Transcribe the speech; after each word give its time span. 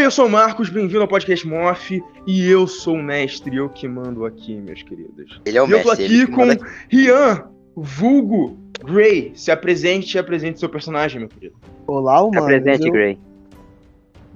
Oi, 0.00 0.06
eu 0.06 0.10
sou 0.10 0.24
o 0.24 0.30
Marcos, 0.30 0.70
bem-vindo 0.70 1.02
ao 1.02 1.06
podcast 1.06 1.46
Moff 1.46 2.02
e 2.26 2.48
eu 2.48 2.66
sou 2.66 2.94
o 2.94 3.02
mestre, 3.02 3.54
eu 3.54 3.68
que 3.68 3.86
mando 3.86 4.24
aqui, 4.24 4.54
meus 4.56 4.82
queridos. 4.82 5.42
Ele 5.44 5.58
é 5.58 5.62
o 5.62 5.68
e 5.68 5.72
eu 5.72 5.82
tô 5.82 5.88
mestre. 5.90 6.06
aqui 6.06 6.26
com 6.26 6.46
manda- 6.46 6.66
Rian, 6.88 7.44
vulgo 7.76 8.56
Gray. 8.82 9.32
Se 9.34 9.50
apresente 9.50 10.16
e 10.16 10.18
apresente 10.18 10.58
seu 10.58 10.70
personagem, 10.70 11.20
meu 11.20 11.28
querido. 11.28 11.54
Olá, 11.86 12.22
humanos. 12.22 12.44
Apresente, 12.44 12.86
eu- 12.86 12.92
Gray. 12.94 13.18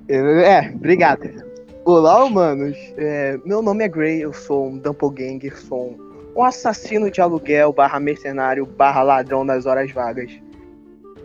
eu- 0.07 0.41
É, 0.41 0.71
obrigado. 0.75 1.30
Olá, 1.87 2.23
humanos. 2.23 2.77
É, 2.99 3.38
meu 3.46 3.62
nome 3.62 3.85
é 3.85 3.88
Gray, 3.88 4.21
eu 4.21 4.35
sou 4.35 4.66
um 4.66 4.77
doppelganger, 4.77 5.59
sou 5.59 5.93
um, 5.93 6.41
um 6.41 6.45
assassino 6.45 7.10
de 7.10 7.23
aluguel, 7.23 7.73
barra 7.73 7.99
mercenário, 7.99 8.66
barra 8.66 9.02
ladrão 9.02 9.45
nas 9.45 9.65
horas 9.65 9.91
vagas. 9.91 10.30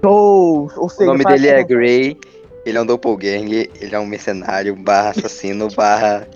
Sou, 0.02 0.72
ou 0.78 0.86
O 0.86 0.90
seja, 0.90 1.12
nome 1.12 1.24
para 1.24 1.34
dele 1.36 1.48
é 1.50 1.62
Gray, 1.62 2.18
ele 2.66 2.78
é 2.78 2.82
um 2.82 2.86
doppelganger, 2.86 3.70
ele 3.80 3.96
é 3.96 4.00
um 4.00 4.06
mercenário, 4.06 4.76
barra 4.76 5.10
assassino, 5.12 5.68
barra 5.76 6.28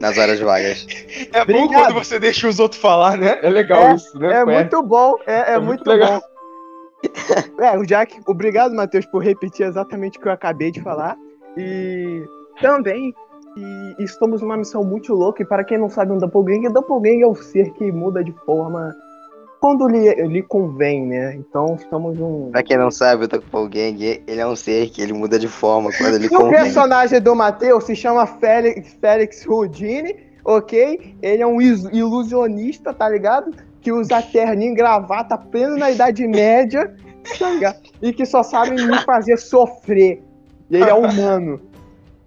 nas 0.00 0.16
horas 0.16 0.38
vagas. 0.40 0.86
É 1.32 1.44
bom 1.44 1.64
Obrigado. 1.64 1.92
quando 1.92 1.94
você 2.04 2.18
deixa 2.18 2.48
os 2.48 2.58
outros 2.58 2.80
falar, 2.80 3.16
né? 3.18 3.38
É 3.42 3.50
legal 3.50 3.82
É, 3.82 3.94
isso, 3.94 4.18
né? 4.18 4.32
É 4.40 4.44
muito 4.44 4.82
bom, 4.82 5.14
é, 5.26 5.32
é 5.32 5.54
É 5.54 5.58
muito, 5.58 5.66
muito 5.68 5.86
legal. 5.88 6.20
bom. 6.20 6.28
É, 7.62 7.78
o 7.78 7.84
Jack, 7.86 8.20
obrigado, 8.26 8.74
Matheus, 8.74 9.06
por 9.06 9.22
repetir 9.22 9.66
exatamente 9.66 10.18
o 10.18 10.20
que 10.20 10.28
eu 10.28 10.32
acabei 10.32 10.70
de 10.70 10.80
falar. 10.80 11.16
E 11.56 12.24
também 12.60 13.14
e 13.56 14.04
estamos 14.04 14.42
numa 14.42 14.56
missão 14.56 14.84
muito 14.84 15.12
louca. 15.14 15.42
E 15.42 15.46
para 15.46 15.64
quem 15.64 15.78
não 15.78 15.88
sabe, 15.88 16.12
um 16.12 16.18
Doppelganger, 16.18 16.72
Doppelganger 16.72 17.22
é 17.22 17.26
o 17.26 17.34
ser 17.34 17.70
que 17.72 17.90
muda 17.90 18.22
de 18.22 18.32
forma 18.44 18.94
quando 19.60 19.86
lhe, 19.88 20.14
lhe 20.26 20.42
convém, 20.42 21.06
né? 21.06 21.34
Então 21.36 21.74
estamos 21.76 22.16
num. 22.18 22.50
Pra 22.52 22.62
quem 22.62 22.76
não 22.76 22.90
sabe, 22.90 23.24
o 23.24 23.28
doppelganger, 23.28 24.22
ele 24.26 24.40
é 24.40 24.46
um 24.46 24.54
ser 24.56 24.88
que 24.90 25.02
ele 25.02 25.12
muda 25.12 25.38
de 25.38 25.48
forma 25.48 25.90
quando 25.96 26.14
ele 26.14 26.24
E 26.26 26.28
o 26.34 26.38
convém. 26.38 26.50
personagem 26.62 27.20
do 27.20 27.34
Matheus 27.34 27.84
se 27.84 27.96
chama 27.96 28.26
Félix, 28.26 28.96
Félix 29.00 29.46
Houdini, 29.46 30.14
ok? 30.44 31.14
Ele 31.22 31.42
é 31.42 31.46
um 31.46 31.60
is- 31.60 31.84
ilusionista, 31.92 32.92
tá 32.94 33.08
ligado? 33.08 33.52
Que 33.80 33.92
usa 33.92 34.20
terninho 34.32 34.72
e 34.72 34.74
gravata 34.76 35.36
pleno 35.36 35.76
na 35.76 35.90
Idade 35.90 36.26
Média, 36.26 36.94
tá 37.38 37.50
ligado? 37.50 37.78
E 38.00 38.12
que 38.12 38.24
só 38.26 38.42
sabe 38.42 38.70
me 38.82 38.98
fazer 39.04 39.36
sofrer. 39.38 40.22
E 40.70 40.76
ele 40.76 40.88
é 40.90 40.94
humano. 40.94 41.60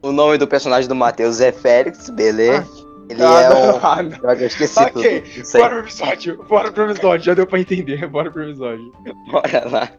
O 0.03 0.11
nome 0.11 0.37
do 0.37 0.47
personagem 0.47 0.89
do 0.89 0.95
Matheus 0.95 1.39
é 1.41 1.51
Félix, 1.51 2.09
beleza? 2.09 2.65
Ele 3.09 3.21
Ah, 3.23 3.41
é 3.41 3.49
não, 3.49 3.79
ah, 3.83 4.03
não. 4.03 4.31
Eu 4.31 4.47
esqueci 4.47 4.79
Ok, 4.79 5.21
tudo. 5.21 5.45
Sei. 5.45 5.61
Bora 5.61 5.75
pro 5.75 5.83
episódio, 5.85 6.43
bora 6.47 6.71
pro 6.71 6.91
episódio, 6.91 7.25
já 7.25 7.33
deu 7.33 7.47
pra 7.47 7.59
entender, 7.59 8.07
bora 8.09 8.31
pro 8.31 8.43
episódio. 8.43 8.91
Bora 9.31 9.67
lá. 9.69 9.91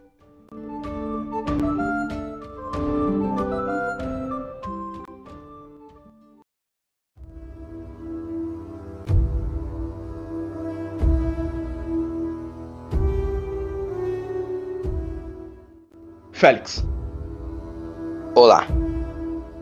Félix, 16.33 16.84
Olá. 18.34 18.67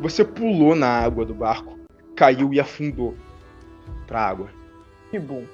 você 0.00 0.24
pulou 0.24 0.74
na 0.74 0.88
água 0.88 1.24
do 1.26 1.34
barco, 1.34 1.78
caiu 2.16 2.54
e 2.54 2.60
afundou 2.60 3.14
pra 4.10 4.26
água. 4.26 4.48
Que 5.08 5.20
bom. 5.20 5.44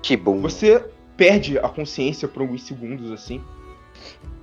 Tibum. 0.00 0.40
Você 0.40 0.84
perde 1.16 1.58
a 1.58 1.68
consciência 1.68 2.28
por 2.28 2.42
alguns 2.42 2.62
segundos 2.62 3.10
assim. 3.10 3.42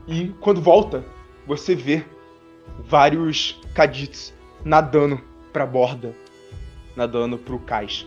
E 0.06 0.36
quando 0.42 0.62
volta, 0.62 1.06
você 1.48 1.74
vê 1.74 2.04
vários 2.80 3.60
cadits 3.74 4.34
nadando 4.66 5.20
pra 5.54 5.66
borda, 5.66 6.14
nadando 6.94 7.38
pro 7.38 7.58
cais, 7.60 8.06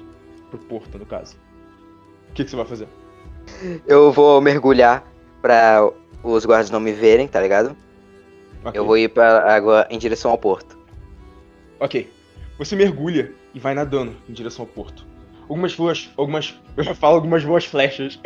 pro 0.51 0.59
porto 0.59 0.99
no 0.99 1.07
caso. 1.07 1.37
O 2.31 2.35
que, 2.35 2.45
que 2.45 2.51
você 2.51 2.57
vai 2.57 2.67
fazer? 2.67 2.89
Eu 3.87 4.13
vou 4.13 4.43
mergulhar 4.43 5.11
pra 5.41 5.91
os 6.23 6.45
guardas 6.45 6.71
não 6.71 6.81
me 6.81 6.93
verem, 6.93 7.27
tá 7.27 7.41
ligado? 7.41 7.75
Ok. 8.63 8.79
Eu 8.79 8.85
vou 8.85 8.99
ir 8.99 9.09
pra 9.09 9.55
água 9.55 9.87
em 9.89 9.99
direção 9.99 10.31
ao 10.31 10.39
porto. 10.39 10.79
Ok. 11.81 12.11
Você 12.59 12.77
mergulha 12.77 13.33
e 13.55 13.59
vai 13.59 13.75
nadando 13.75 14.17
em 14.29 14.33
direção 14.33 14.65
ao 14.65 14.71
porto. 14.71 15.14
Algumas 15.49 15.75
voas, 15.75 16.11
algumas, 16.17 16.55
eu 16.77 16.83
já 16.83 16.95
falo 16.95 17.17
algumas 17.17 17.43
voas 17.43 17.65
flechas. 17.65 18.19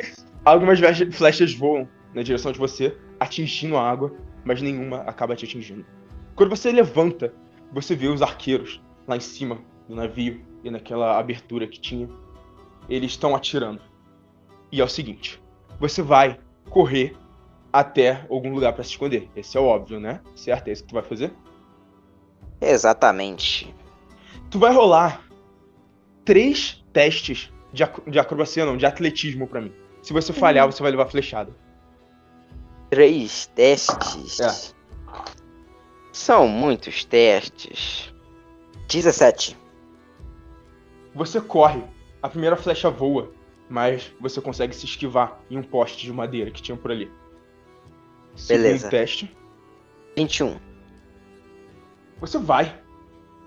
Algumas 0.45 0.79
flechas 1.13 1.55
voam 1.55 1.89
na 2.15 2.23
direção 2.23 2.53
de 2.53 2.59
você, 2.59 2.97
atingindo 3.21 3.77
a 3.77 3.89
água, 3.89 4.15
mas 4.45 4.63
nenhuma 4.63 4.99
acaba 5.03 5.37
te 5.37 5.45
atingindo. 5.45 5.85
Quando 6.35 6.51
você 6.51 6.71
levanta, 6.71 7.35
você 7.73 7.95
vê 7.95 8.09
os 8.09 8.23
arqueiros 8.23 8.81
lá 9.07 9.17
em 9.17 9.21
cima 9.21 9.59
do 9.89 9.95
navio 9.95 10.45
e 10.63 10.71
naquela 10.71 11.19
abertura 11.19 11.67
que 11.67 11.81
tinha. 11.81 12.09
Eles 12.89 13.11
estão 13.11 13.35
atirando. 13.35 13.81
E 14.73 14.81
é 14.81 14.85
o 14.85 14.89
seguinte: 14.89 15.43
você 15.79 16.01
vai 16.01 16.39
correr 16.71 17.17
até 17.73 18.25
algum 18.31 18.53
lugar 18.53 18.73
pra 18.73 18.85
se 18.85 18.91
esconder. 18.91 19.29
Esse 19.37 19.57
é 19.57 19.61
o 19.61 19.65
óbvio, 19.65 20.01
né? 20.01 20.21
Certo? 20.35 20.69
É 20.69 20.73
isso 20.73 20.83
que 20.83 20.89
tu 20.89 20.95
vai 20.95 21.03
fazer? 21.03 21.33
Exatamente. 22.61 23.75
Tu 24.51 24.59
vai 24.59 24.73
rolar 24.73 25.23
três 26.25 26.78
testes 26.93 27.53
de, 27.73 27.83
ac- 27.85 28.11
de 28.11 28.19
acrobacia, 28.19 28.65
não, 28.65 28.77
de 28.77 28.87
atletismo 28.87 29.47
pra 29.47 29.61
mim. 29.61 29.73
Se 30.03 30.13
você 30.13 30.33
falhar, 30.33 30.67
você 30.67 30.83
vai 30.83 30.91
levar 30.91 31.07
flechada. 31.07 31.55
Três 32.91 33.47
testes. 33.55 34.41
É. 34.41 34.73
São 36.13 36.49
muitos 36.49 37.05
testes. 37.05 38.13
17. 38.89 39.57
Você 41.15 41.41
corre, 41.41 41.83
a 42.23 42.29
primeira 42.29 42.57
flecha 42.57 42.91
voa, 42.91 43.33
mas 43.69 44.11
você 44.21 44.41
consegue 44.41 44.75
se 44.75 44.87
esquivar 44.87 45.41
em 45.51 45.59
um 45.59 45.63
poste 45.63 46.05
de 46.07 46.13
madeira 46.13 46.51
que 46.51 46.63
tinha 46.63 46.77
por 46.77 46.91
ali. 46.91 47.11
Segundo 48.35 48.63
Beleza. 48.63 48.89
teste, 48.89 49.37
21. 50.17 50.59
você 52.21 52.39
vai, 52.39 52.81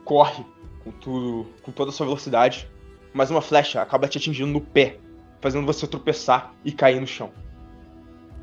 corre 0.04 0.46
com 0.84 0.92
tudo, 0.92 1.48
com 1.62 1.72
toda 1.72 1.90
a 1.92 1.94
sua 1.94 2.06
velocidade, 2.06 2.70
mas 3.14 3.30
uma 3.32 3.42
flecha 3.42 3.82
acaba 3.82 4.08
te 4.08 4.18
atingindo 4.18 4.52
no 4.52 4.62
pé, 4.62 4.98
fazendo 5.40 5.66
você 5.66 5.86
tropeçar 5.88 6.54
e 6.64 6.72
cair 6.72 7.00
no 7.00 7.08
chão. 7.08 7.32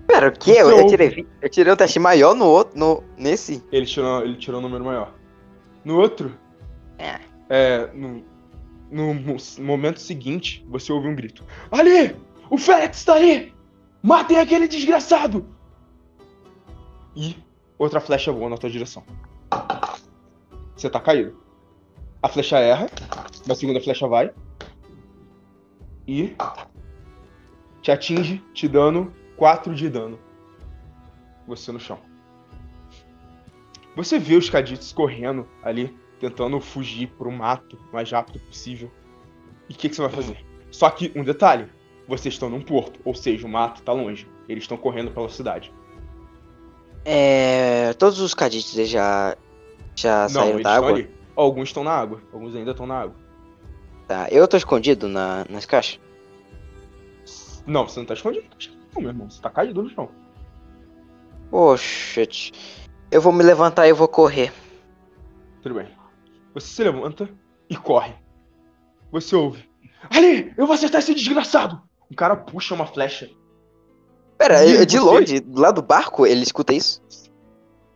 Pera, 0.06 0.29
o 0.29 0.33
quê? 0.33 0.53
Eu, 0.56 0.71
ouve. 0.77 0.87
tirei, 0.89 1.27
eu 1.43 1.49
tirei 1.51 1.73
um 1.73 1.77
teste 1.77 1.99
maior 1.99 2.34
no 2.34 2.47
outro, 2.47 2.79
no, 2.79 3.05
nesse. 3.17 3.62
Ele 3.71 3.84
tirou, 3.87 4.23
ele 4.23 4.37
tirou 4.37 4.59
um 4.61 4.62
número 4.62 4.84
maior. 4.84 5.12
No 5.84 5.99
outro, 5.99 6.34
É. 6.99 7.21
é, 7.49 7.91
no, 7.93 8.25
no 8.91 9.15
mo- 9.15 9.37
momento 9.61 10.01
seguinte, 10.01 10.65
você 10.69 10.93
ouve 10.93 11.09
um 11.09 11.15
grito. 11.15 11.45
Ali! 11.71 12.17
O 12.50 12.56
Félix 12.56 13.05
tá 13.05 13.15
aí! 13.15 13.53
Matem 14.03 14.39
aquele 14.39 14.67
desgraçado! 14.67 15.47
E 17.15 17.37
outra 17.79 18.00
flecha 18.00 18.33
voa 18.33 18.49
na 18.49 18.56
tua 18.56 18.71
direção. 18.71 19.03
Você 20.77 20.89
tá 20.89 21.00
caído. 21.00 21.37
A 22.23 22.29
flecha 22.29 22.59
erra, 22.59 22.89
a 23.49 23.55
segunda 23.55 23.81
flecha 23.81 24.06
vai. 24.09 24.31
E 26.08 26.34
te 27.82 27.92
atinge, 27.92 28.42
te 28.54 28.66
dando 28.66 29.12
4 29.36 29.74
de 29.74 29.91
dano. 29.91 30.19
Você 31.46 31.70
no 31.70 31.78
chão. 31.78 31.98
Você 33.94 34.19
vê 34.19 34.34
os 34.36 34.48
cadits 34.48 34.91
correndo 34.91 35.46
ali, 35.62 35.94
tentando 36.19 36.58
fugir 36.60 37.08
pro 37.08 37.31
mato 37.31 37.78
o 37.90 37.94
mais 37.94 38.10
rápido 38.10 38.40
possível. 38.40 38.90
E 39.69 39.75
o 39.75 39.76
que, 39.76 39.90
que 39.90 39.94
você 39.94 40.00
vai 40.00 40.10
fazer? 40.10 40.44
Só 40.70 40.88
que 40.88 41.12
um 41.14 41.22
detalhe: 41.22 41.69
vocês 42.06 42.34
estão 42.34 42.49
num 42.49 42.62
porto, 42.62 42.99
ou 43.04 43.14
seja, 43.14 43.46
o 43.46 43.50
mato 43.50 43.82
tá 43.82 43.93
longe. 43.93 44.26
Eles 44.49 44.64
estão 44.64 44.78
correndo 44.78 45.11
pela 45.11 45.28
cidade. 45.28 45.70
É. 47.04 47.93
Todos 47.94 48.19
os 48.20 48.34
eles 48.40 48.88
já. 48.88 49.37
Já 49.94 50.22
Não, 50.22 50.28
saíram 50.28 50.62
da 50.62 50.70
estão 50.70 50.72
água? 50.72 50.90
ali. 50.90 51.11
Alguns 51.37 51.69
estão 51.69 51.84
na 51.84 51.93
água, 51.93 52.22
alguns 52.32 52.54
ainda 52.54 52.70
estão 52.70 52.87
na 52.87 53.00
água. 53.00 53.27
Tá. 54.08 54.26
Eu 54.31 54.49
tô 54.49 54.56
escondido 54.56 55.06
na, 55.08 55.44
nas 55.49 55.64
caixas. 55.66 56.00
Não, 57.66 57.87
você 57.87 58.00
não 58.00 58.06
tá 58.06 58.14
escondido, 58.14 58.46
não, 58.94 59.02
meu 59.02 59.10
irmão. 59.10 59.28
Você 59.31 59.40
tá 59.43 59.50
caído 59.50 59.82
no 59.82 59.90
chão. 59.90 60.08
Poxa. 61.50 62.22
Eu 63.10 63.20
vou 63.20 63.32
me 63.32 63.43
levantar 63.43 63.87
e 63.87 63.90
eu 63.90 63.96
vou 63.96 64.08
correr. 64.08 64.52
Tudo 65.62 65.75
bem. 65.76 65.88
Você 66.55 66.66
se 66.66 66.82
levanta 66.84 67.28
e 67.69 67.76
corre. 67.76 68.14
Você 69.12 69.37
ouve. 69.37 69.69
Ali! 70.11 70.52
Eu 70.56 70.66
vou 70.66 70.75
acertar 70.75 71.00
esse 71.00 71.14
desgraçado! 71.14 71.81
Um 72.11 72.14
cara 72.14 72.37
puxa 72.37 72.75
uma 72.75 72.87
flecha. 72.87 73.28
Pera, 74.38 74.64
E 74.64 74.76
eu- 74.76 74.87
de 74.87 74.99
você? 74.99 75.04
longe, 75.04 75.46
lá 75.54 75.70
do 75.70 75.82
barco, 75.82 76.26
ele 76.26 76.43
escuta 76.43 76.72
isso? 76.72 77.02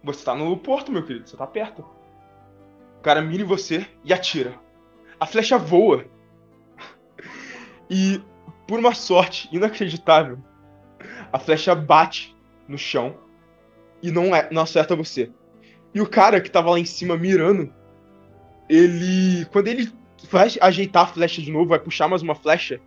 Você 0.05 0.25
tá 0.25 0.35
no 0.35 0.57
porto, 0.59 0.91
meu 0.93 1.05
querido. 1.05 1.29
Você 1.29 1.37
tá 1.37 1.47
perto. 1.47 1.81
O 2.99 3.03
cara 3.03 3.23
mira 3.23 3.43
em 3.43 3.47
você 3.47 3.87
e 4.05 4.13
atira. 4.13 4.59
A 5.23 5.27
flecha 5.27 5.57
voa. 5.57 6.05
E, 7.89 8.21
por 8.67 8.81
uma 8.81 8.93
sorte 8.93 9.49
inacreditável, 9.53 10.37
a 11.33 11.39
flecha 11.39 11.77
bate 11.77 12.37
no 12.67 12.77
chão 12.77 13.15
e 14.03 14.11
não, 14.11 14.35
é, 14.35 14.49
não 14.51 14.63
acerta 14.63 14.97
você. 14.97 15.31
E 15.95 16.01
o 16.01 16.09
cara 16.09 16.41
que 16.41 16.51
tava 16.51 16.73
lá 16.73 16.81
em 16.81 16.85
cima 16.85 17.17
mirando 17.17 17.73
ele. 18.69 19.45
Quando 19.53 19.69
ele 19.69 19.93
vai 20.29 20.49
ajeitar 20.61 21.05
a 21.05 21.13
flecha 21.13 21.41
de 21.41 21.53
novo, 21.53 21.69
vai 21.69 21.79
puxar 21.79 22.09
mais 22.09 22.23
uma 22.23 22.35
flecha, 22.35 22.81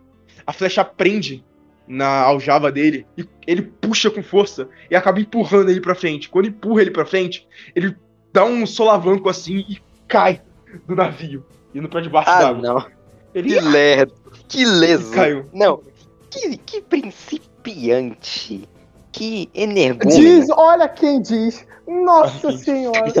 a 0.46 0.52
flecha 0.52 0.84
prende 0.84 1.42
na 1.88 2.20
aljava 2.20 2.70
dele 2.70 3.06
e 3.16 3.26
ele 3.46 3.62
puxa 3.62 4.10
com 4.10 4.22
força 4.22 4.68
e 4.90 4.94
acaba 4.94 5.18
empurrando 5.18 5.70
ele 5.70 5.80
pra 5.80 5.94
frente. 5.94 6.28
Quando 6.28 6.48
empurra 6.48 6.82
ele 6.82 6.90
pra 6.90 7.06
frente, 7.06 7.48
ele 7.74 7.96
dá 8.30 8.44
um 8.44 8.66
solavanco 8.66 9.26
assim 9.26 9.64
e 9.66 9.80
cai 10.06 10.42
do 10.86 10.94
navio, 10.94 11.42
indo 11.78 11.88
pra 11.88 12.00
debaixo 12.00 12.30
Ah, 12.30 12.38
d'água. 12.42 12.62
não. 12.62 12.86
Ele 13.34 13.50
Que 13.54 13.60
lerdo. 13.60 14.12
Que 14.48 14.64
leso. 14.64 15.10
caiu. 15.12 15.46
Não. 15.52 15.82
Que, 16.30 16.56
que 16.56 16.80
principiante. 16.80 18.68
Que 19.12 19.48
energúmeno. 19.54 20.20
Diz, 20.20 20.48
olha 20.50 20.88
quem 20.88 21.20
diz. 21.22 21.66
Nossa 21.86 22.52
senhora. 22.58 23.12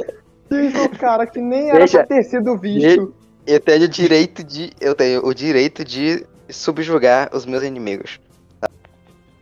Diz 0.50 0.74
o 0.84 0.88
cara 0.98 1.26
que 1.26 1.40
nem 1.40 1.68
era 1.70 1.78
Deixa- 1.78 1.98
pra 2.04 2.06
ter 2.06 2.22
sido 2.24 2.56
visto. 2.56 3.14
Eu 3.46 3.60
tenho 3.60 3.84
o 3.84 3.88
direito 3.88 4.42
de. 4.44 4.70
Eu 4.80 4.94
tenho 4.94 5.24
o 5.26 5.32
direito 5.34 5.84
de 5.84 6.26
subjugar 6.50 7.30
os 7.32 7.46
meus 7.46 7.62
inimigos. 7.62 8.20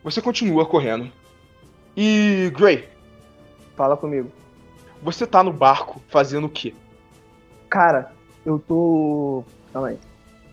Você 0.02 0.20
continua 0.20 0.66
correndo. 0.66 1.10
E 1.96 2.52
Gray, 2.56 2.88
Fala 3.76 3.96
comigo. 3.96 4.30
você 5.02 5.26
tá 5.26 5.42
no 5.42 5.52
barco 5.52 6.02
fazendo 6.08 6.46
o 6.46 6.50
quê? 6.50 6.74
Cara, 7.70 8.12
eu 8.44 8.58
tô. 8.58 9.44
Calma 9.72 9.88
aí. 9.88 9.98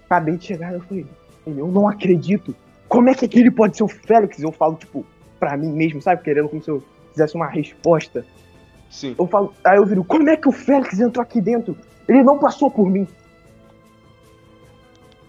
Acabei 0.06 0.38
de 0.38 0.46
chegar, 0.46 0.74
eu 0.74 0.82
falei, 0.82 1.06
eu 1.46 1.68
não 1.68 1.88
acredito. 1.88 2.56
Como 2.88 3.10
é 3.10 3.16
que 3.16 3.26
aquele 3.26 3.50
pode 3.50 3.78
ser 3.78 3.84
o 3.84 3.88
Félix? 3.88 4.42
Eu 4.42 4.52
falo, 4.52 4.76
tipo, 4.76 5.06
pra 5.40 5.56
mim 5.56 5.72
mesmo, 5.72 6.02
sabe? 6.02 6.22
Querendo 6.22 6.50
como 6.50 6.62
se 6.62 6.70
eu 6.70 6.84
fizesse 7.12 7.36
uma 7.36 7.48
resposta. 7.48 8.26
Sim. 8.90 9.16
Eu 9.18 9.26
falo, 9.28 9.54
aí 9.64 9.78
eu 9.78 9.86
viro, 9.86 10.04
como 10.04 10.30
é 10.30 10.36
que 10.36 10.50
o 10.50 10.52
Félix 10.52 11.00
entrou 11.00 11.24
aqui 11.24 11.40
dentro? 11.40 11.78
Ele 12.08 12.22
não 12.24 12.38
passou 12.38 12.70
por 12.70 12.90
mim. 12.90 13.08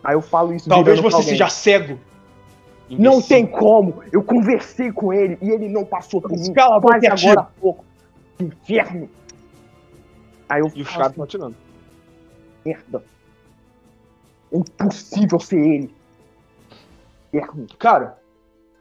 Aí 0.02 0.14
eu 0.14 0.20
falo 0.22 0.52
isso. 0.52 0.68
Talvez 0.68 0.98
você 0.98 1.22
seja 1.22 1.48
cego. 1.48 1.98
Não 2.90 3.14
Imbecil. 3.14 3.28
tem 3.28 3.46
como. 3.46 4.02
Eu 4.12 4.22
conversei 4.22 4.90
com 4.90 5.12
ele 5.12 5.38
e 5.40 5.48
ele 5.50 5.68
não 5.68 5.84
passou 5.84 6.20
por 6.20 6.32
mim. 6.32 6.52
Cala 6.52 6.76
a 6.76 6.80
boca 6.80 6.96
agora 6.96 7.40
há 7.40 7.44
pouco. 7.44 7.84
Inferno. 8.40 9.08
Aí 10.48 10.60
eu 10.60 10.70
E 10.74 10.82
os 10.82 10.88
falo, 10.88 10.98
caras 10.98 11.12
estão 11.12 11.24
atirando. 11.24 11.54
Merda. 12.64 13.02
É 14.52 14.56
impossível 14.56 15.40
ser 15.40 15.58
ele. 15.58 15.94
Inferno. 17.32 17.66
Cara, 17.78 18.18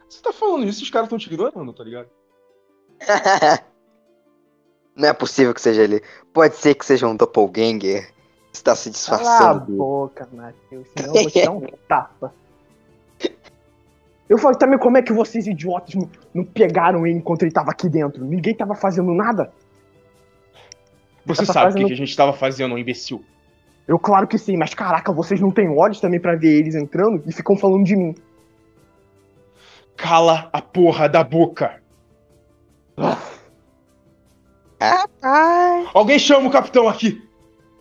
você 0.08 0.20
tá 0.22 0.32
falando 0.32 0.64
isso, 0.66 0.82
os 0.82 0.90
caras 0.90 1.06
estão 1.06 1.18
te 1.18 1.26
ignorando, 1.32 1.72
tá 1.72 1.82
ligado? 1.84 2.08
Não 4.94 5.08
é 5.08 5.12
possível 5.12 5.54
que 5.54 5.60
seja 5.60 5.82
ele. 5.82 6.02
Pode 6.32 6.54
ser 6.56 6.74
que 6.74 6.84
seja 6.84 7.06
um 7.06 7.16
doppelganger. 7.16 8.12
que 8.12 8.56
Está 8.56 8.76
se 8.76 8.90
Cala 8.90 9.16
a 9.16 9.54
disfarçando. 9.54 9.72
boca, 9.76 10.28
Matheus. 10.32 10.86
Senão 10.96 11.14
eu 11.14 11.22
vou 11.22 11.30
te 11.30 11.44
dar 11.44 11.50
um 11.52 11.60
tapa. 11.88 12.34
Eu 14.28 14.38
falei 14.38 14.58
também 14.58 14.78
como 14.78 14.96
é 14.98 15.02
que 15.02 15.12
vocês 15.12 15.46
idiotas 15.46 15.94
não, 15.94 16.10
não 16.34 16.44
pegaram 16.44 17.06
ele 17.06 17.18
enquanto 17.18 17.42
ele 17.42 17.50
tava 17.50 17.70
aqui 17.70 17.88
dentro. 17.88 18.24
Ninguém 18.24 18.54
tava 18.54 18.74
fazendo 18.74 19.12
nada. 19.14 19.52
Você 21.24 21.46
Tá 21.46 21.52
sabe 21.52 21.66
o 21.66 21.68
que 21.68 21.72
fazendo- 21.74 21.86
que 21.88 21.92
a 21.92 21.96
gente 21.96 22.16
tava 22.16 22.32
fazendo, 22.32 22.74
ô 22.74 22.78
imbecil. 22.78 23.24
Eu 23.86 23.98
claro 23.98 24.26
que 24.26 24.38
sim, 24.38 24.56
mas 24.56 24.74
caraca, 24.74 25.12
vocês 25.12 25.40
não 25.40 25.50
têm 25.50 25.68
olhos 25.68 26.00
também 26.00 26.20
pra 26.20 26.36
ver 26.36 26.58
eles 26.58 26.74
entrando 26.74 27.22
e 27.26 27.32
ficam 27.32 27.56
falando 27.56 27.84
de 27.84 27.96
mim. 27.96 28.14
Cala 29.96 30.48
a 30.52 30.62
porra 30.62 31.08
da 31.08 31.22
boca. 31.24 31.82
Ai. 35.22 35.86
Alguém 35.94 36.18
chama 36.18 36.48
o 36.48 36.52
capitão 36.52 36.88
aqui. 36.88 37.22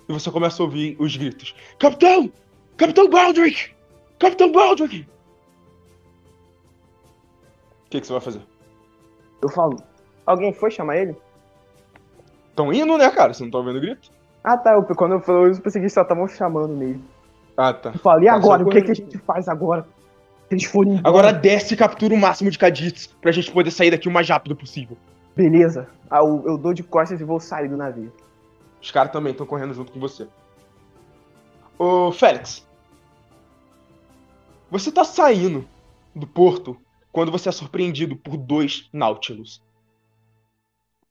E 0.08 0.14
você 0.14 0.30
começa 0.30 0.62
a 0.62 0.66
ouvir 0.66 0.96
os 1.00 1.16
gritos. 1.16 1.56
Capitão! 1.80 2.32
Capitão 2.78 3.10
Baldrick! 3.10 3.74
Capitão 4.20 4.52
Baldrick! 4.52 5.08
O 7.86 7.90
que, 7.90 8.02
que 8.02 8.08
você 8.08 8.14
vai 8.14 8.22
fazer? 8.22 8.42
Eu 9.42 9.50
falo, 9.50 9.82
alguém 10.26 10.54
foi 10.54 10.72
chamar 10.72 10.98
ele? 10.98 11.16
Tão 12.56 12.72
indo, 12.72 12.98
né, 12.98 13.10
cara? 13.10 13.34
Você 13.34 13.44
não 13.44 13.52
tá 13.52 13.58
ouvindo 13.58 13.78
o 13.78 13.82
grito? 13.82 14.12
Ah 14.44 14.58
tá, 14.58 14.74
eu, 14.74 14.84
quando 14.84 15.14
eu 15.14 15.22
falei 15.22 15.52
isso, 15.52 15.60
eu 15.60 15.64
pensei 15.64 15.80
que 15.80 15.84
eles 15.84 15.94
só 15.94 16.02
estavam 16.02 16.28
chamando 16.28 16.74
mesmo. 16.76 17.04
Ah, 17.56 17.74
tá. 17.74 17.92
Eu 17.94 18.00
falei, 18.00 18.28
e 18.28 18.32
Tá, 18.32 18.36
agora? 18.36 18.64
O 18.64 18.70
que, 18.70 18.82
que 18.82 18.92
a 18.92 18.96
gente 18.96 19.18
faz 19.20 19.48
agora? 19.48 19.86
Eles 20.50 20.64
forem 20.66 20.94
embora, 20.94 21.08
Agora 21.08 21.34
desce 21.34 21.74
e 21.74 21.78
captura 21.78 22.14
o 22.14 22.18
máximo 22.18 22.50
de 22.50 22.58
cadits 22.58 23.08
pra 23.08 23.32
gente 23.32 23.52
poder 23.52 23.72
sair 23.72 23.92
daqui 23.92 24.08
o 24.08 24.12
mais 24.12 24.28
rápido 24.28 24.56
possível. 24.56 24.98
beleza. 25.36 25.88
Ah, 26.10 26.20
eu, 26.20 26.44
eu 26.46 26.58
dou 26.58 26.74
de 26.74 26.84
costas 26.84 27.22
e 27.22 27.24
vou 27.24 27.40
sair 27.40 27.70
do 27.70 27.78
navio. 27.78 28.12
Os 28.82 28.92
caras 28.92 29.12
também 29.14 29.32
estão 29.32 29.46
correndo 29.46 29.74
junto 29.74 29.92
com 29.92 30.00
você. 30.00 30.28
Ô, 31.78 32.12
Félix. 32.12 32.68
Você 34.70 34.92
tá 34.92 35.04
saindo 35.04 35.66
do 36.16 36.26
porto 36.28 36.76
quando 37.12 37.32
você 37.32 37.48
é 37.48 37.52
surpreendido 37.52 38.16
por 38.16 38.36
dois 38.36 38.90
Nautilus. 38.92 39.62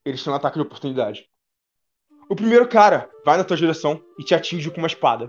Eles 0.05 0.23
têm 0.23 0.33
um 0.33 0.37
ataque 0.37 0.57
de 0.57 0.63
oportunidade. 0.63 1.30
O 2.31 2.37
primeiro 2.37 2.69
cara 2.69 3.11
vai 3.25 3.37
na 3.37 3.43
tua 3.43 3.57
direção 3.57 4.01
e 4.17 4.23
te 4.23 4.37
atinge 4.37 4.71
com 4.71 4.79
uma 4.79 4.87
espada. 4.87 5.29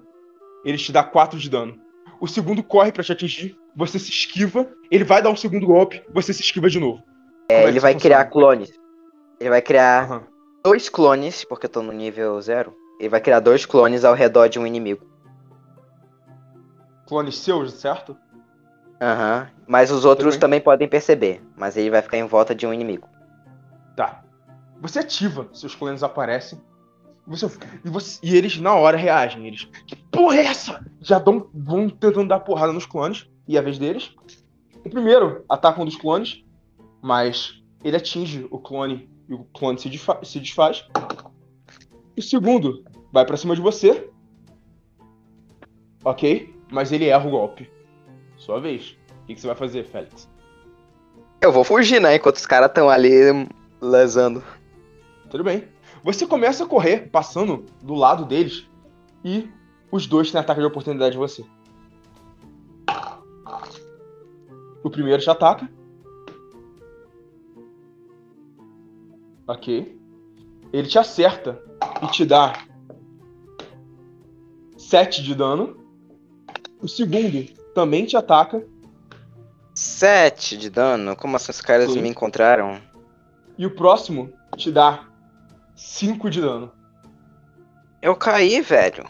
Ele 0.63 0.77
te 0.77 0.91
dá 0.91 1.03
4 1.03 1.39
de 1.39 1.49
dano. 1.49 1.75
O 2.19 2.27
segundo 2.27 2.61
corre 2.61 2.91
pra 2.91 3.03
te 3.03 3.11
atingir, 3.11 3.57
você 3.75 3.97
se 3.97 4.11
esquiva, 4.11 4.67
ele 4.91 5.03
vai 5.03 5.19
dar 5.19 5.31
um 5.31 5.35
segundo 5.35 5.65
golpe, 5.65 6.03
você 6.13 6.31
se 6.31 6.43
esquiva 6.43 6.69
de 6.69 6.79
novo. 6.79 7.01
É, 7.49 7.63
é 7.63 7.67
ele 7.67 7.79
vai 7.79 7.93
isso 7.93 8.01
criar 8.01 8.25
funciona? 8.25 8.31
clones. 8.31 8.79
Ele 9.39 9.49
vai 9.49 9.63
criar 9.63 10.03
Aham. 10.03 10.23
dois 10.63 10.89
clones, 10.89 11.43
porque 11.43 11.65
eu 11.65 11.69
tô 11.71 11.81
no 11.81 11.91
nível 11.91 12.39
zero. 12.39 12.75
Ele 12.99 13.09
vai 13.09 13.19
criar 13.19 13.39
dois 13.39 13.65
clones 13.65 14.05
ao 14.05 14.13
redor 14.13 14.47
de 14.47 14.59
um 14.59 14.67
inimigo. 14.67 15.03
Clones 17.07 17.35
seus, 17.39 17.73
certo? 17.73 18.15
Aham. 19.01 19.49
Mas 19.67 19.89
os 19.89 20.05
outros 20.05 20.35
bem. 20.35 20.39
também 20.39 20.61
podem 20.61 20.87
perceber. 20.87 21.41
Mas 21.57 21.75
ele 21.75 21.89
vai 21.89 22.03
ficar 22.03 22.17
em 22.17 22.27
volta 22.27 22.53
de 22.53 22.67
um 22.67 22.73
inimigo. 22.73 23.09
Tá. 23.95 24.23
Você 24.79 24.99
ativa, 24.99 25.49
seus 25.51 25.73
clones 25.73 26.03
aparecem. 26.03 26.61
Você, 27.31 27.45
e, 27.85 27.89
você- 27.89 28.19
e 28.21 28.35
eles 28.35 28.57
na 28.57 28.75
hora 28.75 28.97
reagem. 28.97 29.47
Eles. 29.47 29.65
Que 29.87 29.95
porra 29.95 30.37
é 30.37 30.45
essa? 30.45 30.85
Já 30.99 31.17
dão, 31.17 31.49
vão 31.53 31.89
tentando 31.89 32.27
dar 32.27 32.39
porrada 32.41 32.73
nos 32.73 32.85
clones. 32.85 33.27
E 33.47 33.55
é 33.55 33.59
a 33.59 33.63
vez 33.63 33.79
deles. 33.79 34.13
O 34.85 34.89
primeiro 34.89 35.43
ataca 35.49 35.81
um 35.81 35.85
dos 35.85 35.95
clones. 35.95 36.43
Mas 37.01 37.61
ele 37.83 37.97
atinge 37.97 38.45
o 38.51 38.59
clone. 38.59 39.09
E 39.29 39.33
o 39.33 39.45
clone 39.45 39.79
se, 39.79 39.89
se 40.23 40.39
desfaz. 40.39 40.85
O 42.17 42.21
segundo 42.21 42.83
vai 43.11 43.25
pra 43.25 43.37
cima 43.37 43.55
de 43.55 43.61
você. 43.61 44.09
Ok? 46.03 46.53
Mas 46.71 46.91
ele 46.91 47.05
erra 47.07 47.27
o 47.27 47.31
golpe. 47.31 47.69
Sua 48.37 48.59
vez. 48.59 48.97
O 49.23 49.25
que, 49.27 49.35
que 49.35 49.41
você 49.41 49.47
vai 49.47 49.55
fazer, 49.55 49.83
Félix? 49.85 50.29
Eu 51.41 51.51
vou 51.51 51.63
fugir, 51.63 52.01
né? 52.01 52.15
Enquanto 52.15 52.35
os 52.35 52.45
caras 52.45 52.69
estão 52.69 52.89
ali 52.89 53.47
lesando. 53.81 54.43
Tudo 55.29 55.43
bem. 55.43 55.63
Você 56.03 56.25
começa 56.25 56.63
a 56.63 56.67
correr, 56.67 57.09
passando 57.09 57.65
do 57.81 57.93
lado 57.93 58.25
deles, 58.25 58.67
e 59.23 59.49
os 59.91 60.07
dois 60.07 60.31
têm 60.31 60.41
ataque 60.41 60.61
de 60.61 60.65
oportunidade 60.65 61.15
em 61.15 61.19
você. 61.19 61.45
O 64.83 64.89
primeiro 64.89 65.21
te 65.21 65.29
ataca. 65.29 65.69
Ok. 69.47 69.99
Ele 70.73 70.87
te 70.87 70.97
acerta 70.97 71.61
e 72.01 72.07
te 72.07 72.25
dá 72.25 72.53
7 74.77 75.21
de 75.21 75.35
dano. 75.35 75.77
O 76.81 76.87
segundo 76.87 77.45
também 77.75 78.05
te 78.05 78.17
ataca. 78.17 78.65
Sete 79.73 80.57
de 80.57 80.69
dano? 80.69 81.15
Como 81.15 81.35
assim 81.35 81.51
os 81.51 81.61
caras 81.61 81.91
Sim. 81.91 82.01
me 82.01 82.09
encontraram? 82.09 82.81
E 83.57 83.65
o 83.65 83.75
próximo 83.75 84.33
te 84.57 84.71
dá 84.71 85.10
5 85.75 86.29
de 86.29 86.41
dano. 86.41 86.71
Eu 88.01 88.15
caí, 88.15 88.61
velho. 88.61 89.05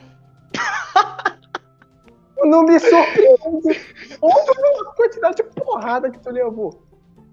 Não 2.44 2.64
me 2.64 2.80
surpreende. 2.80 3.80
Olha 4.22 4.82
a 4.82 4.96
quantidade 4.96 5.36
de 5.38 5.44
porrada 5.44 6.10
que 6.10 6.20
tu 6.20 6.30
levou. 6.32 6.84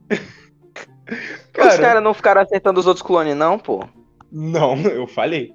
os 1.59 1.77
caras 1.79 2.03
não 2.03 2.13
ficaram 2.13 2.43
acertando 2.43 2.79
os 2.79 2.87
outros 2.87 3.03
clones, 3.05 3.35
não, 3.35 3.59
pô. 3.59 3.83
Não, 4.31 4.77
eu 4.85 5.07
falei. 5.07 5.55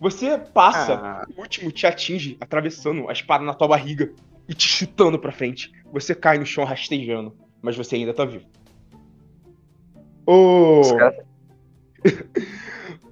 Você 0.00 0.38
passa, 0.38 0.94
Ah. 0.94 1.26
o 1.36 1.40
último 1.40 1.72
te 1.72 1.86
atinge, 1.86 2.36
atravessando 2.40 3.08
a 3.08 3.12
espada 3.12 3.44
na 3.44 3.52
tua 3.52 3.66
barriga 3.66 4.12
e 4.48 4.54
te 4.54 4.68
chutando 4.68 5.18
pra 5.18 5.32
frente. 5.32 5.72
Você 5.92 6.14
cai 6.14 6.38
no 6.38 6.46
chão 6.46 6.62
rastejando, 6.64 7.36
mas 7.60 7.76
você 7.76 7.96
ainda 7.96 8.14
tá 8.14 8.24
vivo. 8.24 8.46
Ô. 10.24 10.80
Os 10.80 10.92
caras- 10.92 11.24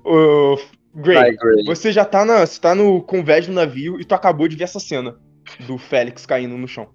Ô. 0.06 0.56
Gray, 0.94 1.36
você 1.66 1.92
já 1.92 2.06
tá, 2.06 2.25
na, 2.25 2.46
você 2.46 2.58
tá 2.58 2.75
no 2.75 3.02
convés 3.02 3.46
do 3.46 3.52
navio 3.52 4.00
e 4.00 4.04
tu 4.04 4.14
acabou 4.14 4.48
de 4.48 4.56
ver 4.56 4.64
essa 4.64 4.80
cena 4.80 5.18
do 5.66 5.76
Félix 5.76 6.25
caindo 6.25 6.56
no 6.56 6.66
chão. 6.66 6.88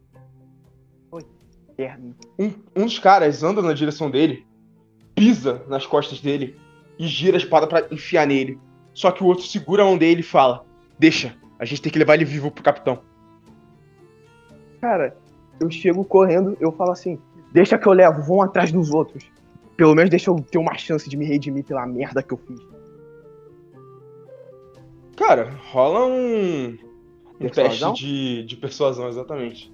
Um, 2.39 2.53
um 2.75 2.85
dos 2.85 2.97
caras 2.97 3.43
anda 3.43 3.61
na 3.61 3.73
direção 3.73 4.09
dele, 4.09 4.45
pisa 5.13 5.63
nas 5.67 5.85
costas 5.85 6.19
dele 6.19 6.59
e 6.97 7.05
gira 7.05 7.37
a 7.37 7.39
espada 7.39 7.67
pra 7.67 7.85
enfiar 7.91 8.25
nele. 8.25 8.59
Só 8.93 9.11
que 9.11 9.23
o 9.23 9.27
outro 9.27 9.45
segura 9.45 9.83
a 9.83 9.85
mão 9.85 9.97
dele 9.97 10.21
e 10.21 10.23
fala: 10.23 10.65
Deixa, 10.97 11.35
A 11.59 11.65
gente 11.65 11.81
tem 11.81 11.91
que 11.91 11.99
levar 11.99 12.15
ele 12.15 12.25
vivo 12.25 12.49
pro 12.49 12.63
capitão. 12.63 13.03
Cara, 14.79 15.15
eu 15.59 15.69
chego 15.69 16.03
correndo, 16.03 16.57
eu 16.59 16.71
falo 16.71 16.91
assim, 16.91 17.19
deixa 17.51 17.77
que 17.77 17.87
eu 17.87 17.93
levo, 17.93 18.23
vão 18.23 18.41
atrás 18.41 18.71
dos 18.71 18.89
outros. 18.89 19.29
Pelo 19.77 19.93
menos 19.93 20.09
deixa 20.09 20.31
eu 20.31 20.35
ter 20.41 20.57
uma 20.57 20.75
chance 20.75 21.07
de 21.07 21.15
me 21.15 21.25
redimir 21.25 21.63
pela 21.63 21.85
merda 21.85 22.23
que 22.23 22.33
eu 22.33 22.37
fiz. 22.37 22.70
Cara, 25.21 25.51
rola 25.71 26.05
um. 26.07 26.77
Um 27.35 27.37
Persuasão? 27.37 27.91
teste 27.93 28.05
de, 28.05 28.43
de 28.43 28.55
persuasão, 28.57 29.07
exatamente. 29.07 29.73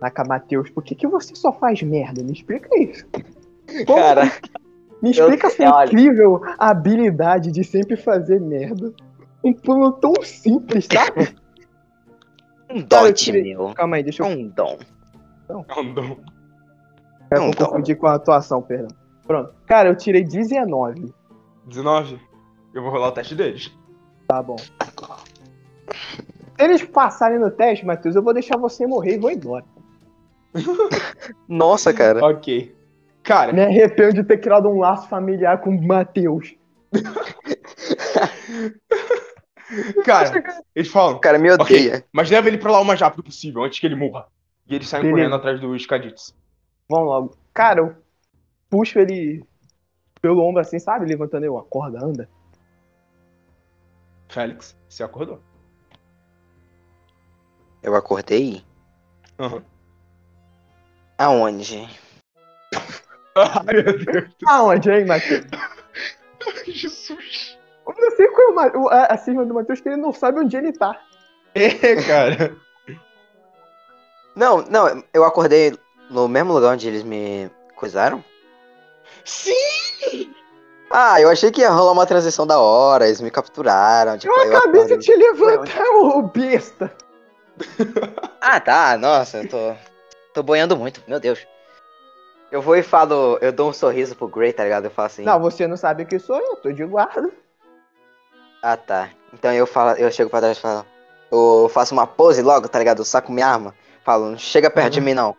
Taca, 0.00 0.24
Matheus, 0.26 0.68
por 0.70 0.82
que, 0.82 0.94
que 0.94 1.06
você 1.06 1.34
só 1.36 1.52
faz 1.52 1.82
merda? 1.82 2.22
Me 2.22 2.32
explica 2.32 2.68
isso. 2.80 3.06
Como- 3.86 3.98
Cara, 4.00 4.24
me 5.02 5.10
explica 5.10 5.46
eu- 5.46 5.50
essa 5.50 5.74
olha- 5.74 5.86
incrível 5.88 6.40
habilidade 6.58 7.50
de 7.52 7.62
sempre 7.64 7.96
fazer 7.96 8.40
merda. 8.40 8.92
Um 9.44 9.52
plano 9.52 9.92
tão 9.92 10.12
simples, 10.22 10.86
sabe? 10.92 11.34
um 12.70 12.78
eu 12.78 12.82
dote, 12.84 13.24
tirei- 13.26 13.42
meu. 13.54 13.72
Calma 13.74 13.96
aí, 13.96 14.02
deixa 14.02 14.22
eu, 14.24 14.26
Um 14.26 14.48
dom. 14.48 14.78
Andão. 15.48 16.16
eu 17.30 17.38
não, 17.40 17.46
não. 17.46 17.52
confundir 17.52 17.96
com 17.96 18.06
a 18.08 18.14
atuação, 18.14 18.60
perdão. 18.62 18.88
Pronto. 19.26 19.54
Cara, 19.66 19.88
eu 19.88 19.96
tirei 19.96 20.24
19. 20.24 21.12
19. 21.66 22.18
Eu 22.74 22.82
vou 22.82 22.90
rolar 22.90 23.08
o 23.08 23.12
teste 23.12 23.34
deles. 23.36 23.72
Tá 24.26 24.42
bom. 24.42 24.56
Se 24.56 24.70
eles 26.58 26.82
passarem 26.84 27.38
no 27.38 27.50
teste, 27.50 27.84
Matheus, 27.86 28.16
eu 28.16 28.22
vou 28.22 28.34
deixar 28.34 28.56
você 28.56 28.86
morrer 28.86 29.14
e 29.14 29.18
vou 29.18 29.30
embora. 29.30 29.64
Nossa, 31.48 31.92
cara. 31.92 32.24
Ok. 32.24 32.74
Cara, 33.22 33.52
Me 33.52 33.62
arrependo 33.62 34.14
de 34.14 34.24
ter 34.24 34.38
criado 34.38 34.68
um 34.68 34.78
laço 34.78 35.08
familiar 35.08 35.60
com 35.60 35.70
o 35.70 35.86
Matheus. 35.86 36.54
cara, 40.04 40.44
eles 40.74 40.90
falam. 40.90 41.16
O 41.16 41.20
cara 41.20 41.38
me 41.38 41.50
Ok, 41.52 41.76
odeia. 41.76 42.04
mas 42.12 42.30
leva 42.30 42.48
ele 42.48 42.58
pra 42.58 42.70
lá 42.70 42.80
o 42.80 42.84
mais 42.84 43.00
rápido 43.00 43.24
possível, 43.24 43.64
antes 43.64 43.80
que 43.80 43.86
ele 43.86 43.96
morra. 43.96 44.26
E 44.68 44.74
eles 44.74 44.88
saem 44.88 45.02
Beleza. 45.02 45.18
correndo 45.18 45.34
atrás 45.36 45.60
dos 45.60 45.86
cadits. 45.86 46.34
Vamos 46.88 47.06
logo. 47.08 47.36
Cara, 47.52 47.80
eu 47.80 47.94
puxo 48.70 48.98
ele 48.98 49.42
pelo 50.22 50.42
ombro 50.42 50.60
assim, 50.60 50.78
sabe? 50.78 51.06
Levantando 51.06 51.44
eu, 51.44 51.58
acorda, 51.58 51.98
anda. 52.04 52.28
Félix, 54.28 54.76
você 54.88 55.02
acordou? 55.02 55.40
Eu 57.82 57.94
acordei? 57.94 58.64
Aham. 59.38 59.64
Aonde? 61.18 61.88
Ai, 63.36 63.74
meu 63.74 64.04
Deus. 64.04 64.30
Aonde, 64.46 64.90
hein, 64.90 65.04
Matheus? 65.06 65.44
Jesus. 66.66 67.58
Eu 67.86 67.94
não 67.96 68.10
sei 68.16 68.26
qual 68.28 68.48
é 68.48 68.50
o 68.50 68.54
Ma- 68.54 68.72
o- 68.76 68.88
a, 68.88 69.04
a 69.06 69.16
cisma 69.16 69.44
do 69.44 69.54
Matheus, 69.54 69.80
que 69.80 69.88
ele 69.88 69.96
não 69.96 70.12
sabe 70.12 70.40
onde 70.40 70.56
ele 70.56 70.72
tá. 70.72 71.00
É, 71.54 71.96
cara. 72.06 72.56
Não, 74.34 74.60
não, 74.62 75.02
eu 75.14 75.24
acordei 75.24 75.78
no 76.10 76.28
mesmo 76.28 76.52
lugar 76.52 76.72
onde 76.74 76.86
eles 76.88 77.02
me 77.02 77.50
coisaram? 77.76 78.22
Sim! 79.24 80.34
Ah, 80.90 81.20
eu 81.20 81.28
achei 81.28 81.50
que 81.50 81.60
ia 81.60 81.70
rolar 81.70 81.92
uma 81.92 82.06
transição 82.06 82.46
da 82.46 82.58
hora, 82.60 83.06
eles 83.06 83.20
me 83.20 83.30
capturaram. 83.30 84.16
Tipo, 84.16 84.32
Eu 84.32 84.56
acabei 84.56 84.84
de 84.86 84.98
te 84.98 85.14
levantar, 85.14 85.82
ô 86.02 86.22
besta. 86.22 86.92
Ah, 88.40 88.60
tá, 88.60 88.96
nossa, 88.96 89.38
eu 89.38 89.48
tô. 89.48 89.74
Tô 90.32 90.42
boiando 90.42 90.76
muito, 90.76 91.02
meu 91.08 91.18
Deus. 91.18 91.44
Eu 92.52 92.62
vou 92.62 92.76
e 92.76 92.82
falo, 92.82 93.38
eu 93.40 93.50
dou 93.50 93.70
um 93.70 93.72
sorriso 93.72 94.14
pro 94.14 94.28
Gray, 94.28 94.52
tá 94.52 94.62
ligado? 94.62 94.84
Eu 94.84 94.90
falo 94.90 95.06
assim. 95.06 95.24
Não, 95.24 95.40
você 95.40 95.66
não 95.66 95.76
sabe 95.76 96.04
quem 96.04 96.18
sou 96.18 96.38
eu, 96.38 96.56
tô 96.56 96.70
de 96.70 96.84
guarda. 96.84 97.28
Ah, 98.62 98.76
tá. 98.76 99.10
Então 99.32 99.52
eu 99.52 99.66
falo, 99.66 99.96
eu 99.98 100.10
chego 100.12 100.30
pra 100.30 100.40
trás 100.40 100.56
e 100.58 100.60
falo. 100.60 100.86
Eu 101.32 101.68
faço 101.72 101.92
uma 101.92 102.06
pose 102.06 102.40
logo, 102.40 102.68
tá 102.68 102.78
ligado? 102.78 103.00
Eu 103.00 103.04
saco 103.04 103.32
minha 103.32 103.48
arma. 103.48 103.74
Falo, 104.04 104.30
não 104.30 104.38
chega 104.38 104.70
perto 104.70 104.92
de 104.92 105.00
mim 105.00 105.14
não. 105.14 105.34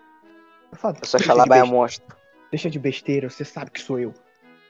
Eu 0.71 0.77
falo, 0.77 0.97
Eu 1.01 1.07
sou 1.07 1.17
Xalabaia 1.19 1.61
besteira, 1.61 1.79
monstro. 1.81 2.15
deixa 2.51 2.69
de 2.69 2.77
besteira, 2.77 3.29
você 3.29 3.45
sabe 3.45 3.71
que 3.71 3.81
sou 3.81 3.97
eu. 3.97 4.13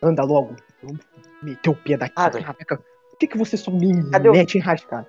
Anda 0.02 0.24
logo. 0.24 0.56
Vamos 0.84 1.00
meter 1.42 1.70
o 1.70 1.76
pé 1.76 1.98
daqui. 1.98 2.14
Ah, 2.16 2.30
Caraca, 2.30 2.78
por 2.78 3.18
que, 3.20 3.28
que 3.28 3.38
você 3.38 3.58
só 3.58 3.72
me 3.72 4.10
Cadê 4.12 4.30
o- 4.30 4.32
mete 4.34 4.58
enrascado? 4.58 5.08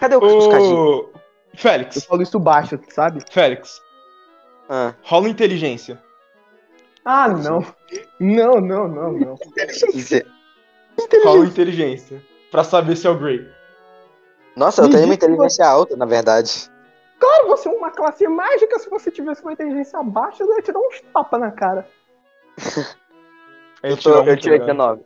Cadê 0.00 0.16
o 0.16 0.20
os 0.24 0.46
cadinhos? 0.46 0.78
Ô, 0.78 1.10
Eu 1.12 1.58
Félix, 1.58 2.04
falo 2.04 2.22
isso 2.22 2.38
baixo, 2.38 2.78
sabe? 2.90 3.20
Félix, 3.30 3.80
Ah, 4.68 4.94
rola 5.02 5.28
inteligência. 5.28 6.02
Ah, 7.04 7.28
não. 7.28 7.64
Não, 8.20 8.60
não, 8.60 8.88
não, 8.88 9.12
não. 9.12 9.34
isso- 9.94 10.22
Rola 11.24 11.46
inteligência. 11.46 12.22
Pra 12.50 12.64
saber 12.64 12.96
se 12.96 13.06
é 13.06 13.10
o 13.10 13.18
Grey. 13.18 13.48
Nossa, 14.56 14.82
eu 14.82 14.86
Me 14.88 14.94
tenho 14.94 15.04
uma 15.06 15.16
que 15.16 15.24
inteligência 15.24 15.66
alta, 15.66 15.96
na 15.96 16.04
verdade. 16.06 16.70
Claro, 17.18 17.46
você 17.48 17.68
é 17.68 17.72
uma 17.72 17.90
classe 17.90 18.26
mágica. 18.28 18.78
Se 18.78 18.88
você 18.90 19.10
tivesse 19.10 19.42
uma 19.42 19.52
inteligência 19.52 20.02
baixa, 20.02 20.42
eu 20.42 20.54
ia 20.54 20.62
te 20.62 20.72
dar 20.72 20.80
uns 20.80 21.00
tapas 21.12 21.40
na 21.40 21.50
cara. 21.50 21.86
Aí 23.82 23.90
Eu, 23.92 23.96
tirou 23.96 24.16
tô, 24.18 24.22
um, 24.22 24.26
eu 24.28 24.36
tirei 24.36 24.58
ligado? 24.58 24.76
19. 24.76 25.04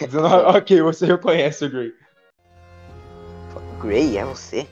19. 0.00 0.58
Ok, 0.58 0.82
você 0.82 1.06
reconhece 1.06 1.64
o 1.64 1.70
Grey. 1.70 1.94
Gray, 3.80 4.16
é 4.18 4.24
você? 4.24 4.66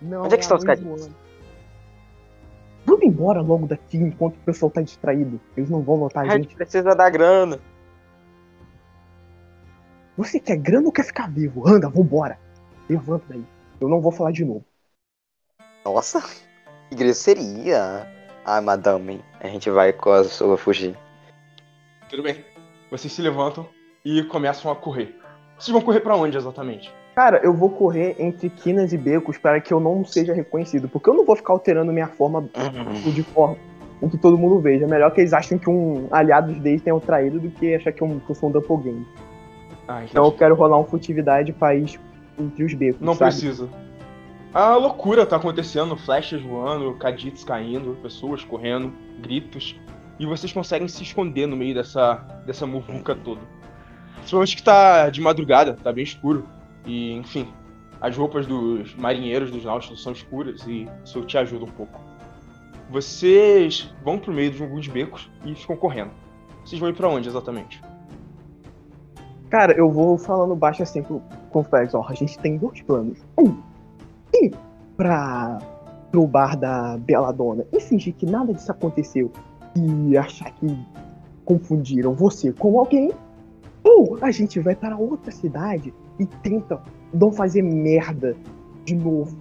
Não, 0.00 0.24
Onde 0.24 0.34
é 0.34 0.36
que 0.36 0.42
estão 0.44 0.56
os 0.56 0.64
cadinhos? 0.64 1.10
Vamos 2.84 3.04
embora 3.04 3.40
logo 3.40 3.66
daqui 3.66 3.96
enquanto 3.96 4.34
o 4.36 4.40
pessoal 4.40 4.70
tá 4.70 4.80
distraído. 4.82 5.40
Eles 5.56 5.70
não 5.70 5.82
vão 5.82 5.96
notar 5.96 6.24
a 6.24 6.26
A 6.28 6.30
gente. 6.36 6.44
gente 6.44 6.56
precisa 6.56 6.94
da 6.94 7.08
grana. 7.08 7.58
Você 10.16 10.38
quer 10.40 10.56
grana 10.56 10.86
ou 10.86 10.92
quer 10.92 11.04
ficar 11.04 11.30
vivo? 11.30 11.66
Anda, 11.66 11.88
vambora. 11.88 12.38
Levanta 12.88 13.24
daí. 13.28 13.44
Eu 13.80 13.88
não 13.88 14.00
vou 14.00 14.12
falar 14.12 14.32
de 14.32 14.44
novo. 14.44 14.64
Nossa, 15.84 16.22
que 16.88 16.94
grosseria. 16.96 18.06
Ah, 18.44 18.60
madame, 18.60 19.24
a 19.40 19.46
gente 19.48 19.70
vai 19.70 19.92
com 19.92 20.10
a 20.10 20.24
sua 20.24 20.56
fugir. 20.58 20.96
Tudo 22.12 22.22
bem. 22.24 22.44
Vocês 22.90 23.10
se 23.10 23.22
levantam 23.22 23.66
e 24.04 24.22
começam 24.24 24.70
a 24.70 24.76
correr. 24.76 25.16
Vocês 25.58 25.72
vão 25.72 25.80
correr 25.80 26.00
pra 26.00 26.14
onde 26.14 26.36
exatamente? 26.36 26.92
Cara, 27.14 27.40
eu 27.42 27.54
vou 27.54 27.70
correr 27.70 28.16
entre 28.18 28.50
quinas 28.50 28.92
e 28.92 28.98
becos 28.98 29.38
para 29.38 29.58
que 29.62 29.72
eu 29.72 29.80
não 29.80 30.04
seja 30.04 30.34
reconhecido. 30.34 30.90
Porque 30.90 31.08
eu 31.08 31.14
não 31.14 31.24
vou 31.24 31.34
ficar 31.34 31.54
alterando 31.54 31.90
minha 31.90 32.08
forma 32.08 32.40
Uhum. 32.40 33.10
de 33.12 33.22
forma 33.22 33.56
com 33.98 34.10
que 34.10 34.18
todo 34.18 34.36
mundo 34.36 34.60
veja. 34.60 34.84
É 34.84 34.86
melhor 34.88 35.10
que 35.10 35.22
eles 35.22 35.32
achem 35.32 35.56
que 35.56 35.70
um 35.70 36.06
aliado 36.10 36.52
deles 36.52 36.82
tenha 36.82 36.94
o 36.94 37.00
traído 37.00 37.40
do 37.40 37.50
que 37.50 37.74
achar 37.74 37.92
que 37.92 38.02
eu, 38.02 38.20
que 38.26 38.30
eu 38.30 38.34
sou 38.34 38.50
um 38.50 38.52
doppelganger. 38.52 39.06
Ah. 39.88 40.04
Então 40.04 40.26
eu 40.26 40.32
quero 40.32 40.54
rolar 40.54 40.78
um 40.78 40.84
furtividade 40.84 41.50
ir 41.50 42.00
entre 42.38 42.62
os 42.62 42.74
becos. 42.74 43.00
Não 43.00 43.14
sabe? 43.14 43.30
precisa. 43.30 43.70
A 44.52 44.76
loucura 44.76 45.24
tá 45.24 45.36
acontecendo, 45.36 45.96
flechas 45.96 46.42
voando, 46.42 46.92
cadits 46.96 47.42
caindo, 47.42 47.96
pessoas 48.02 48.44
correndo, 48.44 48.92
gritos. 49.18 49.80
E 50.18 50.26
vocês 50.26 50.52
conseguem 50.52 50.88
se 50.88 51.02
esconder 51.02 51.46
no 51.46 51.56
meio 51.56 51.74
dessa, 51.74 52.14
dessa 52.46 52.66
muvuca 52.66 53.14
toda. 53.14 53.40
Principalmente 54.16 54.56
que 54.56 54.62
tá 54.62 55.10
de 55.10 55.20
madrugada, 55.20 55.74
tá 55.74 55.92
bem 55.92 56.04
escuro. 56.04 56.46
E, 56.86 57.12
enfim, 57.12 57.48
as 58.00 58.16
roupas 58.16 58.46
dos 58.46 58.94
marinheiros 58.94 59.50
dos 59.50 59.64
náuticos 59.64 60.02
são 60.02 60.12
escuras 60.12 60.66
e 60.66 60.88
isso 61.04 61.22
te 61.22 61.38
ajuda 61.38 61.64
um 61.64 61.70
pouco. 61.70 62.00
Vocês 62.90 63.92
vão 64.04 64.18
pro 64.18 64.32
meio 64.32 64.50
de 64.50 64.62
alguns 64.62 64.86
becos 64.86 65.30
e 65.44 65.54
ficam 65.54 65.76
correndo. 65.76 66.10
Vocês 66.64 66.80
vão 66.80 66.90
ir 66.90 66.94
pra 66.94 67.08
onde 67.08 67.28
exatamente? 67.28 67.80
Cara, 69.48 69.72
eu 69.72 69.90
vou 69.90 70.16
falando 70.18 70.54
baixo 70.54 70.82
assim 70.82 71.02
com, 71.02 71.20
com. 71.50 71.64
Ó, 71.94 72.06
a 72.08 72.14
gente 72.14 72.38
tem 72.38 72.56
dois 72.56 72.80
planos. 72.82 73.18
Um, 73.38 73.60
ir 74.32 74.52
pra, 74.96 75.58
pro 76.10 76.26
bar 76.26 76.56
da 76.56 76.96
Beladona 76.98 77.66
e 77.72 77.80
fingir 77.80 78.14
que 78.14 78.26
nada 78.26 78.52
disso 78.52 78.70
aconteceu 78.70 79.30
e 79.76 80.16
achar 80.16 80.50
que 80.52 80.78
confundiram 81.44 82.14
você 82.14 82.52
com 82.52 82.78
alguém. 82.78 83.12
Ou 83.84 84.18
a 84.20 84.30
gente 84.30 84.60
vai 84.60 84.76
para 84.76 84.96
outra 84.96 85.32
cidade 85.32 85.92
e 86.18 86.26
tenta 86.26 86.80
não 87.12 87.32
fazer 87.32 87.62
merda 87.62 88.36
de 88.84 88.94
novo. 88.94 89.36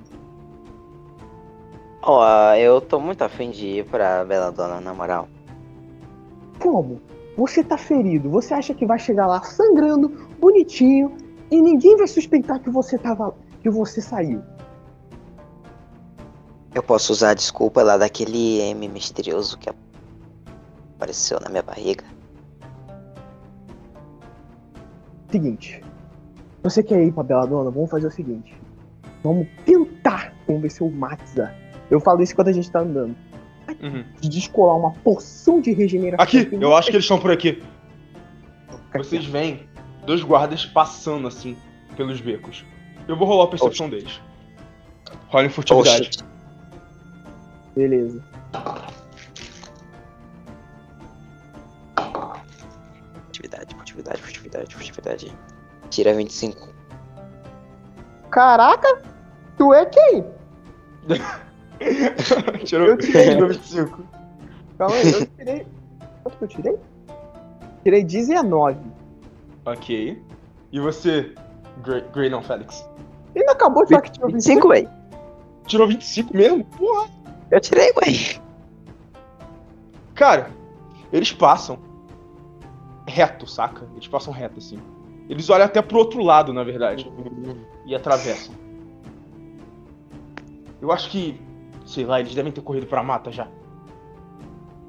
Ó, 2.02 2.56
eu 2.56 2.82
tô 2.82 3.00
muito 3.00 3.22
afim 3.22 3.52
de 3.52 3.68
ir 3.68 3.86
pra 3.86 4.26
Bela 4.26 4.52
Dona, 4.52 4.82
na 4.82 4.94
moral. 4.94 5.28
Como? 6.60 7.00
Você 7.38 7.64
tá 7.64 7.78
ferido, 7.78 8.30
você 8.30 8.54
acha 8.54 8.74
que 8.74 8.86
vai 8.86 8.98
chegar 8.98 9.28
lá 9.28 9.42
sangrando, 9.44 10.10
bonitinho, 10.40 11.16
e 11.50 11.62
ninguém 11.62 11.96
vai 11.96 12.08
suspeitar 12.08 12.60
que 12.60 12.70
você 12.70 12.98
tava. 12.98 13.36
que 13.62 13.70
você 13.70 14.02
saiu. 14.02 14.42
Eu 16.74 16.82
posso 16.82 17.12
usar 17.12 17.32
a 17.32 17.34
desculpa 17.34 17.84
lá 17.84 17.98
daquele 17.98 18.60
M 18.62 18.88
misterioso 18.88 19.58
que 19.58 19.70
apareceu 21.02 21.40
na 21.40 21.50
minha 21.50 21.64
barriga. 21.64 22.06
Seguinte. 25.32 25.84
Você 26.62 26.84
quer 26.84 27.04
ir 27.04 27.12
pra 27.12 27.24
Beladona? 27.24 27.72
Vamos 27.72 27.90
fazer 27.90 28.06
o 28.06 28.12
seguinte. 28.12 28.54
Vamos 29.24 29.48
tentar 29.66 30.32
convencer 30.46 30.86
o 30.86 30.92
Matza. 30.92 31.56
Eu 31.90 32.00
falo 32.00 32.22
isso 32.22 32.36
quando 32.36 32.50
a 32.50 32.54
gente 32.54 32.70
tá 32.70 32.82
andando. 32.82 33.16
Uhum. 33.82 34.06
De 34.20 34.30
descolar 34.30 34.78
uma 34.78 34.92
poção 34.92 35.60
de 35.60 35.72
regeneração. 35.72 36.24
Aqui, 36.24 36.48
eu 36.52 36.76
acho 36.76 36.90
que 36.90 36.96
eles 36.96 37.06
estão 37.06 37.20
por 37.20 37.32
aqui. 37.32 37.64
Vocês 38.94 39.26
veem 39.26 39.68
dois 40.06 40.22
guardas 40.22 40.66
passando 40.66 41.28
assim 41.28 41.58
pelos 41.96 42.22
becos. 42.22 42.64
Eu 43.08 43.18
vou 43.18 43.28
rolar 43.28 43.46
a 43.46 43.48
percepção 43.48 43.90
deles. 43.90 44.22
Rola 45.30 45.46
em 45.46 45.50
furtividade. 45.50 46.20
Beleza. 47.76 48.24
Furtividade, 54.70 54.74
furtividade, 54.76 55.26
furtividade. 55.28 55.90
Tira 55.90 56.14
25. 56.14 56.70
Caraca! 58.30 59.02
Tu 59.58 59.74
é 59.74 59.86
quem? 59.86 60.26
Tirou, 62.64 62.88
Eu 62.90 62.98
tirei. 62.98 63.34
tirou 63.36 63.50
25. 63.50 64.04
Calma 64.78 64.96
aí, 64.96 65.12
eu 65.12 65.26
tirei. 65.26 65.68
Quanto 66.24 66.38
que 66.38 66.44
eu 66.44 66.48
tirei? 66.48 66.80
Tirei 67.84 68.04
19. 68.04 68.78
Ok. 69.66 70.24
E 70.72 70.80
você, 70.80 71.34
não, 72.30 72.42
Félix? 72.42 72.88
E 73.36 73.44
não 73.44 73.54
acabou 73.54 73.84
de 73.84 73.90
falar 73.90 74.02
que 74.02 74.12
tirou 74.12 74.30
25? 74.30 74.70
25, 74.70 74.70
véi. 74.70 75.02
Tirou 75.66 75.88
25 75.88 76.38
mesmo? 76.38 76.64
Porra! 76.66 77.10
Eu 77.50 77.60
tirei, 77.60 77.92
véi. 77.94 78.40
Cara, 80.16 80.50
eles 81.12 81.32
passam 81.34 81.80
reto, 83.08 83.48
saca? 83.48 83.88
Eles 83.94 84.08
passam 84.08 84.34
reto, 84.34 84.60
assim. 84.60 84.80
Eles 85.30 85.50
olham 85.50 85.66
até 85.66 85.82
pro 85.82 85.98
outro 85.98 86.22
lado, 86.22 86.54
na 86.54 86.64
verdade. 86.64 87.12
E 87.86 87.96
atravessam. 87.96 88.54
Eu 90.82 90.92
acho 90.92 91.10
que, 91.10 91.40
sei 91.86 92.06
lá, 92.06 92.20
eles 92.20 92.34
devem 92.34 92.52
ter 92.52 92.62
corrido 92.62 92.88
pra 92.88 93.04
mata 93.04 93.32
já. 93.32 93.48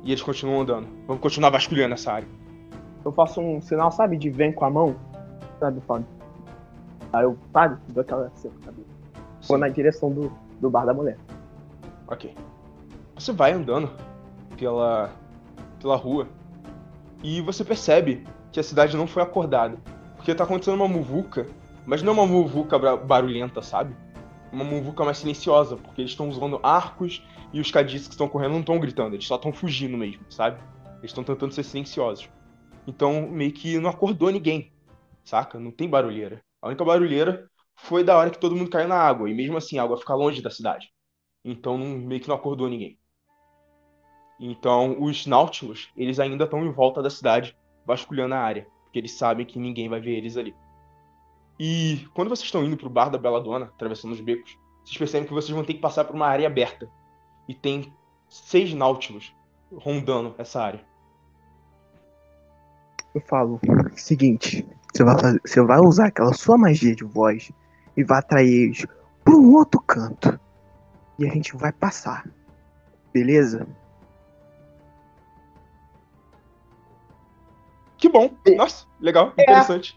E 0.02 0.10
eles 0.10 0.22
continuam 0.22 0.62
andando. 0.62 0.88
Vamos 1.06 1.22
continuar 1.22 1.50
vasculhando 1.50 1.94
essa 1.94 2.12
área. 2.12 2.28
Eu 3.04 3.12
faço 3.12 3.40
um 3.40 3.60
sinal, 3.60 3.92
sabe, 3.92 4.16
de 4.16 4.30
vem 4.30 4.52
com 4.52 4.64
a 4.64 4.70
mão. 4.70 4.96
Sabe, 5.60 5.80
Fábio? 5.82 6.06
Aí 7.12 7.24
eu, 7.24 7.36
sabe, 7.52 7.78
dou 7.88 8.00
aquela 8.00 8.30
sabe? 8.34 8.86
Vou 9.46 9.58
na 9.58 9.68
direção 9.68 10.10
do, 10.10 10.32
do 10.60 10.70
bar 10.70 10.86
da 10.86 10.94
mulher. 10.94 11.18
Ok. 12.08 12.34
Você 13.14 13.32
vai 13.32 13.52
andando 13.52 13.90
pela, 14.56 15.10
pela 15.80 15.96
rua 15.96 16.26
e 17.22 17.40
você 17.40 17.64
percebe 17.64 18.26
que 18.50 18.58
a 18.58 18.62
cidade 18.62 18.96
não 18.96 19.06
foi 19.06 19.22
acordada. 19.22 19.78
Porque 20.16 20.34
tá 20.34 20.44
acontecendo 20.44 20.74
uma 20.74 20.88
muvuca, 20.88 21.46
mas 21.86 22.02
não 22.02 22.12
é 22.12 22.16
uma 22.16 22.26
muvuca 22.26 22.78
barulhenta, 22.96 23.62
sabe? 23.62 23.96
Uma 24.52 24.64
muvuca 24.64 25.04
mais 25.04 25.18
silenciosa, 25.18 25.76
porque 25.76 26.00
eles 26.00 26.12
estão 26.12 26.28
usando 26.28 26.60
arcos 26.62 27.24
e 27.52 27.60
os 27.60 27.70
cadis 27.70 28.06
que 28.06 28.14
estão 28.14 28.28
correndo 28.28 28.52
não 28.52 28.60
estão 28.60 28.78
gritando, 28.78 29.14
eles 29.14 29.26
só 29.26 29.36
estão 29.36 29.52
fugindo 29.52 29.96
mesmo, 29.96 30.24
sabe? 30.30 30.60
Eles 30.98 31.10
estão 31.10 31.24
tentando 31.24 31.52
ser 31.52 31.62
silenciosos. 31.62 32.28
Então 32.86 33.28
meio 33.28 33.52
que 33.52 33.78
não 33.78 33.90
acordou 33.90 34.30
ninguém, 34.30 34.72
saca? 35.24 35.58
Não 35.58 35.70
tem 35.70 35.88
barulheira. 35.88 36.42
A 36.60 36.68
única 36.68 36.84
barulheira 36.84 37.48
foi 37.76 38.04
da 38.04 38.16
hora 38.16 38.30
que 38.30 38.38
todo 38.38 38.56
mundo 38.56 38.70
caiu 38.70 38.88
na 38.88 38.96
água, 38.96 39.28
e 39.28 39.34
mesmo 39.34 39.56
assim 39.56 39.78
a 39.78 39.82
água 39.82 39.98
fica 39.98 40.14
longe 40.14 40.40
da 40.42 40.50
cidade. 40.50 40.88
Então 41.44 41.76
meio 41.78 42.20
que 42.20 42.28
não 42.28 42.36
acordou 42.36 42.68
ninguém. 42.68 42.98
Então 44.44 45.00
os 45.00 45.24
Nautilus, 45.24 45.88
eles 45.96 46.18
ainda 46.18 46.42
estão 46.42 46.66
em 46.66 46.72
volta 46.72 47.00
da 47.00 47.08
cidade, 47.08 47.56
vasculhando 47.86 48.34
a 48.34 48.40
área, 48.40 48.66
porque 48.82 48.98
eles 48.98 49.12
sabem 49.12 49.46
que 49.46 49.56
ninguém 49.56 49.88
vai 49.88 50.00
ver 50.00 50.16
eles 50.16 50.36
ali. 50.36 50.52
E 51.60 52.08
quando 52.12 52.28
vocês 52.28 52.46
estão 52.46 52.64
indo 52.64 52.76
pro 52.76 52.90
bar 52.90 53.08
da 53.08 53.16
Bela 53.16 53.40
Dona, 53.40 53.66
atravessando 53.66 54.10
os 54.10 54.20
becos, 54.20 54.58
vocês 54.84 54.98
percebem 54.98 55.28
que 55.28 55.32
vocês 55.32 55.54
vão 55.54 55.64
ter 55.64 55.74
que 55.74 55.80
passar 55.80 56.04
por 56.04 56.16
uma 56.16 56.26
área 56.26 56.48
aberta. 56.48 56.90
E 57.48 57.54
tem 57.54 57.92
seis 58.28 58.74
Nautilus 58.74 59.32
rondando 59.72 60.34
essa 60.36 60.60
área. 60.60 60.84
Eu 63.14 63.20
falo, 63.20 63.60
seguinte, 63.94 64.66
você 64.92 65.04
vai, 65.04 65.20
fazer, 65.20 65.40
você 65.44 65.62
vai 65.62 65.78
usar 65.78 66.06
aquela 66.06 66.32
sua 66.32 66.58
magia 66.58 66.96
de 66.96 67.04
voz 67.04 67.52
e 67.96 68.02
vai 68.02 68.18
atrair 68.18 68.64
eles 68.64 68.86
pra 69.24 69.34
um 69.36 69.54
outro 69.54 69.80
canto. 69.80 70.40
E 71.16 71.28
a 71.28 71.32
gente 71.32 71.56
vai 71.56 71.70
passar. 71.70 72.28
Beleza? 73.12 73.68
Que 78.02 78.08
bom! 78.08 78.28
Nossa, 78.56 78.84
legal, 79.00 79.32
interessante. 79.38 79.96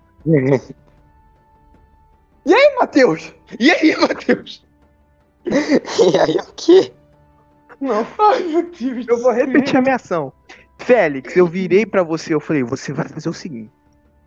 E 2.45 2.53
aí, 2.53 2.75
Matheus? 2.75 3.33
E 3.59 3.71
aí, 3.71 3.97
Matheus? 3.99 4.63
E 5.43 6.19
aí, 6.19 6.37
o 6.37 6.53
quê? 6.55 6.93
Não, 7.81 8.05
Ai, 8.19 8.43
meu 8.43 8.61
Deus 8.61 9.07
eu 9.07 9.23
vou 9.23 9.31
repetir 9.31 9.77
a 9.77 9.81
minha 9.81 9.95
ação. 9.95 10.31
Félix, 10.77 11.35
eu 11.35 11.47
virei 11.47 11.83
pra 11.83 12.03
você, 12.03 12.35
eu 12.35 12.39
falei, 12.39 12.61
você 12.61 12.93
vai 12.93 13.07
fazer 13.07 13.27
o 13.27 13.33
seguinte. 13.33 13.71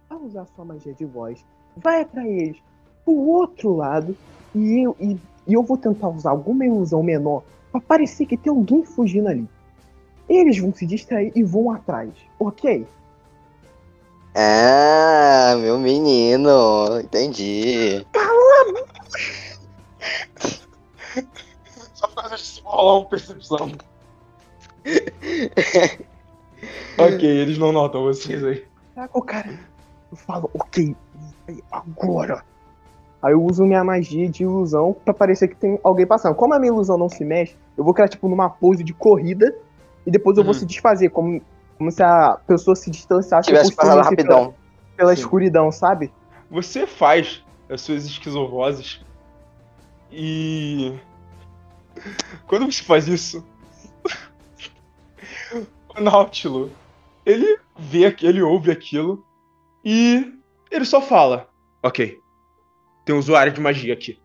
Vai 0.08 0.18
usar 0.18 0.44
sua 0.56 0.64
magia 0.64 0.92
de 0.92 1.04
voz, 1.04 1.46
vai 1.76 2.00
atrair 2.00 2.42
eles 2.42 2.56
pro 3.04 3.14
outro 3.14 3.76
lado 3.76 4.16
e 4.56 4.86
eu, 4.86 4.96
e, 4.98 5.16
e 5.46 5.54
eu 5.54 5.62
vou 5.62 5.78
tentar 5.78 6.08
usar 6.08 6.30
alguma 6.30 6.66
ilusão 6.66 7.00
menor 7.00 7.44
pra 7.70 7.80
parecer 7.80 8.26
que 8.26 8.36
tem 8.36 8.50
alguém 8.50 8.84
fugindo 8.84 9.28
ali. 9.28 9.48
Eles 10.28 10.58
vão 10.58 10.74
se 10.74 10.84
distrair 10.84 11.30
e 11.36 11.44
vão 11.44 11.70
atrás, 11.70 12.10
ok? 12.40 12.84
Ah, 14.40 15.57
meu 15.59 15.81
menino. 15.81 17.01
Entendi. 17.01 18.07
Só 21.94 22.07
por 22.07 22.22
causa 22.22 22.37
uma 22.64 23.05
percepção. 23.07 23.72
ok, 26.96 27.29
eles 27.29 27.59
não 27.59 27.72
notam 27.72 28.05
vocês 28.05 28.44
aí. 28.44 28.64
O 29.12 29.20
cara? 29.22 29.59
Eu 30.12 30.16
falo, 30.16 30.48
ok, 30.55 30.94
agora. 31.72 32.44
Aí 33.20 33.33
eu 33.33 33.42
uso 33.42 33.64
minha 33.64 33.83
magia 33.83 34.29
de 34.29 34.44
ilusão 34.44 34.94
pra 35.05 35.12
parecer 35.12 35.48
que 35.48 35.57
tem 35.57 35.81
alguém 35.83 36.07
passando. 36.07 36.37
Como 36.37 36.55
a 36.55 36.61
minha 36.61 36.70
ilusão 36.72 36.96
não 36.96 37.09
se 37.09 37.24
mexe, 37.24 37.57
eu 37.77 37.83
vou 37.83 37.92
criar 37.92 38.07
tipo 38.09 38.29
numa 38.29 38.48
pose 38.48 38.85
de 38.85 38.94
corrida 38.94 39.53
e 40.07 40.12
depois 40.12 40.38
eu 40.38 40.44
vou 40.44 40.53
Uhum. 40.55 40.61
se 40.61 40.64
desfazer, 40.64 41.09
como, 41.11 41.42
como 41.78 41.92
se 41.92 42.02
a 42.02 42.36
pessoa 42.46 42.74
se 42.74 42.90
distanciasse 42.90 43.48
Tivesse 43.48 43.74
passado 43.74 44.02
rapidão. 44.02 44.46
Pela, 44.46 44.54
pela 44.96 45.14
escuridão, 45.14 45.70
sabe? 45.70 46.12
Você 46.50 46.86
faz 46.86 47.44
as 47.70 47.80
suas 47.80 48.04
esquizovozes 48.04 49.00
e. 50.10 50.98
Quando 52.46 52.66
você 52.66 52.82
faz 52.82 53.06
isso, 53.06 53.46
o 55.96 56.00
Nautilo, 56.00 56.72
ele 57.24 57.58
vê 57.78 58.06
aquilo, 58.06 58.30
ele 58.30 58.42
ouve 58.42 58.70
aquilo 58.70 59.24
e 59.84 60.34
ele 60.70 60.84
só 60.84 61.00
fala: 61.00 61.48
Ok, 61.82 62.18
tem 63.04 63.14
um 63.14 63.18
usuário 63.18 63.52
de 63.52 63.60
magia 63.60 63.94
aqui. 63.94 64.20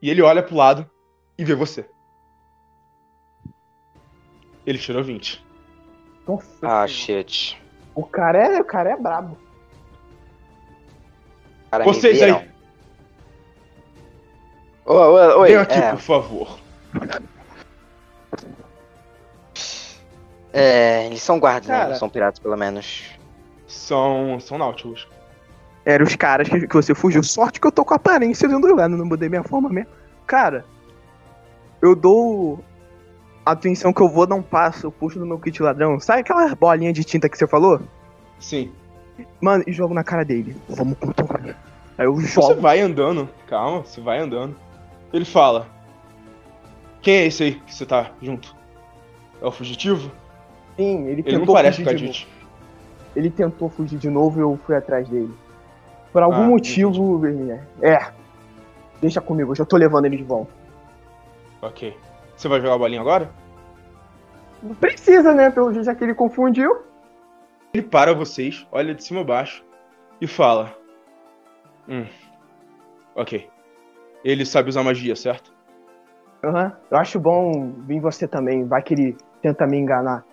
E 0.00 0.08
ele 0.08 0.22
olha 0.22 0.42
pro 0.42 0.56
lado 0.56 0.90
e 1.38 1.44
vê 1.44 1.54
você. 1.54 1.88
Ele 4.64 4.78
tirou 4.78 5.02
20. 5.02 5.51
Nossa, 6.26 6.46
Ah, 6.62 6.86
senhora. 6.86 6.88
shit. 6.88 7.62
o 7.94 8.04
cara 8.04 8.38
é, 8.38 8.60
o 8.60 8.64
cara 8.64 8.90
é 8.90 8.96
brabo. 8.96 9.36
Cara, 11.70 11.84
Vocês 11.84 12.22
aí, 12.22 12.32
Oi, 14.84 14.96
oi, 14.96 15.26
oi. 15.34 15.48
venham 15.48 15.62
aqui, 15.62 15.74
é, 15.78 15.90
por 15.92 16.00
favor. 16.00 16.58
é, 20.52 21.06
eles 21.06 21.22
são 21.22 21.38
guardas, 21.38 21.66
né? 21.68 21.76
Cara. 21.78 21.88
Não 21.90 21.96
são 21.96 22.08
piratas, 22.08 22.38
pelo 22.38 22.56
menos. 22.56 23.04
São, 23.66 24.38
são 24.40 24.58
Nautilus. 24.58 25.08
Eram 25.84 26.04
os 26.04 26.14
caras 26.14 26.48
que, 26.48 26.66
que 26.66 26.74
você 26.74 26.94
fugiu. 26.94 27.22
Sorte 27.22 27.60
que 27.60 27.66
eu 27.66 27.72
tô 27.72 27.84
com 27.84 27.94
a 27.94 27.96
aparência 27.96 28.48
do 28.48 28.58
lugar, 28.58 28.88
não 28.88 29.04
mudei 29.04 29.28
minha 29.28 29.42
forma 29.42 29.68
mesmo. 29.68 29.90
Cara, 30.26 30.64
eu 31.80 31.96
dou 31.96 32.62
atenção 33.44 33.92
que 33.92 34.00
eu 34.00 34.08
vou 34.08 34.26
dar 34.26 34.34
um 34.34 34.42
passo, 34.42 34.86
eu 34.86 34.92
puxo 34.92 35.18
no 35.18 35.26
meu 35.26 35.38
kit 35.38 35.62
ladrão. 35.62 35.98
Sabe 36.00 36.20
aquela 36.20 36.54
bolinha 36.54 36.92
de 36.92 37.04
tinta 37.04 37.28
que 37.28 37.36
você 37.36 37.46
falou? 37.46 37.80
Sim. 38.38 38.72
Mano, 39.40 39.62
e 39.66 39.72
jogo 39.72 39.92
na 39.94 40.02
cara 40.04 40.24
dele. 40.24 40.56
Vamos 40.68 40.98
contornar. 40.98 41.56
Aí 41.98 42.06
eu 42.06 42.14
Você 42.14 42.26
jogo. 42.40 42.60
vai 42.60 42.80
andando, 42.80 43.28
calma, 43.46 43.80
você 43.84 44.00
vai 44.00 44.18
andando. 44.18 44.56
Ele 45.12 45.24
fala: 45.24 45.66
Quem 47.02 47.14
é 47.16 47.26
esse 47.26 47.42
aí 47.42 47.54
que 47.54 47.74
você 47.74 47.84
tá 47.84 48.10
junto? 48.22 48.56
É 49.40 49.46
o 49.46 49.52
fugitivo? 49.52 50.10
Sim, 50.76 51.06
ele 51.06 51.20
Ele 51.20 51.32
não 51.32 51.40
tentou 51.40 51.54
parece 51.54 51.82
fugir 51.84 51.94
de 51.96 52.02
Cadite. 52.04 52.26
novo. 52.28 52.42
Ele 53.14 53.30
tentou 53.30 53.68
fugir 53.68 53.98
de 53.98 54.08
novo 54.08 54.38
e 54.40 54.42
eu 54.42 54.58
fui 54.64 54.74
atrás 54.74 55.06
dele. 55.08 55.32
Por 56.12 56.22
algum 56.22 56.44
Ah, 56.44 56.48
motivo, 56.48 57.18
Vermelha. 57.18 57.68
É. 57.82 58.10
Deixa 59.00 59.20
comigo, 59.20 59.50
eu 59.52 59.56
já 59.56 59.64
tô 59.66 59.76
levando 59.76 60.06
ele 60.06 60.16
de 60.16 60.22
volta. 60.24 60.52
Ok. 61.60 61.94
Você 62.36 62.48
vai 62.48 62.60
jogar 62.60 62.74
a 62.74 62.78
bolinha 62.78 63.00
agora? 63.00 63.30
Não 64.62 64.74
precisa, 64.74 65.32
né? 65.34 65.50
Pelo 65.50 65.72
jeito, 65.72 65.94
que 65.96 66.04
ele 66.04 66.14
confundiu. 66.14 66.82
Ele 67.74 67.82
para 67.82 68.14
vocês, 68.14 68.66
olha 68.70 68.94
de 68.94 69.02
cima 69.02 69.20
a 69.20 69.24
baixo 69.24 69.64
e 70.20 70.26
fala: 70.26 70.76
Hum. 71.88 72.06
Ok. 73.14 73.48
Ele 74.24 74.46
sabe 74.46 74.68
usar 74.68 74.82
magia, 74.82 75.16
certo? 75.16 75.52
Aham. 76.44 76.72
Eu 76.90 76.98
acho 76.98 77.18
bom 77.18 77.72
vir 77.86 78.00
você 78.00 78.28
também. 78.28 78.66
Vai 78.66 78.82
que 78.82 78.94
ele 78.94 79.16
tenta 79.40 79.66
me 79.66 79.78
enganar. 79.78 80.24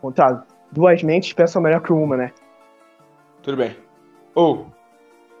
Contrário, 0.00 0.42
duas 0.70 1.02
mentes 1.02 1.32
pensam 1.32 1.60
melhor 1.60 1.80
que 1.80 1.92
uma, 1.92 2.16
né? 2.16 2.32
Tudo 3.42 3.56
bem. 3.56 3.76
Ou, 4.34 4.66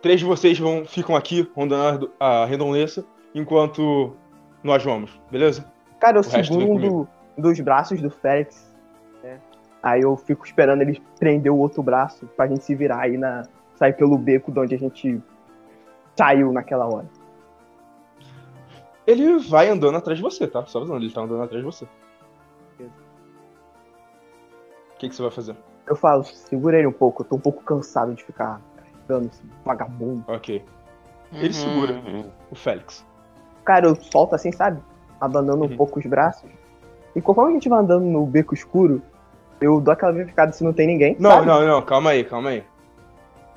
Três 0.06 0.20
de 0.20 0.26
vocês 0.26 0.56
vão, 0.56 0.84
ficam 0.84 1.16
aqui 1.16 1.50
rondando 1.52 2.12
a 2.20 2.44
redondeza, 2.44 3.04
enquanto 3.34 4.14
nós 4.62 4.82
vamos, 4.84 5.10
beleza? 5.32 5.68
Cara, 6.00 6.16
eu 6.18 6.20
O 6.20 6.24
seguro 6.24 6.72
um 6.72 6.78
do- 6.78 7.08
dos 7.38 7.58
braços 7.60 8.00
do 8.00 8.10
Félix. 8.10 8.72
né? 9.22 9.40
Aí 9.82 10.02
eu 10.02 10.16
fico 10.16 10.44
esperando 10.44 10.82
ele 10.82 11.02
prender 11.18 11.50
o 11.52 11.56
outro 11.58 11.82
braço 11.82 12.26
pra 12.36 12.46
gente 12.46 12.64
se 12.64 12.74
virar 12.74 13.00
aí 13.02 13.16
na. 13.16 13.44
sair 13.76 13.92
pelo 13.92 14.16
beco 14.16 14.50
de 14.50 14.58
onde 14.58 14.74
a 14.74 14.78
gente 14.78 15.20
saiu 16.16 16.50
naquela 16.52 16.86
hora. 16.86 17.06
Ele 19.06 19.38
vai 19.38 19.68
andando 19.68 19.96
atrás 19.98 20.18
de 20.18 20.22
você, 20.24 20.46
tá? 20.48 20.64
Só 20.66 20.78
avisando, 20.78 21.04
ele 21.04 21.12
tá 21.12 21.20
andando 21.20 21.42
atrás 21.42 21.62
de 21.62 21.66
você. 21.70 21.86
O 24.94 24.98
que, 24.98 25.08
que 25.08 25.14
você 25.14 25.22
vai 25.22 25.30
fazer? 25.30 25.54
Eu 25.86 25.94
falo, 25.94 26.24
segura 26.24 26.78
ele 26.78 26.86
um 26.88 26.92
pouco, 26.92 27.22
eu 27.22 27.26
tô 27.26 27.36
um 27.36 27.40
pouco 27.40 27.62
cansado 27.62 28.14
de 28.14 28.24
ficar 28.24 28.60
carregando 28.76 29.28
esse 29.28 29.42
vagabundo. 29.64 30.24
Ok. 30.26 30.64
Ele 31.32 31.52
segura. 31.52 32.00
O 32.50 32.54
Félix. 32.54 33.06
Cara, 33.64 33.86
eu 33.86 33.94
solto 33.96 34.34
assim, 34.34 34.50
sabe? 34.52 34.80
Abandonando 35.20 35.64
Uhum. 35.64 35.72
um 35.72 35.76
pouco 35.76 35.98
os 35.98 36.06
braços. 36.06 36.48
E 37.14 37.20
conforme 37.20 37.50
a 37.52 37.54
gente 37.54 37.68
vai 37.68 37.80
andando 37.80 38.04
no 38.04 38.26
beco 38.26 38.54
escuro, 38.54 39.02
eu 39.60 39.80
dou 39.80 39.92
aquela 39.92 40.12
verificada 40.12 40.52
se 40.52 40.62
não 40.62 40.72
tem 40.72 40.86
ninguém. 40.86 41.16
Não, 41.18 41.30
sabe? 41.30 41.46
não, 41.46 41.66
não, 41.66 41.82
calma 41.82 42.10
aí, 42.10 42.24
calma 42.24 42.50
aí. 42.50 42.62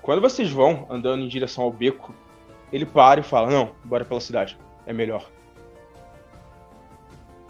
Quando 0.02 0.22
vocês 0.22 0.50
vão 0.50 0.86
andando 0.90 1.24
em 1.24 1.28
direção 1.28 1.66
ao 1.66 1.72
beco, 1.72 2.14
ele 2.72 2.86
para 2.86 3.20
e 3.20 3.24
fala: 3.24 3.50
Não, 3.50 3.72
bora 3.84 4.06
pela 4.06 4.22
cidade. 4.22 4.58
É 4.86 4.94
melhor. 4.94 5.26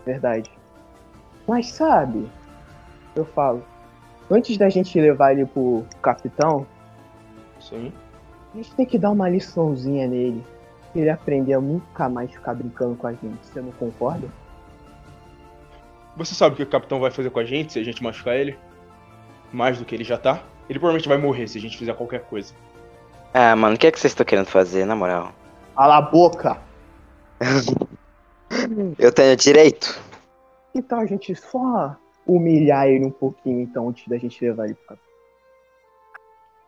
Verdade. 0.06 0.50
Mas 1.48 1.68
sabe, 1.72 2.30
eu 3.16 3.26
falo, 3.26 3.64
antes 4.30 4.58
da 4.58 4.70
gente 4.70 5.00
levar 5.00 5.34
ele 5.34 5.46
pro 5.46 5.86
capitão, 6.02 6.66
Sim. 7.60 7.92
a 8.54 8.58
gente 8.58 8.74
tem 8.76 8.86
que 8.86 8.98
dar 8.98 9.12
uma 9.12 9.30
liçãozinha 9.30 10.08
nele. 10.08 10.44
Pra 10.92 11.02
ele 11.02 11.10
aprender 11.10 11.54
a 11.54 11.62
nunca 11.62 12.10
mais 12.10 12.32
ficar 12.32 12.54
brincando 12.54 12.96
com 12.96 13.08
a 13.08 13.12
gente. 13.12 13.38
Você 13.44 13.62
não 13.62 13.72
concorda? 13.72 14.28
Você 16.16 16.36
sabe 16.36 16.54
o 16.54 16.58
que 16.58 16.64
o 16.64 16.68
capitão 16.68 17.00
vai 17.00 17.12
fazer 17.12 17.30
com 17.30 17.40
a 17.40 17.46
gente 17.46 17.74
se 17.74 17.80
a 17.80 17.84
gente 17.84 18.04
machucar 18.04 18.36
ele? 18.36 18.58
Mais 19.54 19.78
do 19.78 19.86
que 19.86 19.96
ele 19.96 20.04
já 20.04 20.18
tá? 20.18 20.44
Ele 20.70 20.80
provavelmente 20.80 21.08
vai 21.08 21.18
morrer 21.18 21.48
se 21.48 21.58
a 21.58 21.62
gente 21.62 21.78
fizer 21.78 21.94
qualquer 21.96 22.22
coisa. 22.24 22.54
Ah, 23.34 23.56
mano, 23.56 23.76
o 23.76 23.78
que 23.78 23.88
é 23.88 23.92
que 23.92 24.00
vocês 24.00 24.12
estão 24.12 24.26
querendo 24.26 24.48
fazer, 24.48 24.86
na 24.86 24.96
moral? 24.96 25.32
Cala 25.76 25.98
a 25.98 26.02
boca! 26.02 26.60
Eu 28.98 29.12
tenho 29.12 29.36
direito. 29.36 30.00
Que 30.74 30.82
tal 30.82 31.00
a 31.00 31.06
gente 31.06 31.36
só 31.36 31.96
humilhar 32.26 32.88
ele 32.88 33.06
um 33.06 33.12
pouquinho, 33.12 33.62
então, 33.62 33.90
antes 33.90 34.08
da 34.08 34.18
gente 34.18 34.44
levar 34.44 34.66
ele 34.66 34.74
pro 34.76 34.88
capitão? 34.88 35.10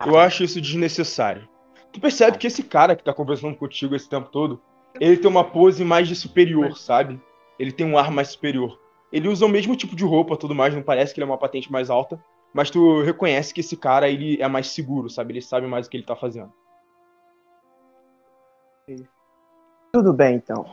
Eu 0.06 0.18
acho 0.18 0.44
isso 0.44 0.60
desnecessário. 0.62 1.48
Tu 1.92 2.00
percebe 2.00 2.38
que 2.38 2.48
esse 2.48 2.64
cara 2.64 2.96
que 2.96 3.04
tá 3.04 3.14
conversando 3.14 3.56
contigo 3.56 3.96
esse 3.96 4.10
tempo 4.10 4.30
todo, 4.30 4.62
ele 5.00 5.18
tem 5.18 5.30
uma 5.30 5.44
pose 5.44 5.84
mais 5.84 6.08
de 6.08 6.16
superior, 6.16 6.78
sabe? 6.78 7.20
Ele 7.60 7.72
tem 7.72 7.86
um 7.86 7.98
ar 7.98 8.12
mais 8.12 8.30
superior. 8.30 8.80
Ele 9.12 9.28
usa 9.28 9.46
o 9.46 9.50
mesmo 9.50 9.76
tipo 9.76 9.96
de 9.96 10.06
roupa, 10.06 10.38
tudo 10.38 10.56
mais, 10.56 10.74
não 10.74 10.82
parece 10.82 11.14
que 11.14 11.20
ele 11.20 11.26
é 11.26 11.32
uma 11.32 11.38
patente 11.38 11.72
mais 11.72 11.90
alta, 11.90 12.24
mas 12.54 12.70
tu 12.70 13.02
reconhece 13.02 13.54
que 13.54 13.60
esse 13.60 13.76
cara 13.76 14.10
ele 14.10 14.42
é 14.42 14.48
mais 14.48 14.68
seguro, 14.68 15.10
sabe? 15.10 15.34
Ele 15.34 15.42
sabe 15.42 15.68
mais 15.68 15.88
o 15.88 15.90
que 15.90 15.98
ele 15.98 16.06
tá 16.06 16.16
fazendo. 16.16 16.52
Tudo 19.92 20.14
bem, 20.14 20.36
então. 20.36 20.66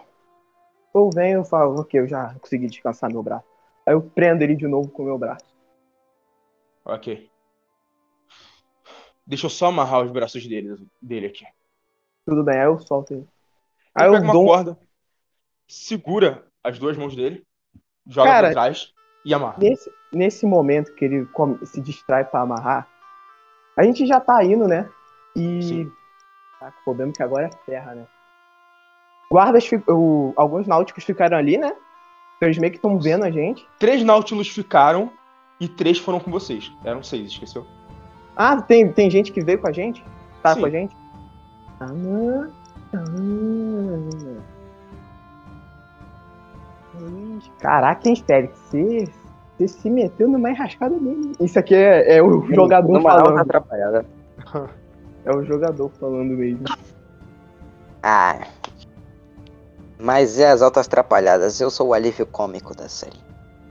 Ou 0.94 1.10
vem 1.12 1.32
eu 1.32 1.44
falo, 1.44 1.80
ok, 1.80 2.00
eu 2.00 2.06
já 2.06 2.34
consegui 2.40 2.66
descansar 2.66 3.10
meu 3.10 3.22
braço. 3.22 3.46
Aí 3.84 3.94
eu 3.94 4.02
prendo 4.02 4.42
ele 4.42 4.54
de 4.54 4.66
novo 4.66 4.88
com 4.90 5.02
o 5.02 5.06
meu 5.06 5.18
braço. 5.18 5.46
Ok. 6.84 7.30
Deixa 9.28 9.44
eu 9.44 9.50
só 9.50 9.66
amarrar 9.66 10.02
os 10.02 10.10
braços 10.10 10.46
dele, 10.46 10.74
dele 11.02 11.26
aqui. 11.26 11.44
Tudo 12.24 12.42
bem, 12.42 12.58
aí 12.58 12.64
eu 12.66 12.78
solto 12.78 13.12
ele. 13.12 13.28
Aí 13.94 14.06
eu 14.06 14.12
pega 14.12 14.24
uma 14.24 14.32
dou 14.32 14.42
um- 14.42 14.46
corda, 14.46 14.78
segura 15.66 16.46
as 16.64 16.78
duas 16.78 16.96
mãos 16.96 17.14
dele, 17.14 17.44
joga 18.06 18.30
Cara, 18.30 18.46
pra 18.46 18.52
trás 18.52 18.92
e 19.26 19.34
amarra. 19.34 19.56
Nesse, 19.60 19.92
nesse 20.10 20.46
momento 20.46 20.94
que 20.94 21.04
ele 21.04 21.28
se 21.64 21.78
distrai 21.82 22.24
pra 22.24 22.40
amarrar, 22.40 22.88
a 23.76 23.82
gente 23.82 24.06
já 24.06 24.18
tá 24.18 24.42
indo, 24.42 24.66
né? 24.66 24.88
E. 25.36 25.62
Sim. 25.62 25.92
Tá, 26.58 26.72
o 26.80 26.84
problema 26.84 27.12
é 27.12 27.14
que 27.14 27.22
agora 27.22 27.46
é 27.46 27.50
terra, 27.66 27.94
né? 27.94 28.06
Guardas, 29.30 29.68
o- 29.88 30.32
alguns 30.36 30.66
náuticos 30.66 31.04
ficaram 31.04 31.36
ali, 31.36 31.58
né? 31.58 31.68
Então 32.36 32.48
eles 32.48 32.56
meio 32.58 32.70
que 32.72 32.78
estão 32.78 32.98
vendo 32.98 33.24
a 33.24 33.30
gente. 33.30 33.66
Três 33.78 34.02
Nautilus 34.02 34.48
ficaram 34.48 35.12
e 35.60 35.68
três 35.68 35.98
foram 35.98 36.18
com 36.18 36.30
vocês. 36.30 36.72
Eram 36.82 37.02
seis, 37.02 37.32
esqueceu? 37.32 37.66
Ah, 38.38 38.62
tem, 38.62 38.92
tem 38.92 39.10
gente 39.10 39.32
que 39.32 39.42
veio 39.42 39.58
com 39.58 39.66
a 39.66 39.72
gente? 39.72 40.04
Tá 40.44 40.54
Sim. 40.54 40.60
com 40.60 40.66
a 40.66 40.70
gente? 40.70 40.96
Ah, 41.80 41.90
ah. 42.94 43.98
Caraca, 47.58 48.08
hein, 48.08 48.14
Félix? 48.24 48.56
Você, 48.70 49.08
você 49.58 49.68
se 49.68 49.90
meteu 49.90 50.28
numa 50.28 50.50
enrascada 50.50 50.96
mesmo. 50.96 51.32
Isso 51.40 51.58
aqui 51.58 51.74
é, 51.74 52.16
é 52.18 52.22
o 52.22 52.42
jogador 52.54 52.92
Numa 52.92 53.10
falando. 53.10 53.38
atrapalhada. 53.38 54.06
É 55.24 55.30
o 55.36 55.44
jogador 55.44 55.90
falando 56.00 56.30
mesmo. 56.30 56.64
Ah. 58.02 58.46
Mas 59.98 60.38
é 60.38 60.48
as 60.48 60.62
altas 60.62 60.86
atrapalhadas. 60.86 61.60
Eu 61.60 61.68
sou 61.68 61.88
o 61.88 61.92
alívio 61.92 62.24
cômico 62.24 62.74
da 62.74 62.88
série. 62.88 63.18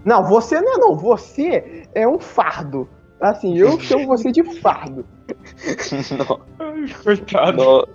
Não, 0.06 0.24
você 0.24 0.62
não 0.62 0.76
é 0.76 0.78
não. 0.78 0.96
Você 0.96 1.88
é 1.96 2.08
um 2.08 2.20
fardo. 2.20 2.88
Assim, 3.20 3.58
eu 3.58 3.80
chamo 3.80 4.06
você 4.08 4.32
de 4.32 4.44
fardo. 4.60 5.06
Coitado. 7.04 7.88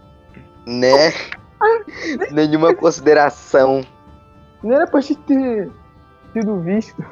né? 0.66 1.12
Nenhuma 2.32 2.74
consideração. 2.74 3.82
Não 4.62 4.74
era 4.74 4.86
pra 4.86 5.00
te 5.00 5.14
ter 5.14 5.70
sido 6.32 6.60
visto. 6.60 7.04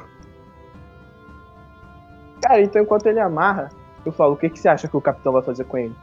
Cara, 2.41 2.61
então 2.61 2.81
enquanto 2.81 3.05
ele 3.05 3.19
amarra, 3.19 3.69
eu 4.05 4.11
falo, 4.11 4.33
o 4.33 4.37
que, 4.37 4.49
que 4.49 4.59
você 4.59 4.67
acha 4.67 4.87
que 4.87 4.97
o 4.97 5.01
capitão 5.01 5.31
vai 5.31 5.41
fazer 5.41 5.63
com 5.65 5.77
ele? 5.77 5.95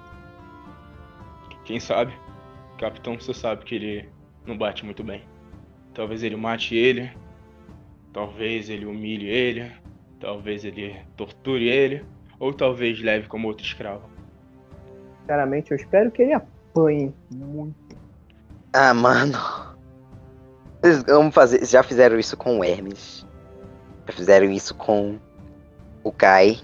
Quem 1.64 1.80
sabe? 1.80 2.12
Capitão, 2.78 3.18
você 3.18 3.34
sabe 3.34 3.64
que 3.64 3.74
ele 3.74 4.08
não 4.46 4.56
bate 4.56 4.84
muito 4.84 5.02
bem. 5.02 5.22
Talvez 5.92 6.22
ele 6.22 6.36
mate 6.36 6.74
ele. 6.74 7.10
Talvez 8.12 8.70
ele 8.70 8.86
humilhe 8.86 9.28
ele. 9.28 9.70
Talvez 10.20 10.64
ele 10.64 10.96
torture 11.16 11.68
ele. 11.68 12.04
Ou 12.40 12.52
talvez 12.52 13.00
leve 13.02 13.26
como 13.28 13.48
outro 13.48 13.64
escravo. 13.64 14.08
Sinceramente, 15.20 15.72
eu 15.72 15.76
espero 15.76 16.10
que 16.10 16.22
ele 16.22 16.32
apanhe 16.34 17.12
muito. 17.30 17.96
Ah, 18.72 18.94
mano. 18.94 19.36
Vocês 20.80 21.02
vão 21.02 21.32
fazer. 21.32 21.64
Já 21.66 21.82
fizeram 21.82 22.18
isso 22.18 22.36
com 22.36 22.58
o 22.60 22.64
Hermes. 22.64 23.26
Já 24.06 24.12
fizeram 24.12 24.46
isso 24.50 24.74
com 24.76 25.18
o 26.04 26.12
Kai. 26.12 26.58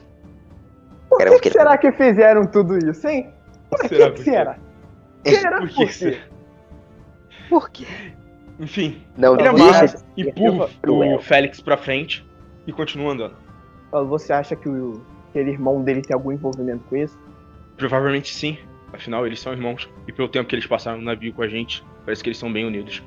Por 1.08 1.18
que, 1.18 1.28
o 1.28 1.32
que 1.40 1.50
que 1.50 1.50
será 1.50 1.76
que 1.76 1.92
fizeram 1.92 2.46
tudo 2.46 2.76
isso, 2.78 3.06
hein? 3.08 3.30
Por 3.68 3.80
que, 3.80 3.88
Será 3.88 4.10
que 4.10 4.16
por 4.16 4.24
quê? 4.24 4.30
será? 4.30 4.58
Será 5.26 5.58
Por 5.58 5.68
que 5.68 6.20
Por 7.48 7.70
quê? 7.70 7.86
Enfim, 8.60 9.04
Não, 9.16 9.34
ele 9.34 9.48
deixa. 9.50 9.64
amarra 9.64 9.94
e 10.16 10.22
empurra 10.22 10.68
cruel. 10.80 11.16
o 11.16 11.20
Félix 11.20 11.60
pra 11.60 11.76
frente 11.76 12.24
e 12.66 12.72
continua 12.72 13.12
andando. 13.12 13.36
Falo, 13.94 14.08
Você 14.08 14.32
acha 14.32 14.56
que 14.56 14.68
o, 14.68 15.00
aquele 15.30 15.52
irmão 15.52 15.80
dele 15.80 16.02
tem 16.02 16.12
algum 16.12 16.32
envolvimento 16.32 16.82
com 16.88 16.96
isso? 16.96 17.16
Provavelmente 17.76 18.34
sim. 18.34 18.58
Afinal, 18.92 19.24
eles 19.24 19.38
são 19.38 19.52
irmãos. 19.52 19.88
E 20.08 20.12
pelo 20.12 20.26
tempo 20.26 20.48
que 20.48 20.56
eles 20.56 20.66
passaram 20.66 20.98
no 20.98 21.04
navio 21.04 21.32
com 21.32 21.42
a 21.42 21.48
gente, 21.48 21.84
parece 22.04 22.20
que 22.20 22.28
eles 22.28 22.38
são 22.38 22.52
bem 22.52 22.66
unidos. 22.66 23.04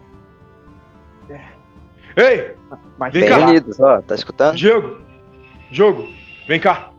É. 1.30 1.42
Ei! 2.16 2.56
Mas 2.98 3.12
Vem 3.12 3.24
Bem 3.24 3.30
cá. 3.30 3.38
unidos, 3.46 3.78
ó. 3.82 4.02
Tá 4.02 4.16
escutando? 4.16 4.56
Diego! 4.56 5.02
Diogo, 5.70 6.08
vem 6.48 6.58
cá! 6.58 6.90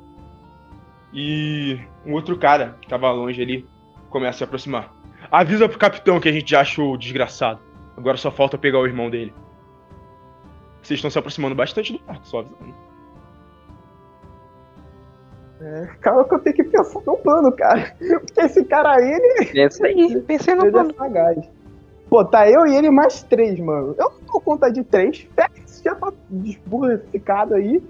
E 1.11 1.81
um 2.05 2.13
outro 2.13 2.37
cara 2.37 2.77
que 2.83 2.89
tava 2.89 3.11
longe 3.11 3.41
ali 3.41 3.67
começa 4.11 4.37
a 4.37 4.39
se 4.39 4.45
aproximar. 4.45 4.95
Avisa 5.31 5.67
pro 5.67 5.79
capitão 5.79 6.21
que 6.21 6.29
a 6.29 6.33
gente 6.33 6.51
já 6.51 6.61
achou 6.61 6.93
o 6.93 6.99
desgraçado. 6.99 7.59
Agora 7.97 8.19
só 8.19 8.31
falta 8.31 8.59
pegar 8.59 8.81
o 8.81 8.87
irmão 8.87 9.09
dele. 9.09 9.33
Vocês 10.83 10.99
estão 10.99 11.11
se 11.11 11.19
aproximando 11.19 11.55
bastante 11.55 11.95
do 11.95 12.01
barco, 12.01 12.27
só 12.27 12.41
avisando. 12.41 12.88
Calma 16.01 16.25
que 16.25 16.35
eu 16.35 16.39
tenho 16.39 16.57
que 16.57 16.65
pensar 16.65 17.01
no 17.07 17.17
plano, 17.17 17.53
cara. 17.53 17.93
Porque 17.99 18.41
esse 18.41 18.65
cara 18.65 18.97
aí, 18.97 19.11
ele, 19.11 19.47
Pensa 19.47 19.87
aí. 19.87 20.21
Pensei 20.23 20.55
no 20.55 20.65
ele 20.65 20.73
plano. 20.73 20.91
é 20.91 20.95
sagaz. 20.95 21.51
Pô, 22.09 22.25
tá 22.25 22.49
eu 22.49 22.67
e 22.67 22.75
ele 22.75 22.91
mais 22.91 23.23
três, 23.23 23.59
mano. 23.61 23.95
Eu 23.99 24.11
não 24.11 24.21
dou 24.33 24.41
conta 24.41 24.71
de 24.71 24.83
três. 24.83 25.29
Félix 25.35 25.83
já 25.85 25.95
tá 25.95 26.13
desburrificado 26.31 27.55
aí. 27.55 27.83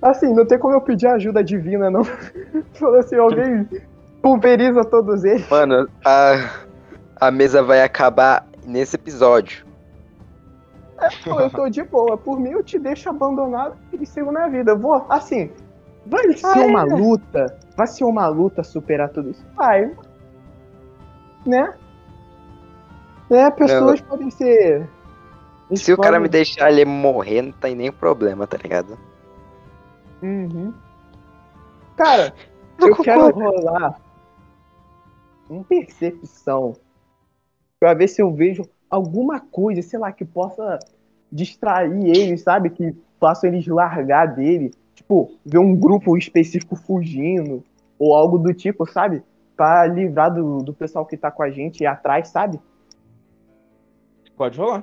Assim, 0.00 0.32
não 0.34 0.46
tem 0.46 0.58
como 0.58 0.74
eu 0.74 0.80
pedir 0.80 1.06
ajuda 1.08 1.42
divina, 1.42 1.90
não. 1.90 2.04
Falou 2.74 2.98
assim, 2.98 3.16
alguém 3.16 3.68
pulveriza 4.22 4.84
todos 4.84 5.24
eles. 5.24 5.48
Mano, 5.48 5.88
a, 6.04 6.50
a 7.20 7.30
mesa 7.30 7.62
vai 7.62 7.82
acabar 7.82 8.46
nesse 8.66 8.96
episódio. 8.96 9.64
Pô, 11.24 11.40
eu 11.40 11.50
tô 11.50 11.68
de 11.68 11.82
boa. 11.82 12.16
Por 12.16 12.38
mim, 12.38 12.50
eu 12.50 12.62
te 12.62 12.78
deixo 12.78 13.10
abandonado 13.10 13.76
e 13.92 14.06
sigo 14.06 14.30
na 14.30 14.48
vida. 14.48 14.72
Eu 14.72 14.78
vou, 14.78 15.04
assim, 15.08 15.50
vai 16.06 16.32
ser 16.32 16.46
Ah, 16.46 16.62
é? 16.62 16.66
uma 16.66 16.82
luta. 16.84 17.58
Vai 17.76 17.86
ser 17.86 18.04
uma 18.04 18.26
luta 18.28 18.62
superar 18.62 19.08
tudo 19.10 19.30
isso. 19.30 19.44
Vai. 19.54 19.90
né? 21.46 21.74
É, 23.30 23.50
pessoas 23.50 24.00
podem 24.00 24.30
ser. 24.30 24.88
eles 25.70 25.82
Se 25.82 25.92
o 25.92 25.96
cara 25.96 26.18
me 26.18 26.26
podem- 26.28 26.30
deixar 26.30 26.70
ele 26.70 26.84
morrer, 26.84 27.42
não 27.42 27.52
tem 27.52 27.74
nem 27.74 27.90
problema, 27.92 28.46
tá 28.46 28.56
ligado? 28.56 28.98
Uhum. 30.22 30.72
Cara, 31.96 32.32
Eu 32.80 32.96
quero 32.96 33.30
rolar 33.30 34.00
uma 35.48 35.62
percepção 35.64 36.74
pra 37.78 37.94
ver 37.94 38.08
se 38.08 38.20
eu 38.22 38.32
vejo 38.32 38.62
alguma 38.90 39.38
coisa, 39.40 39.80
sei 39.82 39.98
lá, 39.98 40.10
que 40.12 40.24
possa 40.24 40.78
distrair 41.30 42.06
eles, 42.06 42.42
sabe? 42.42 42.70
Que 42.70 42.94
faça 43.20 43.46
eles 43.46 43.66
largar 43.66 44.26
dele. 44.34 44.72
Tipo, 45.04 45.38
ver 45.44 45.58
um 45.58 45.76
grupo 45.76 46.16
específico 46.16 46.74
fugindo 46.74 47.62
ou 47.98 48.14
algo 48.14 48.38
do 48.38 48.54
tipo, 48.54 48.90
sabe? 48.90 49.22
Pra 49.54 49.86
livrar 49.86 50.32
do, 50.32 50.62
do 50.62 50.72
pessoal 50.72 51.04
que 51.04 51.16
tá 51.16 51.30
com 51.30 51.42
a 51.42 51.50
gente 51.50 51.82
e 51.82 51.86
atrás, 51.86 52.28
sabe? 52.28 52.58
Pode 54.34 54.58
rolar. 54.58 54.82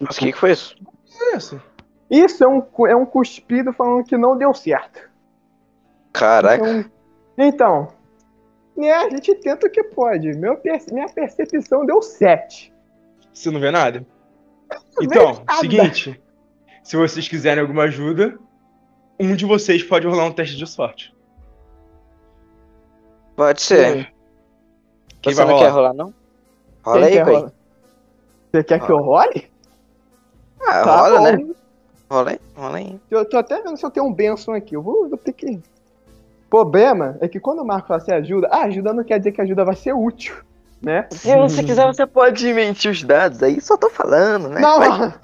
Mas 0.00 0.16
o 0.16 0.20
que, 0.20 0.32
que 0.32 0.38
foi 0.38 0.52
isso? 0.52 0.76
Isso. 1.34 1.62
Isso 2.10 2.42
é 2.42 2.48
um, 2.48 2.62
é 2.88 2.96
um 2.96 3.06
cuspido 3.06 3.72
falando 3.74 4.04
que 4.04 4.16
não 4.16 4.36
deu 4.36 4.54
certo. 4.54 5.08
Caraca. 6.12 6.66
Então, 6.66 6.90
então 7.38 7.99
né, 8.80 8.92
a 8.92 9.08
gente 9.10 9.34
tenta 9.36 9.66
o 9.66 9.70
que 9.70 9.82
pode. 9.84 10.32
Meu 10.36 10.60
minha 10.92 11.08
percepção 11.08 11.84
deu 11.86 12.00
7. 12.02 12.72
Você 13.32 13.50
não 13.50 13.60
vê 13.60 13.70
nada? 13.70 14.04
Então, 15.00 15.42
nada. 15.46 15.60
seguinte. 15.60 16.20
Se 16.82 16.96
vocês 16.96 17.28
quiserem 17.28 17.60
alguma 17.62 17.84
ajuda, 17.84 18.38
um 19.18 19.34
de 19.36 19.44
vocês 19.44 19.82
pode 19.82 20.06
rolar 20.06 20.24
um 20.24 20.32
teste 20.32 20.56
de 20.56 20.66
sorte. 20.66 21.14
Pode 23.36 23.62
ser. 23.62 24.12
Quem 25.22 25.32
Você 25.32 25.44
vai 25.44 25.46
não 25.46 25.54
rolar? 25.54 25.66
quer 25.66 25.74
rolar, 25.74 25.94
não? 25.94 26.14
Rola 26.82 27.08
Quem 27.08 27.18
aí, 27.18 27.24
Coi. 27.24 27.52
Você 28.52 28.64
quer 28.64 28.84
que 28.84 28.90
eu 28.90 28.98
role? 28.98 29.50
Ah, 30.60 30.82
Tá 30.84 30.96
rola, 30.96 31.18
bom. 31.18 31.24
né? 31.46 31.54
Rola 32.10 32.30
aí, 32.30 32.40
rola 32.56 32.76
aí. 32.78 33.00
Eu 33.10 33.24
tô 33.28 33.38
até 33.38 33.62
vendo 33.62 33.76
se 33.76 33.84
eu 33.86 33.90
tenho 33.90 34.06
um 34.06 34.12
benção 34.12 34.52
aqui. 34.54 34.74
Eu 34.74 34.82
vou, 34.82 35.08
vou 35.08 35.16
ter 35.18 35.32
que. 35.32 35.60
Problema 36.50 37.16
é 37.20 37.28
que 37.28 37.38
quando 37.38 37.60
o 37.60 37.64
Marco 37.64 37.86
fala 37.88 38.00
assim 38.02 38.12
ajuda, 38.12 38.48
ah, 38.50 38.64
ajuda 38.64 38.92
não 38.92 39.04
quer 39.04 39.18
dizer 39.18 39.30
que 39.32 39.40
a 39.40 39.44
ajuda 39.44 39.64
vai 39.64 39.76
ser 39.76 39.92
útil, 39.94 40.34
né? 40.82 41.06
Se 41.10 41.34
você 41.36 41.62
quiser, 41.62 41.86
você 41.86 42.04
pode 42.06 42.52
mentir 42.52 42.90
os 42.90 43.02
dados 43.04 43.40
aí, 43.42 43.60
só 43.60 43.76
tô 43.76 43.88
falando, 43.88 44.48
né? 44.48 44.60
Não, 44.60 44.78
Vai. 44.78 44.88
não. 44.88 45.14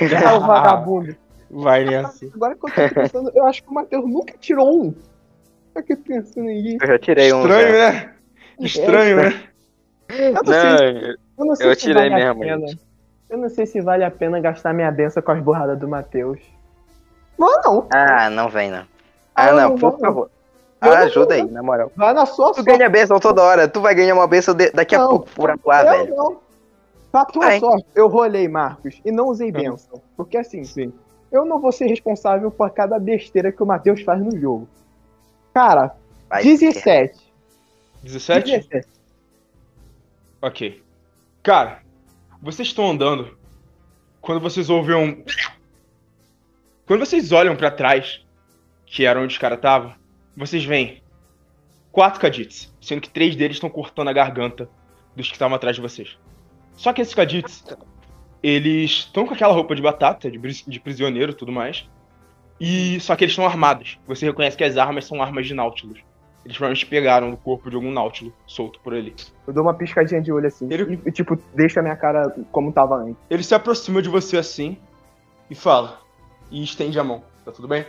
É 0.00 0.32
o 0.32 0.40
vagabundo. 0.40 1.14
Vai 1.50 1.84
nessa. 1.84 2.26
Agora 2.34 2.56
que 2.56 2.66
eu 2.66 2.70
tô 2.88 2.94
pensando, 2.94 3.30
eu 3.34 3.46
acho 3.46 3.62
que 3.62 3.68
o 3.70 3.74
Matheus 3.74 4.04
nunca 4.10 4.34
tirou 4.40 4.82
um. 4.82 4.92
Tô 5.72 5.78
aqui 5.80 5.94
pensando 5.94 6.48
em 6.50 6.76
Eu 6.80 6.86
já 6.86 6.98
tirei 6.98 7.32
um. 7.32 7.42
Estranho, 7.42 7.68
já. 7.68 7.92
né? 7.92 8.10
Estranho, 8.60 9.16
né? 9.16 9.42
Eu 10.08 10.32
não 10.34 10.44
sei, 10.44 10.92
Não, 10.92 11.00
eu 11.38 11.46
não 11.46 11.56
sei 11.56 11.66
eu 11.70 11.74
se 11.74 11.80
tirei 11.80 12.10
vale 12.10 12.14
a 12.14 12.16
mesmo, 12.34 12.40
pena. 12.40 12.66
gente. 12.66 12.80
Eu 13.30 13.38
não 13.38 13.48
sei 13.48 13.66
se 13.66 13.80
vale 13.80 14.04
a 14.04 14.10
pena 14.10 14.40
gastar 14.40 14.72
minha 14.74 14.90
benção 14.90 15.22
com 15.22 15.32
as 15.32 15.40
borradas 15.42 15.78
do 15.78 15.86
Matheus. 15.88 16.40
Não, 17.38 17.60
não. 17.62 17.86
Ah, 17.92 18.28
não 18.30 18.48
vem, 18.48 18.70
não. 18.70 18.84
Ah, 19.34 19.48
Ah, 19.48 19.52
não, 19.52 19.68
não, 19.70 19.78
por 19.78 19.98
favor. 19.98 20.30
Ah, 20.92 20.98
ajuda 21.00 21.34
aí, 21.34 21.44
na 21.50 21.62
moral. 21.62 21.90
Vai 21.96 22.12
na 22.14 22.26
sua 22.26 22.50
Tu 22.52 22.56
sorte. 22.56 22.64
ganha 22.64 22.88
benção 22.88 23.18
toda 23.20 23.42
hora. 23.42 23.68
Tu 23.68 23.80
vai 23.80 23.94
ganhar 23.94 24.14
uma 24.14 24.26
benção 24.26 24.54
de- 24.54 24.70
daqui 24.70 24.94
a 24.94 24.98
Não. 24.98 25.08
pouco 25.10 25.30
por 25.30 25.50
atuar, 25.50 25.84
eu 25.86 25.90
velho. 26.04 26.16
não. 26.16 26.40
Pra 27.12 27.24
tua 27.24 27.44
Vai. 27.46 27.60
sorte, 27.60 27.86
eu 27.94 28.08
rolei, 28.08 28.48
Marcos, 28.48 29.00
e 29.04 29.12
não 29.12 29.28
usei 29.28 29.52
benção. 29.52 30.02
Porque 30.16 30.36
assim, 30.36 30.64
Sim. 30.64 30.92
eu 31.30 31.44
não 31.44 31.60
vou 31.60 31.70
ser 31.70 31.86
responsável 31.86 32.50
por 32.50 32.68
cada 32.70 32.98
besteira 32.98 33.52
que 33.52 33.62
o 33.62 33.66
Matheus 33.66 34.02
faz 34.02 34.20
no 34.20 34.36
jogo. 34.38 34.68
Cara, 35.54 35.94
Vai, 36.28 36.42
17. 36.42 37.16
17? 38.02 38.50
17. 38.50 38.88
Ok. 40.42 40.82
Cara, 41.42 41.78
vocês 42.42 42.68
estão 42.68 42.90
andando. 42.90 43.36
Quando 44.20 44.40
vocês 44.40 44.68
ouvem 44.68 44.94
um. 44.96 45.24
Quando 46.86 47.00
vocês 47.06 47.30
olham 47.32 47.56
pra 47.56 47.70
trás, 47.70 48.24
que 48.86 49.04
era 49.06 49.20
onde 49.20 49.32
os 49.34 49.38
caras 49.38 49.58
estavam, 49.58 49.92
vocês 50.36 50.64
veem 50.64 51.02
quatro 51.92 52.20
Kadits, 52.20 52.72
sendo 52.80 53.00
que 53.00 53.10
três 53.10 53.36
deles 53.36 53.56
estão 53.56 53.70
cortando 53.70 54.08
a 54.08 54.12
garganta 54.12 54.68
dos 55.14 55.26
que 55.28 55.34
estavam 55.34 55.54
atrás 55.54 55.76
de 55.76 55.82
vocês. 55.82 56.18
Só 56.74 56.92
que 56.92 57.00
esses 57.00 57.14
Kadits, 57.14 57.64
eles 58.42 58.90
estão 58.90 59.26
com 59.26 59.34
aquela 59.34 59.54
roupa 59.54 59.74
de 59.76 59.82
batata, 59.82 60.30
de, 60.30 60.38
de 60.38 60.80
prisioneiro 60.80 61.32
e 61.32 61.34
tudo 61.34 61.52
mais. 61.52 61.88
E 62.60 62.98
só 63.00 63.14
que 63.16 63.24
eles 63.24 63.32
estão 63.32 63.46
armados. 63.46 63.98
Você 64.06 64.26
reconhece 64.26 64.56
que 64.56 64.64
as 64.64 64.76
armas 64.76 65.04
são 65.04 65.22
armas 65.22 65.46
de 65.46 65.54
Nautilus. 65.54 65.98
Eles 66.44 66.56
provavelmente 66.56 66.86
pegaram 66.86 67.30
do 67.30 67.36
corpo 67.36 67.70
de 67.70 67.76
algum 67.76 67.90
Nautilus 67.90 68.32
solto 68.46 68.78
por 68.80 68.92
ali. 68.92 69.14
Eu 69.46 69.52
dou 69.54 69.62
uma 69.62 69.72
piscadinha 69.74 70.20
de 70.20 70.30
olho 70.32 70.46
assim. 70.46 70.66
Ele- 70.70 71.00
E, 71.06 71.10
tipo, 71.12 71.36
deixa 71.54 71.80
a 71.80 71.82
minha 71.82 71.96
cara 71.96 72.34
como 72.52 72.72
tava 72.72 72.96
antes. 72.96 73.16
Ele 73.30 73.42
se 73.42 73.54
aproxima 73.54 74.02
de 74.02 74.08
você 74.08 74.36
assim 74.36 74.76
e 75.48 75.54
fala. 75.54 76.00
E 76.50 76.62
estende 76.62 76.98
a 76.98 77.04
mão. 77.04 77.24
Tá 77.44 77.50
tudo 77.52 77.66
bem? 77.66 77.86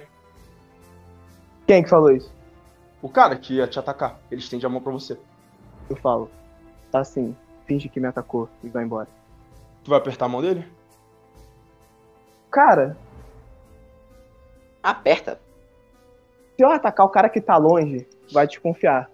Quem 1.67 1.83
que 1.83 1.89
falou 1.89 2.11
isso? 2.11 2.31
O 3.05 3.09
cara 3.09 3.35
que 3.35 3.53
ia 3.53 3.67
te 3.67 3.77
atacar, 3.77 4.19
ele 4.31 4.41
estende 4.41 4.65
a 4.65 4.69
mão 4.69 4.81
pra 4.81 4.91
você. 4.91 5.15
Eu 5.87 5.95
falo. 5.95 6.27
Tá 6.89 7.01
assim, 7.01 7.37
finge 7.67 7.87
que 7.87 7.99
me 7.99 8.07
atacou 8.07 8.49
e 8.63 8.67
vai 8.67 8.83
embora. 8.83 9.07
Tu 9.83 9.91
vai 9.91 9.99
apertar 9.99 10.25
a 10.25 10.27
mão 10.27 10.41
dele? 10.41 10.67
Cara, 12.49 12.97
Aperta. 14.81 15.39
se 16.57 16.63
eu 16.63 16.71
atacar 16.71 17.05
o 17.05 17.09
cara 17.09 17.29
que 17.29 17.39
tá 17.39 17.55
longe, 17.57 18.07
vai 18.33 18.47
desconfiar. 18.47 19.07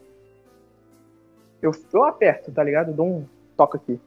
Eu, 1.62 1.72
eu 1.94 2.06
aperto, 2.06 2.50
tá 2.50 2.64
ligado? 2.64 2.92
Eu 2.92 2.96
dou 2.96 3.06
um 3.06 3.28
toque 3.58 3.76
aqui. 3.76 4.00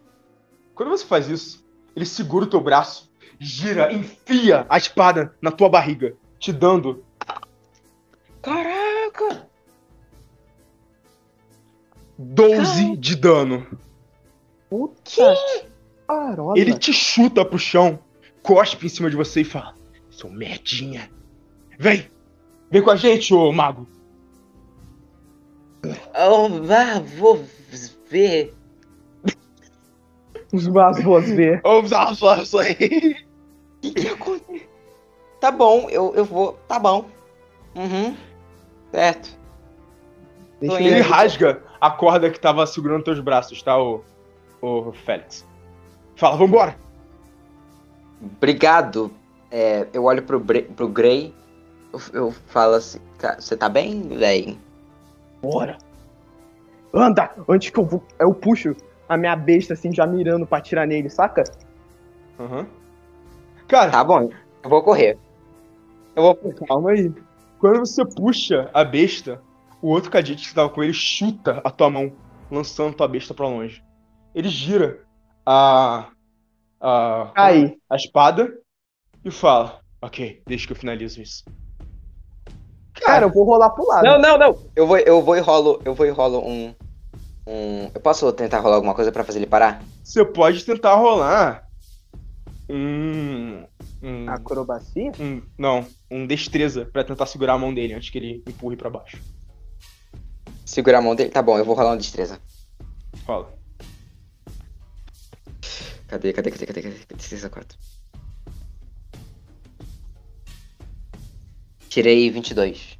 Quando 0.74 0.88
você 0.88 1.04
faz 1.04 1.28
isso, 1.28 1.62
ele 1.94 2.06
segura 2.06 2.46
o 2.46 2.48
teu 2.48 2.62
braço, 2.62 3.12
gira, 3.38 3.92
enfia 3.92 4.64
a 4.66 4.78
espada 4.78 5.36
na 5.42 5.52
tua 5.52 5.68
barriga, 5.68 6.16
te 6.38 6.54
dando. 6.54 7.04
Caraca! 8.40 8.73
12 12.18 12.96
de 12.96 13.16
dano. 13.16 13.66
Puta 14.70 15.34
Carola. 16.06 16.58
Ele 16.58 16.78
te 16.78 16.92
chuta 16.92 17.44
pro 17.44 17.58
chão, 17.58 17.98
cospe 18.42 18.86
em 18.86 18.88
cima 18.88 19.10
de 19.10 19.16
você 19.16 19.40
e 19.40 19.44
fala: 19.44 19.74
Seu 20.10 20.30
merdinha. 20.30 21.10
Vem! 21.78 22.08
Vem 22.70 22.82
com 22.82 22.90
a 22.90 22.96
gente, 22.96 23.32
ô 23.34 23.52
mago! 23.52 23.86
Oh, 26.16 26.48
vá, 26.62 26.98
vou 26.98 27.44
ver. 28.08 28.54
Os 30.52 30.66
vasos 30.66 31.28
ver. 31.30 31.60
Vamos 31.62 31.90
lá, 31.90 32.12
isso 32.40 32.58
aí! 32.58 32.72
O 32.72 33.80
que, 33.80 33.90
que 33.90 34.08
aconteceu? 34.08 34.68
Tá 35.40 35.50
bom, 35.50 35.90
eu, 35.90 36.14
eu 36.14 36.24
vou. 36.24 36.54
Tá 36.68 36.78
bom. 36.78 37.06
Uhum. 37.74 38.16
Certo. 38.90 39.36
Ele 40.62 41.00
rasga 41.00 41.62
a 41.86 41.90
corda 41.90 42.30
que 42.30 42.38
tava 42.40 42.66
segurando 42.66 43.04
teus 43.04 43.20
braços, 43.20 43.62
tá, 43.62 43.76
ô, 43.78 44.02
ô 44.62 44.92
Félix? 44.92 45.46
Fala, 46.16 46.36
vambora! 46.36 46.76
Obrigado. 48.20 49.10
É, 49.50 49.86
eu 49.92 50.04
olho 50.04 50.22
pro, 50.22 50.40
Bre- 50.40 50.62
pro 50.62 50.88
Grey. 50.88 51.34
Eu, 51.92 52.00
eu 52.12 52.32
falo 52.32 52.74
assim, 52.74 52.98
"Ca- 53.18 53.36
você 53.40 53.56
tá 53.56 53.68
bem, 53.68 54.02
véi? 54.08 54.58
Bora. 55.42 55.78
Anda, 56.92 57.30
antes 57.48 57.70
que 57.70 57.78
eu 57.78 57.84
vou. 57.84 58.02
Eu 58.18 58.32
puxo 58.32 58.74
a 59.08 59.16
minha 59.16 59.36
besta 59.36 59.74
assim, 59.74 59.92
já 59.92 60.06
mirando 60.06 60.46
pra 60.46 60.58
atirar 60.58 60.86
nele, 60.86 61.10
saca? 61.10 61.44
Aham. 62.38 62.66
Cara, 63.68 63.90
Tá 63.90 64.02
bom, 64.04 64.30
eu 64.62 64.70
vou 64.70 64.82
correr. 64.82 65.18
Eu 66.16 66.22
vou. 66.22 66.36
calma 66.66 66.90
aí. 66.90 67.12
Quando 67.58 67.80
você 67.80 68.04
puxa 68.04 68.70
a 68.72 68.84
besta, 68.84 69.42
o 69.84 69.88
outro 69.90 70.10
cadete 70.10 70.48
que 70.48 70.54
tava 70.54 70.70
com 70.70 70.82
ele 70.82 70.94
chuta 70.94 71.60
a 71.62 71.70
tua 71.70 71.90
mão, 71.90 72.10
lançando 72.50 72.96
tua 72.96 73.06
besta 73.06 73.34
pra 73.34 73.46
longe. 73.46 73.84
Ele 74.34 74.48
gira 74.48 75.04
a. 75.44 76.08
a. 76.80 77.32
Aí. 77.36 77.76
a 77.90 77.94
espada 77.94 78.50
e 79.22 79.30
fala: 79.30 79.80
Ok, 80.00 80.42
deixa 80.46 80.66
que 80.66 80.72
eu 80.72 80.76
finalizo 80.76 81.20
isso. 81.20 81.44
Cara, 82.94 83.26
eu 83.26 83.30
vou 83.30 83.44
rolar 83.44 83.68
pro 83.70 83.86
lado. 83.86 84.04
Não, 84.04 84.18
não, 84.18 84.38
não. 84.38 84.58
Eu 84.74 84.86
vou, 84.86 84.96
eu 84.96 85.20
vou 85.20 85.36
e 85.36 85.40
rolo. 85.40 85.82
Eu 85.84 85.94
vou 85.94 86.06
e 86.06 86.10
rolo 86.10 86.38
um. 86.38 86.74
Um. 87.46 87.90
Eu 87.94 88.00
posso 88.00 88.32
tentar 88.32 88.60
rolar 88.60 88.76
alguma 88.76 88.94
coisa 88.94 89.12
pra 89.12 89.22
fazer 89.22 89.38
ele 89.38 89.46
parar? 89.46 89.82
Você 90.02 90.24
pode 90.24 90.64
tentar 90.64 90.94
rolar 90.94 91.62
um. 92.70 93.64
um, 94.02 94.30
Acrobacia? 94.30 95.12
um 95.20 95.42
não, 95.58 95.86
um 96.10 96.26
destreza 96.26 96.88
pra 96.90 97.04
tentar 97.04 97.26
segurar 97.26 97.52
a 97.52 97.58
mão 97.58 97.74
dele 97.74 97.92
antes 97.92 98.08
que 98.08 98.16
ele 98.16 98.42
empurre 98.48 98.76
pra 98.76 98.88
baixo. 98.88 99.18
Segurar 100.64 100.98
a 100.98 101.02
mão 101.02 101.14
dele? 101.14 101.30
Tá 101.30 101.42
bom, 101.42 101.58
eu 101.58 101.64
vou 101.64 101.74
rolar 101.74 101.90
uma 101.90 101.96
destreza. 101.96 102.40
Fala. 103.26 103.52
Cadê, 106.08 106.32
cadê, 106.32 106.50
cadê, 106.50 106.66
cadê, 106.66 106.82
cadê? 106.82 107.14
Destreza 107.14 107.50
4. 107.50 107.78
Tirei 111.88 112.30
22. 112.30 112.98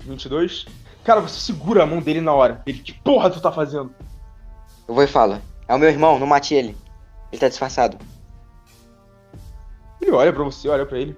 22. 0.00 0.66
Cara, 1.04 1.20
você 1.20 1.40
segura 1.40 1.82
a 1.82 1.86
mão 1.86 2.00
dele 2.00 2.20
na 2.20 2.32
hora. 2.32 2.62
Ele, 2.66 2.78
que 2.78 2.92
porra 2.92 3.30
tu 3.30 3.40
tá 3.40 3.50
fazendo? 3.50 3.94
Eu 4.86 4.94
vou 4.94 5.02
e 5.02 5.06
falo. 5.06 5.40
É 5.66 5.74
o 5.74 5.78
meu 5.78 5.88
irmão, 5.88 6.18
não 6.18 6.26
mate 6.26 6.54
ele. 6.54 6.76
Ele 7.32 7.40
tá 7.40 7.48
disfarçado. 7.48 7.98
Ele 10.00 10.10
olha 10.12 10.32
pra 10.32 10.44
você, 10.44 10.68
olha 10.68 10.86
pra 10.86 10.98
ele. 10.98 11.16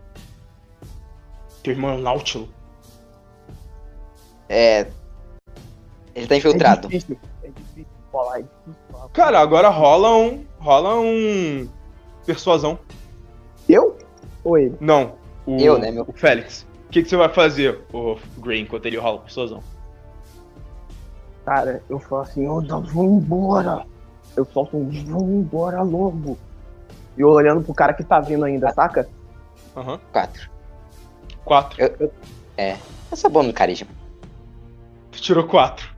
Teu 1.63 1.73
irmão 1.73 1.91
é 1.91 1.95
um 1.95 2.01
Náutilo. 2.03 2.49
É. 4.49 4.91
Ele 6.17 6.27
tá 6.27 6.37
infiltrado. 6.37 6.87
É 6.87 6.91
difícil, 6.91 7.19
é 7.43 7.49
difícil 7.49 7.87
falar, 8.11 8.39
é 8.39 8.43
difícil 8.43 8.83
falar. 8.91 9.09
Cara, 9.11 9.39
agora 9.39 9.69
rola 9.69 10.17
um. 10.17 10.47
Rola 10.59 10.99
um. 10.99 11.69
Persuasão. 12.25 12.79
Eu? 13.69 13.99
Ou 14.43 14.57
ele? 14.57 14.75
Não. 14.81 15.15
O, 15.47 15.57
Eu, 15.59 15.79
né, 15.79 15.91
meu? 15.91 16.05
O 16.09 16.13
Félix. 16.15 16.67
O 16.87 16.89
que, 16.89 17.03
que 17.03 17.09
você 17.09 17.17
vai 17.17 17.29
fazer, 17.29 17.83
o 17.93 18.17
Gray, 18.39 18.61
enquanto 18.61 18.87
ele 18.87 18.97
rola 18.97 19.19
persuasão? 19.19 19.63
Cara, 21.45 21.83
eu 21.91 21.99
falo 21.99 22.23
assim, 22.23 22.49
ô, 22.49 22.61
vamos 22.63 23.23
embora. 23.23 23.85
Eu 24.35 24.47
solto 24.47 24.77
um, 24.77 24.89
vamos 24.89 25.29
embora 25.29 25.83
logo. 25.83 26.39
E 27.17 27.21
eu 27.21 27.29
olhando 27.29 27.63
pro 27.63 27.75
cara 27.75 27.93
que 27.93 28.03
tá 28.03 28.21
vindo 28.21 28.45
ainda, 28.45 28.73
saca? 28.73 29.09
Aham. 29.77 30.01
4. 30.13 30.51
4. 31.45 32.11
É. 32.57 32.77
Essa 33.13 33.27
é 33.27 33.31
boa 33.31 33.45
no 33.45 33.53
carisma. 33.53 33.89
Tu 35.13 35.21
tirou 35.21 35.45
4. 35.47 35.96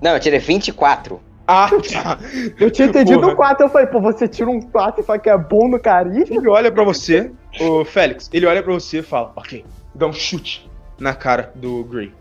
Não, 0.00 0.12
eu 0.12 0.20
tirei 0.20 0.38
24. 0.38 1.20
Ah, 1.46 1.68
tá. 1.92 2.18
Eu 2.60 2.70
tinha 2.70 2.88
entendido 2.88 3.20
Porra. 3.20 3.32
o 3.32 3.36
4, 3.36 3.66
eu 3.66 3.70
falei, 3.70 3.86
pô, 3.86 4.00
você 4.00 4.28
tira 4.28 4.50
um 4.50 4.60
4 4.60 5.00
e 5.00 5.04
fala 5.04 5.18
que 5.18 5.30
é 5.30 5.38
bom 5.38 5.66
no 5.68 5.80
carisma? 5.80 6.36
Ele 6.36 6.48
olha 6.48 6.70
pra 6.70 6.84
você, 6.84 7.30
o 7.60 7.84
Félix, 7.86 8.28
ele 8.32 8.44
olha 8.46 8.62
pra 8.62 8.72
você 8.74 8.98
e 8.98 9.02
fala, 9.02 9.32
ok, 9.34 9.64
dá 9.94 10.06
um 10.06 10.12
chute 10.12 10.70
na 11.00 11.14
cara 11.14 11.50
do 11.54 11.82
Gray. 11.84 12.12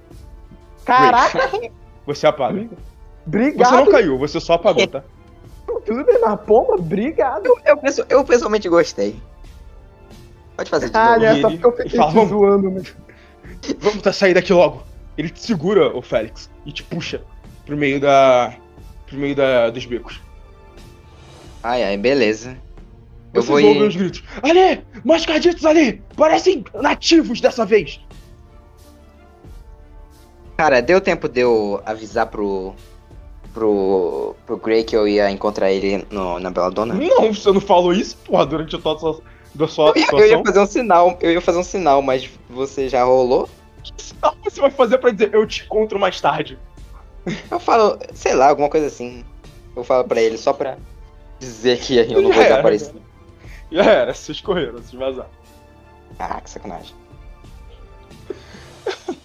Caraca, 0.85 1.49
Você 2.05 2.25
apaga. 2.25 2.61
Você 2.61 2.69
obrigado. 3.27 3.75
não 3.75 3.85
caiu, 3.91 4.17
você 4.17 4.39
só 4.39 4.53
apagou, 4.53 4.87
tá? 4.87 5.03
Tudo 5.85 6.05
bem, 6.05 6.19
mas 6.21 6.39
pomba, 6.41 6.75
obrigado. 6.75 7.45
Eu, 7.45 7.59
eu, 7.65 7.77
penso- 7.77 8.05
eu 8.09 8.23
pessoalmente 8.23 8.69
gostei. 8.69 9.15
Pode 10.55 10.69
fazer 10.69 10.89
de 10.89 10.97
Ah, 10.97 11.09
novo. 11.11 11.19
né? 11.21 11.37
E 11.37 11.41
Só 11.41 11.49
porque 11.49 11.65
eu 11.65 11.71
fiquei 11.75 11.99
fala, 11.99 12.25
zoando, 12.25 12.71
né? 12.71 12.81
Vamos 13.79 14.01
tá, 14.01 14.13
sair 14.13 14.33
daqui 14.33 14.53
logo. 14.53 14.83
Ele 15.17 15.29
te 15.29 15.41
segura, 15.41 15.95
o 15.95 16.01
Félix, 16.01 16.49
e 16.65 16.71
te 16.71 16.83
puxa 16.83 17.21
pro 17.67 17.77
meio 17.77 17.99
da. 17.99 18.56
pro 19.06 19.17
meio 19.17 19.36
da, 19.36 19.69
dos 19.69 19.86
becos. 19.86 20.19
Ai, 21.62 21.84
ai, 21.84 21.97
beleza. 21.97 22.58
Eu 23.34 23.43
Vocês 23.43 23.45
vou 23.45 23.56
ouvem 23.58 23.84
ir. 23.84 23.88
os 23.88 23.95
gritos. 23.95 24.23
Ali! 24.41 24.82
Mascaditos 25.03 25.65
ali! 25.65 26.01
Parecem 26.15 26.63
nativos 26.73 27.41
dessa 27.41 27.65
vez! 27.65 27.99
Cara, 30.56 30.82
deu 30.82 30.99
tempo 30.99 31.27
de 31.27 31.41
eu 31.41 31.82
avisar 31.86 32.27
pro. 32.27 32.73
pro. 33.53 34.36
pro 34.45 34.58
Gray 34.58 34.84
que 34.84 34.95
eu 34.95 35.08
ia 35.08 35.30
encontrar 35.30 35.71
ele 35.71 36.08
no, 36.10 36.39
na 36.39 36.49
Belladonna? 36.49 36.95
Não, 36.95 37.34
você 37.34 37.51
não 37.51 37.62
falou 37.62 37.93
isso, 37.93 38.17
porra, 38.25 38.45
durante 38.45 38.75
a 38.75 38.80
sua, 38.80 39.21
da 39.53 39.67
sua 39.67 39.89
Eu 39.89 39.97
ia, 39.97 40.08
eu 40.12 40.27
ia 40.27 40.43
fazer 40.43 40.60
um 40.60 40.65
sinal, 40.65 41.17
eu 41.21 41.32
ia 41.32 41.41
fazer 41.41 41.60
um 41.60 41.63
sinal, 41.63 42.01
mas 42.01 42.30
você 42.49 42.88
já 42.88 43.03
rolou? 43.03 43.47
Que 43.84 44.01
sinal 44.01 44.36
você 44.43 44.62
vai 44.62 44.71
fazer 44.71 44.97
pra 44.97 45.12
dizer 45.12 45.34
eu 45.34 45.45
te 45.45 45.65
encontro 45.65 45.99
mais 45.99 46.19
tarde? 46.19 46.58
Eu 47.51 47.59
falo, 47.59 47.99
sei 48.13 48.33
lá, 48.33 48.49
alguma 48.49 48.69
coisa 48.69 48.87
assim. 48.87 49.25
Eu 49.75 49.83
falo 49.83 50.07
pra 50.07 50.21
ele 50.21 50.37
só 50.37 50.53
pra 50.53 50.77
dizer 51.39 51.79
que 51.79 51.97
eu 51.97 52.21
não 52.21 52.31
vou 52.31 52.33
Já 52.33 52.39
era, 52.39 52.49
desaparecer. 52.49 52.95
Já 53.71 53.83
era, 53.83 54.13
vocês 54.13 54.41
correram, 54.41 54.73
vocês 54.73 54.93
vazaram. 54.93 55.29
Ah, 56.17 56.41
que 56.41 56.49
sacanagem. 56.49 56.95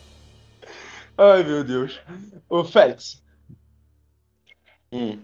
Ai, 1.16 1.42
meu 1.42 1.62
Deus. 1.64 2.00
Ô, 2.48 2.64
Félix, 2.64 3.22
Hum. 4.92 5.22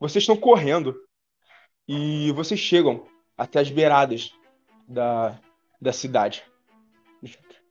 vocês 0.00 0.22
estão 0.22 0.36
correndo 0.36 0.94
e 1.86 2.32
vocês 2.32 2.58
chegam 2.58 3.06
até 3.36 3.60
as 3.60 3.68
beiradas 3.70 4.32
da, 4.88 5.38
da 5.80 5.92
cidade. 5.92 6.42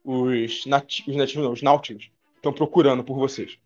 Os, 0.03 0.65
nati 0.65 1.03
os 1.09 1.15
nativos, 1.15 1.43
não, 1.43 1.51
os 1.53 1.61
náuticos 1.61 2.11
estão 2.35 2.53
procurando 2.53 3.03
por 3.03 3.17
vocês. 3.17 3.57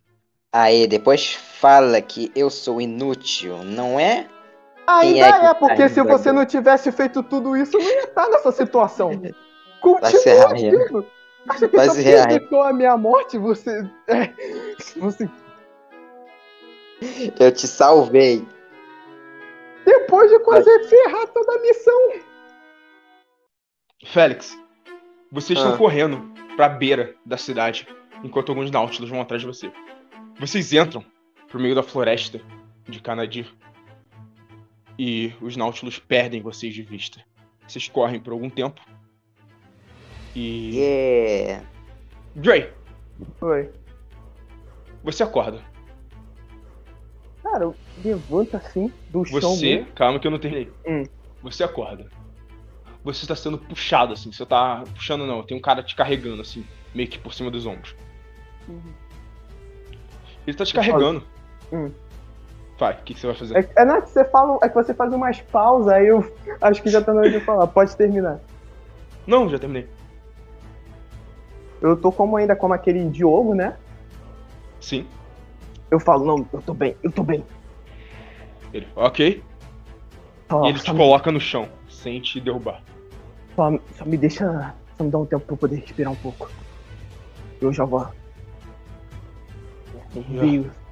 Aí, 0.59 0.87
depois 0.87 1.35
fala 1.35 2.01
que 2.01 2.31
eu 2.35 2.49
sou 2.49 2.81
inútil, 2.81 3.63
não 3.63 3.99
é? 3.99 4.27
Ainda 4.87 5.27
é 5.27 5.45
é, 5.51 5.53
porque 5.53 5.83
tá 5.83 5.89
se 5.89 6.01
você 6.01 6.31
não 6.31 6.47
tivesse 6.47 6.91
feito 6.91 7.21
tudo 7.21 7.55
isso, 7.55 7.77
não 7.77 7.85
ia 7.85 8.05
estar 8.05 8.27
nessa 8.27 8.51
situação. 8.51 9.11
Continua 9.79 10.53
vivo. 10.55 11.05
Acha 11.47 11.67
que 11.67 11.77
raia. 11.77 12.23
evitou 12.23 12.63
a 12.63 12.73
minha 12.73 12.97
morte, 12.97 13.37
você... 13.37 13.87
É, 14.07 14.33
você... 14.95 15.29
Eu 17.39 17.51
te 17.51 17.67
salvei. 17.67 18.43
Depois 19.85 20.31
de 20.31 20.39
quase 20.39 20.67
ferrar 20.85 21.27
toda 21.27 21.53
a 21.53 21.61
missão. 21.61 22.11
Félix, 24.07 24.57
vocês 25.31 25.59
estão 25.59 25.75
Ah. 25.75 25.77
correndo 25.77 26.33
pra 26.55 26.67
beira 26.67 27.13
da 27.23 27.37
cidade, 27.37 27.87
enquanto 28.23 28.49
alguns 28.49 28.71
náutilos 28.71 29.11
vão 29.11 29.21
atrás 29.21 29.43
de 29.43 29.47
você. 29.47 29.71
Vocês 30.39 30.71
entram 30.71 31.03
pro 31.47 31.59
meio 31.59 31.73
da 31.73 31.81
floresta 31.81 32.39
de 32.87 32.99
Canadir. 32.99 33.51
E 34.99 35.33
os 35.41 35.55
náutilos 35.55 35.99
perdem 35.99 36.41
vocês 36.41 36.73
de 36.73 36.83
vista. 36.83 37.23
Vocês 37.67 37.87
correm 37.87 38.19
por 38.19 38.33
algum 38.33 38.49
tempo. 38.49 38.81
E. 40.35 40.75
Yeah. 40.75 41.65
Dre, 42.35 42.71
Oi. 43.41 43.71
você 45.03 45.23
acorda. 45.23 45.63
Cara, 47.41 47.63
eu 47.63 47.75
levanto 48.03 48.55
assim 48.55 48.91
do 49.09 49.25
chão. 49.25 49.39
Você. 49.39 49.85
Calma 49.95 50.19
que 50.19 50.27
eu 50.27 50.31
não 50.31 50.39
terminei. 50.39 50.71
Hum. 50.87 51.03
Você 51.41 51.63
acorda. 51.63 52.07
Você 53.03 53.23
está 53.23 53.35
sendo 53.35 53.57
puxado, 53.57 54.13
assim. 54.13 54.31
Você 54.31 54.45
tá. 54.45 54.83
Puxando 54.93 55.25
não, 55.25 55.41
tem 55.41 55.57
um 55.57 55.61
cara 55.61 55.81
te 55.81 55.95
carregando, 55.95 56.41
assim, 56.41 56.65
meio 56.93 57.09
que 57.09 57.17
por 57.17 57.33
cima 57.33 57.49
dos 57.49 57.65
ombros. 57.65 57.95
Ele 60.47 60.55
tá 60.57 60.65
te 60.65 60.73
carregando. 60.73 61.21
Hum. 61.71 61.91
Vai, 62.79 62.93
o 62.93 62.97
que, 63.03 63.13
que 63.13 63.19
você 63.19 63.27
vai 63.27 63.35
fazer? 63.35 63.57
É, 63.57 63.81
é, 63.81 63.85
não, 63.85 63.95
é 63.95 64.01
que 64.01 64.09
você 64.09 64.23
fala, 64.25 64.57
é 64.61 64.69
que 64.69 64.75
você 64.75 64.93
faz 64.93 65.11
umas 65.13 65.41
pausas, 65.41 65.89
aí 65.91 66.07
eu 66.07 66.31
acho 66.61 66.81
que 66.81 66.89
já 66.89 67.01
tá 67.01 67.13
na 67.13 67.21
hora 67.21 67.31
de 67.31 67.39
falar. 67.41 67.67
Pode 67.67 67.95
terminar. 67.97 68.39
Não, 69.25 69.49
já 69.49 69.59
terminei. 69.59 69.89
Eu 71.81 71.97
tô 71.97 72.11
como 72.11 72.37
ainda 72.37 72.55
como 72.55 72.73
aquele 72.73 73.03
Diogo, 73.09 73.53
né? 73.53 73.75
Sim. 74.79 75.05
Eu 75.91 75.99
falo, 75.99 76.25
não, 76.25 76.47
eu 76.53 76.61
tô 76.61 76.73
bem, 76.73 76.95
eu 77.03 77.11
tô 77.11 77.23
bem. 77.23 77.43
Ele, 78.73 78.87
ok. 78.95 79.43
Só, 80.49 80.65
e 80.65 80.69
ele 80.69 80.79
te 80.79 80.91
me- 80.91 80.97
coloca 80.97 81.31
no 81.31 81.39
chão, 81.39 81.67
sem 81.89 82.21
te 82.21 82.39
derrubar. 82.39 82.81
Só, 83.55 83.71
só 83.95 84.05
me 84.05 84.17
deixa. 84.17 84.73
Só 84.97 85.03
me 85.03 85.11
dá 85.11 85.17
um 85.17 85.25
tempo 85.25 85.45
pra 85.45 85.53
eu 85.53 85.57
poder 85.57 85.77
respirar 85.77 86.11
um 86.11 86.15
pouco. 86.15 86.49
Eu 87.61 87.73
já 87.73 87.85
vou. 87.85 88.07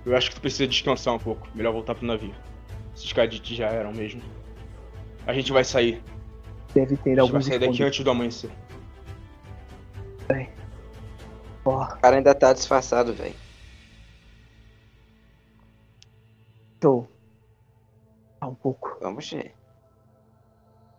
Eu 0.05 0.15
acho 0.15 0.29
que 0.29 0.35
tu 0.35 0.41
precisa 0.41 0.67
descansar 0.67 1.13
um 1.13 1.19
pouco. 1.19 1.47
Melhor 1.55 1.73
voltar 1.73 1.95
pro 1.95 2.05
navio. 2.05 2.34
Esses 2.95 3.11
cadetes 3.11 3.57
já 3.57 3.67
eram 3.67 3.91
mesmo. 3.91 4.21
A 5.26 5.34
gente 5.34 5.51
vai 5.51 5.63
sair. 5.63 6.01
Deve 6.73 6.95
ter 6.97 7.19
A 7.19 7.23
gente 7.23 7.32
vai 7.32 7.41
sair 7.41 7.59
daqui 7.59 7.84
antes 7.84 8.03
do 8.03 8.11
amanhecer. 8.11 8.51
Ó, 11.65 11.84
O 11.84 11.97
cara 11.97 12.17
ainda 12.17 12.36
tá 12.36 12.53
disfarçado, 12.53 13.13
velho. 13.13 13.34
tô. 16.80 17.07
Tá 18.39 18.47
um 18.47 18.53
pouco. 18.53 18.97
Vamos 19.01 19.32
ver. 19.32 19.53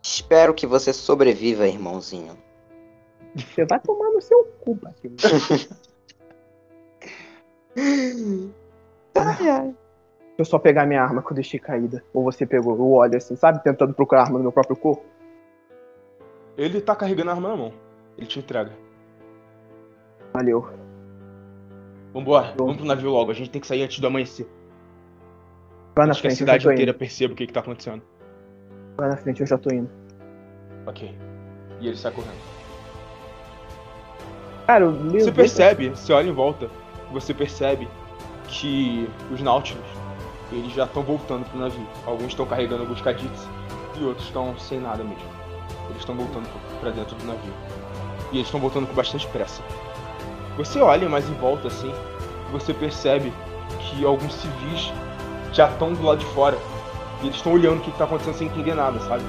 Espero 0.02 0.52
que 0.52 0.66
você 0.66 0.92
sobreviva, 0.92 1.68
irmãozinho. 1.68 2.36
Você 3.36 3.64
vai 3.64 3.78
tomar 3.80 4.10
no 4.10 4.20
seu 4.20 4.44
cu, 4.60 4.78
Batinho. 9.14 9.76
Deixa 10.36 10.38
eu 10.38 10.44
só 10.44 10.58
pegar 10.58 10.86
minha 10.86 11.02
arma 11.02 11.22
que 11.22 11.30
eu 11.30 11.34
deixei 11.34 11.58
caída. 11.58 12.02
Ou 12.12 12.22
você 12.22 12.44
pegou, 12.46 12.74
eu 12.74 12.92
olho 12.92 13.16
assim, 13.16 13.36
sabe? 13.36 13.62
Tentando 13.62 13.94
procurar 13.94 14.22
arma 14.22 14.38
no 14.38 14.44
meu 14.44 14.52
próprio 14.52 14.76
corpo. 14.76 15.04
Ele 16.58 16.80
tá 16.80 16.94
carregando 16.94 17.30
a 17.30 17.34
arma 17.34 17.48
na 17.48 17.56
mão. 17.56 17.72
Ele 18.18 18.26
te 18.26 18.38
entrega. 18.38 18.72
Valeu. 20.34 20.68
Vambora, 22.12 22.54
vamos 22.56 22.76
pro 22.76 22.86
navio 22.86 23.10
logo. 23.10 23.30
A 23.30 23.34
gente 23.34 23.50
tem 23.50 23.60
que 23.60 23.66
sair 23.66 23.82
antes 23.82 23.98
do 23.98 24.06
amanhecer. 24.06 24.46
Vai 25.94 26.06
na 26.06 26.10
Antes 26.10 26.20
que 26.20 26.26
a 26.26 26.30
frente, 26.30 26.40
eu 26.42 26.46
já 26.46 26.52
cidade 26.52 26.64
tô 26.64 26.72
inteira 26.72 26.90
indo. 26.90 26.98
perceba 26.98 27.32
o 27.32 27.36
que, 27.36 27.46
que 27.46 27.52
tá 27.52 27.60
acontecendo. 27.60 28.02
Vai 28.96 29.08
na 29.08 29.16
frente, 29.16 29.40
eu 29.40 29.46
já 29.46 29.56
tô 29.58 29.74
indo. 29.74 29.90
Ok. 30.86 31.14
E 31.80 31.88
ele 31.88 31.96
sai 31.96 32.12
correndo. 32.12 32.36
Cara, 34.66 34.84
eu 34.84 34.92
Você 34.92 35.32
percebe, 35.32 35.90
você 35.90 36.12
olha 36.12 36.28
em 36.28 36.32
volta, 36.32 36.68
você 37.12 37.32
percebe 37.32 37.88
que 38.48 39.08
os 39.30 39.40
náuticos, 39.40 39.84
eles 40.52 40.72
já 40.72 40.84
estão 40.84 41.02
voltando 41.02 41.44
pro 41.48 41.58
navio. 41.58 41.86
Alguns 42.04 42.28
estão 42.28 42.46
carregando 42.46 42.82
alguns 42.82 43.00
cadites 43.00 43.48
e 43.98 44.04
outros 44.04 44.26
estão 44.26 44.56
sem 44.58 44.80
nada 44.80 45.02
mesmo. 45.02 45.28
Eles 45.88 45.98
estão 45.98 46.14
voltando 46.14 46.48
pra 46.80 46.90
dentro 46.90 47.16
do 47.16 47.24
navio. 47.24 47.52
E 48.32 48.36
eles 48.36 48.46
estão 48.46 48.60
voltando 48.60 48.86
com 48.86 48.94
bastante 48.94 49.26
pressa. 49.28 49.62
Você 50.56 50.80
olha 50.80 51.08
mais 51.08 51.28
em 51.28 51.34
volta 51.34 51.68
assim, 51.68 51.92
você 52.50 52.72
percebe 52.72 53.32
que 53.80 54.04
alguns 54.04 54.32
civis 54.34 54.92
já 55.52 55.68
estão 55.68 55.92
do 55.92 56.02
lado 56.02 56.18
de 56.18 56.26
fora. 56.26 56.56
E 57.22 57.26
eles 57.26 57.36
estão 57.36 57.52
olhando 57.52 57.78
o 57.78 57.82
que 57.82 57.90
está 57.90 58.04
acontecendo 58.04 58.34
sem 58.34 58.46
entender 58.48 58.74
nada, 58.74 59.00
sabe? 59.00 59.24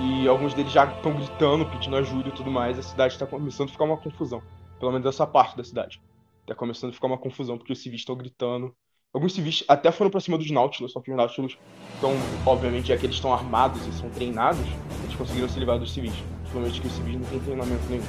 E 0.00 0.26
alguns 0.28 0.54
deles 0.54 0.72
já 0.72 0.84
estão 0.84 1.12
gritando, 1.12 1.66
pedindo 1.66 1.96
ajuda 1.96 2.28
e 2.28 2.32
tudo 2.32 2.50
mais. 2.50 2.78
A 2.78 2.82
cidade 2.82 3.14
está 3.14 3.26
começando 3.26 3.68
a 3.68 3.72
ficar 3.72 3.84
uma 3.84 3.96
confusão. 3.96 4.40
Pelo 4.80 4.90
menos 4.90 5.06
essa 5.06 5.26
parte 5.26 5.56
da 5.56 5.62
cidade. 5.62 6.02
Tá 6.46 6.54
começando 6.54 6.90
a 6.90 6.92
ficar 6.92 7.06
uma 7.06 7.18
confusão, 7.18 7.56
porque 7.56 7.72
os 7.72 7.80
civis 7.80 8.00
estão 8.00 8.16
gritando. 8.16 8.74
Alguns 9.12 9.34
civis 9.34 9.62
até 9.68 9.92
foram 9.92 10.10
pra 10.10 10.20
cima 10.20 10.38
dos 10.38 10.50
Nautilus, 10.50 10.92
só 10.92 11.00
que 11.00 11.10
os 11.10 11.16
Nautilus 11.16 11.58
estão, 11.94 12.12
obviamente, 12.46 12.88
já 12.88 12.96
que 12.96 13.06
eles 13.06 13.16
estão 13.16 13.32
armados 13.32 13.86
e 13.86 13.92
são 13.92 14.08
treinados, 14.10 14.66
eles 15.04 15.14
conseguiram 15.16 15.48
se 15.48 15.58
livrar 15.58 15.78
dos 15.78 15.92
civis. 15.92 16.14
Principalmente 16.40 16.80
que 16.80 16.86
os 16.86 16.92
civis 16.94 17.14
não 17.14 17.26
têm 17.28 17.40
treinamento 17.40 17.82
nenhum. 17.90 18.04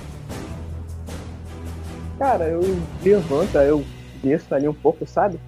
Cara, 2.18 2.48
eu 2.48 2.62
levanto, 3.04 3.58
aí 3.58 3.68
eu 3.68 3.84
desço 4.24 4.56
ali 4.56 4.68
um 4.68 4.74
pouco, 4.74 5.06
sabe? 5.06 5.40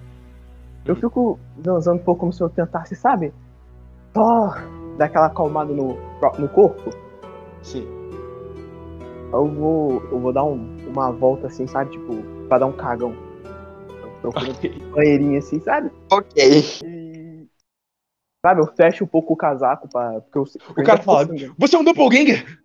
Eu 0.84 0.94
fico 0.94 1.38
zanzando 1.64 2.00
um 2.00 2.04
pouco 2.04 2.20
como 2.20 2.32
se 2.32 2.42
eu 2.42 2.50
tentasse, 2.50 2.94
sabe? 2.94 3.32
Só 4.12 4.54
dar 4.98 5.06
aquela 5.06 5.26
acalmada 5.26 5.72
no, 5.72 5.96
no 6.38 6.48
corpo. 6.48 6.90
Sim. 7.62 7.86
Eu 9.32 9.46
vou, 9.48 10.02
eu 10.12 10.20
vou 10.20 10.32
dar 10.32 10.44
um, 10.44 10.76
uma 10.94 11.10
volta 11.10 11.48
assim, 11.48 11.66
sabe? 11.66 11.90
Tipo, 11.90 12.22
pra 12.48 12.58
dar 12.58 12.66
um 12.66 12.72
cagão. 12.72 13.14
Eu 14.22 14.32
procuro 14.32 14.52
Ok. 14.52 14.82
um 14.82 14.90
banheirinho 14.90 15.38
assim, 15.38 15.60
sabe? 15.60 15.90
Ok. 16.10 16.62
E. 16.84 17.46
Sabe, 18.44 18.60
eu 18.60 18.66
fecho 18.74 19.04
um 19.04 19.06
pouco 19.06 19.34
o 19.34 19.36
casaco 19.36 19.88
pra. 19.88 20.20
Porque 20.20 20.38
eu, 20.38 20.44
eu 20.76 20.84
cara 20.84 21.02
fala, 21.02 21.26
sangrando. 21.26 21.54
Você 21.58 21.76
é 21.76 21.78
um 21.78 21.84
doppelganger? 21.84 22.58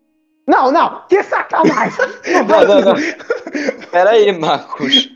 Não, 0.48 0.72
não! 0.72 1.06
Que 1.08 1.22
sacanagem! 1.24 2.00
Não 2.34 2.44
Não, 2.44 2.66
não, 2.66 2.82
não. 2.82 3.90
Pera 3.92 4.12
aí, 4.12 4.32
Marcos. 4.32 5.14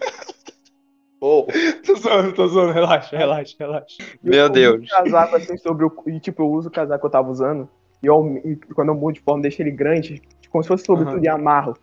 Oh, 1.19 1.47
tô 1.85 1.95
zoando, 1.95 2.33
tô 2.33 2.47
zoando, 2.47 2.71
relaxa, 2.71 3.17
relaxa, 3.17 3.55
relaxa. 3.57 3.97
meu 4.21 4.33
eu 4.33 4.43
uso 4.45 4.53
Deus. 4.53 4.85
o 4.85 4.89
casaco 4.89 5.35
assim 5.37 5.57
sobre 5.57 5.85
o. 5.85 6.03
E 6.07 6.19
tipo, 6.19 6.43
eu 6.43 6.51
uso 6.51 6.67
o 6.67 6.71
casaco 6.71 6.99
que 6.99 7.05
eu 7.05 7.11
tava 7.11 7.31
usando. 7.31 7.67
E, 8.01 8.07
eu, 8.07 8.41
e 8.45 8.55
quando 8.75 8.89
eu 8.89 8.95
mudo 8.95 9.15
de 9.15 9.21
forma, 9.21 9.41
deixo 9.41 9.61
ele 9.61 9.71
grande, 9.71 10.21
como 10.49 10.61
se 10.63 10.67
fosse 10.67 10.85
sobre 10.85 11.05
Aham. 11.05 11.13
tudo 11.13 11.25
e 11.25 11.29
amarro. 11.29 11.77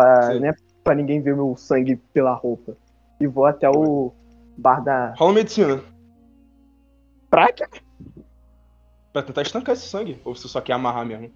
Pra, 0.00 0.32
Sim. 0.32 0.40
né, 0.40 0.54
pra 0.84 0.94
ninguém 0.94 1.20
ver 1.22 1.34
meu 1.34 1.56
sangue 1.56 1.96
pela 2.12 2.34
roupa. 2.34 2.76
E 3.20 3.26
vou 3.26 3.46
até 3.46 3.68
o 3.68 4.12
bar 4.58 4.82
da. 4.84 5.14
Rola 5.16 5.32
medicina. 5.32 5.80
Pra 7.30 7.50
quê? 7.52 7.64
Pra 9.12 9.22
tentar 9.22 9.42
estancar 9.42 9.72
esse 9.74 9.88
sangue. 9.88 10.20
Ou 10.24 10.34
você 10.34 10.48
só 10.48 10.60
quer 10.60 10.74
amarrar 10.74 11.06
mesmo? 11.06 11.30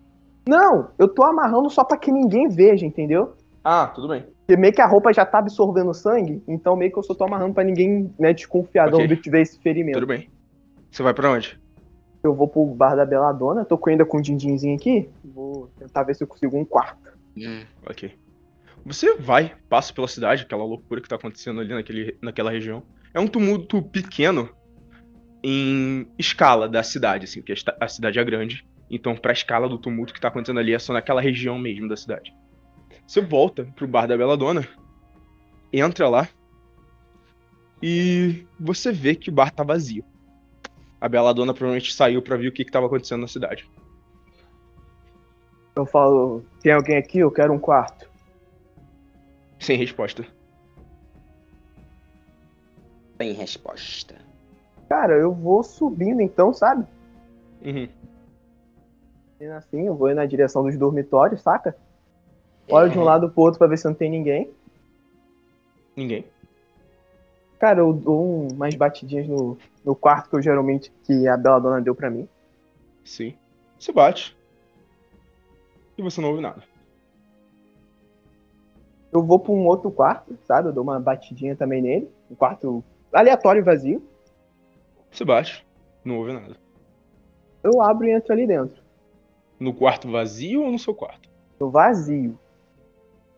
Não, 0.46 0.90
eu 0.98 1.08
tô 1.08 1.22
amarrando 1.24 1.70
só 1.70 1.84
pra 1.84 1.96
que 1.96 2.12
ninguém 2.12 2.48
veja, 2.48 2.84
entendeu? 2.84 3.34
Ah, 3.64 3.86
tudo 3.86 4.08
bem. 4.08 4.26
Porque 4.46 4.60
meio 4.60 4.72
que 4.74 4.80
a 4.82 4.86
roupa 4.86 5.12
já 5.12 5.24
tá 5.24 5.38
absorvendo 5.38 5.92
sangue, 5.94 6.42
então 6.48 6.76
meio 6.76 6.90
que 6.92 6.98
eu 6.98 7.02
só 7.02 7.14
tô 7.14 7.24
amarrando 7.24 7.54
pra 7.54 7.62
ninguém, 7.64 8.12
né, 8.18 8.32
desconfiar 8.32 8.88
de 8.88 8.94
Ok. 8.94 9.04
onde 9.04 9.16
tiver 9.16 9.42
esse 9.42 9.58
ferimento. 9.60 9.94
Tudo 9.94 10.06
bem. 10.06 10.28
Você 10.90 11.02
vai 11.02 11.14
pra 11.14 11.30
onde? 11.30 11.58
Eu 12.22 12.34
vou 12.34 12.48
pro 12.48 12.64
bar 12.66 12.94
da 12.96 13.04
Beladona, 13.06 13.64
tô 13.64 13.78
com- 13.78 13.90
ainda 13.90 14.04
com 14.04 14.18
o 14.18 14.22
dindinzinho 14.22 14.76
aqui. 14.76 15.08
Vou 15.24 15.68
tentar 15.78 16.02
ver 16.02 16.14
se 16.14 16.22
eu 16.24 16.28
consigo 16.28 16.56
um 16.58 16.64
quarto. 16.64 17.10
Hum, 17.36 17.62
Ok. 17.88 18.12
Você 18.84 19.16
vai, 19.16 19.54
passa 19.68 19.92
pela 19.92 20.08
cidade, 20.08 20.42
aquela 20.42 20.64
loucura 20.64 21.00
que 21.00 21.08
tá 21.08 21.16
acontecendo 21.16 21.60
ali 21.60 21.74
naquele, 21.74 22.16
naquela 22.20 22.50
região. 22.50 22.82
É 23.12 23.20
um 23.20 23.26
tumulto 23.26 23.82
pequeno 23.82 24.48
em 25.42 26.06
escala 26.18 26.68
da 26.68 26.82
cidade, 26.82 27.24
assim, 27.24 27.40
porque 27.40 27.54
a 27.80 27.88
cidade 27.88 28.18
é 28.18 28.24
grande. 28.24 28.66
Então, 28.90 29.14
pra 29.14 29.32
escala 29.32 29.68
do 29.68 29.78
tumulto 29.78 30.12
que 30.12 30.20
tá 30.20 30.28
acontecendo 30.28 30.60
ali, 30.60 30.74
é 30.74 30.78
só 30.78 30.92
naquela 30.92 31.20
região 31.20 31.58
mesmo 31.58 31.88
da 31.88 31.96
cidade. 31.96 32.34
Você 33.06 33.20
volta 33.20 33.64
pro 33.76 33.86
bar 33.86 34.06
da 34.06 34.16
Beladona, 34.16 34.66
entra 35.72 36.08
lá 36.08 36.28
e 37.82 38.46
você 38.58 38.92
vê 38.92 39.14
que 39.14 39.30
o 39.30 39.32
bar 39.32 39.50
tá 39.50 39.62
vazio. 39.62 40.04
A 41.00 41.08
Beladona 41.08 41.54
provavelmente 41.54 41.94
saiu 41.94 42.20
pra 42.20 42.36
ver 42.36 42.48
o 42.48 42.52
que, 42.52 42.64
que 42.64 42.70
tava 42.70 42.86
acontecendo 42.86 43.22
na 43.22 43.28
cidade. 43.28 43.68
Eu 45.74 45.86
falo, 45.86 46.44
tem 46.60 46.72
alguém 46.72 46.98
aqui? 46.98 47.20
Eu 47.20 47.30
quero 47.30 47.52
um 47.54 47.58
quarto. 47.58 48.09
Sem 49.60 49.76
resposta. 49.76 50.26
Sem 53.20 53.32
resposta. 53.32 54.14
Cara, 54.88 55.14
eu 55.14 55.32
vou 55.32 55.62
subindo 55.62 56.20
então, 56.20 56.52
sabe? 56.52 56.86
Uhum. 57.62 57.88
Assim, 59.56 59.86
eu 59.86 59.94
vou 59.94 60.12
na 60.14 60.26
direção 60.26 60.62
dos 60.64 60.76
dormitórios, 60.76 61.40
saca? 61.42 61.76
Olho 62.68 62.90
de 62.90 62.96
um 62.98 63.00
Uhum. 63.00 63.06
lado 63.06 63.30
pro 63.30 63.42
outro 63.42 63.58
pra 63.58 63.66
ver 63.68 63.78
se 63.78 63.84
não 63.86 63.94
tem 63.94 64.10
ninguém. 64.10 64.50
Ninguém. 65.96 66.24
Cara, 67.58 67.80
eu 67.80 67.92
dou 67.92 68.22
um- 68.24 68.48
umas 68.48 68.74
batidinhas 68.74 69.26
no, 69.28 69.58
no 69.84 69.94
quarto 69.94 70.30
que 70.30 70.36
eu 70.36 70.42
geralmente 70.42 70.90
que 71.04 71.26
a 71.28 71.36
Bela 71.36 71.60
Dona 71.60 71.80
deu 71.80 71.94
pra 71.94 72.10
mim. 72.10 72.28
Sim. 73.04 73.34
Você 73.78 73.92
bate. 73.92 74.36
E 75.98 76.02
você 76.02 76.20
não 76.20 76.30
ouve 76.30 76.40
nada. 76.42 76.62
Eu 79.12 79.22
vou 79.22 79.38
pra 79.38 79.52
um 79.52 79.66
outro 79.66 79.90
quarto, 79.90 80.36
sabe? 80.44 80.68
Eu 80.68 80.72
dou 80.72 80.82
uma 80.84 81.00
batidinha 81.00 81.56
também 81.56 81.82
nele. 81.82 82.08
Um 82.30 82.34
quarto 82.34 82.82
aleatório 83.12 83.60
e 83.60 83.64
vazio. 83.64 84.02
Você 85.10 85.24
bate. 85.24 85.66
Não 86.04 86.18
ouve 86.18 86.32
nada. 86.32 86.56
Eu 87.62 87.82
abro 87.82 88.06
e 88.06 88.12
entro 88.12 88.32
ali 88.32 88.46
dentro. 88.46 88.80
No 89.58 89.74
quarto 89.74 90.10
vazio 90.10 90.62
ou 90.62 90.70
no 90.70 90.78
seu 90.78 90.94
quarto? 90.94 91.28
No 91.58 91.70
vazio. 91.70 92.38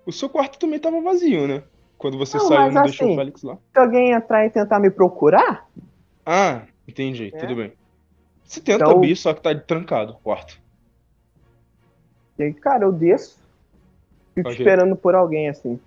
O 0.06 0.12
seu 0.12 0.28
quarto 0.28 0.58
também 0.58 0.78
tava 0.78 1.00
vazio, 1.00 1.48
né? 1.48 1.62
Quando 1.96 2.18
você 2.18 2.36
Não, 2.36 2.46
saiu, 2.48 2.60
mas 2.60 2.74
não 2.74 2.82
deixou 2.82 3.06
assim- 3.06 3.14
o 3.14 3.16
Félix 3.18 3.42
lá. 3.42 3.58
Se 3.72 3.78
alguém 3.78 4.12
entrar 4.12 4.44
e 4.46 4.50
tentar 4.50 4.78
me 4.78 4.90
procurar, 4.90 5.68
Ah, 6.24 6.62
entendi. 6.86 7.32
É. 7.34 7.38
Tudo 7.38 7.56
bem. 7.56 7.72
Você 8.44 8.60
tenta 8.60 8.84
Então- 8.84 8.96
abrir, 8.96 9.16
só 9.16 9.34
que 9.34 9.40
tá 9.40 9.52
trancado 9.58 10.12
o 10.12 10.16
quarto. 10.18 10.60
e 12.38 12.44
aí, 12.44 12.54
cara, 12.54 12.84
eu 12.84 12.92
desço. 12.92 13.41
Fico 14.34 14.48
Ok. 14.48 14.58
esperando 14.58 14.96
por 14.96 15.14
alguém 15.14 15.48
assim. 15.48 15.78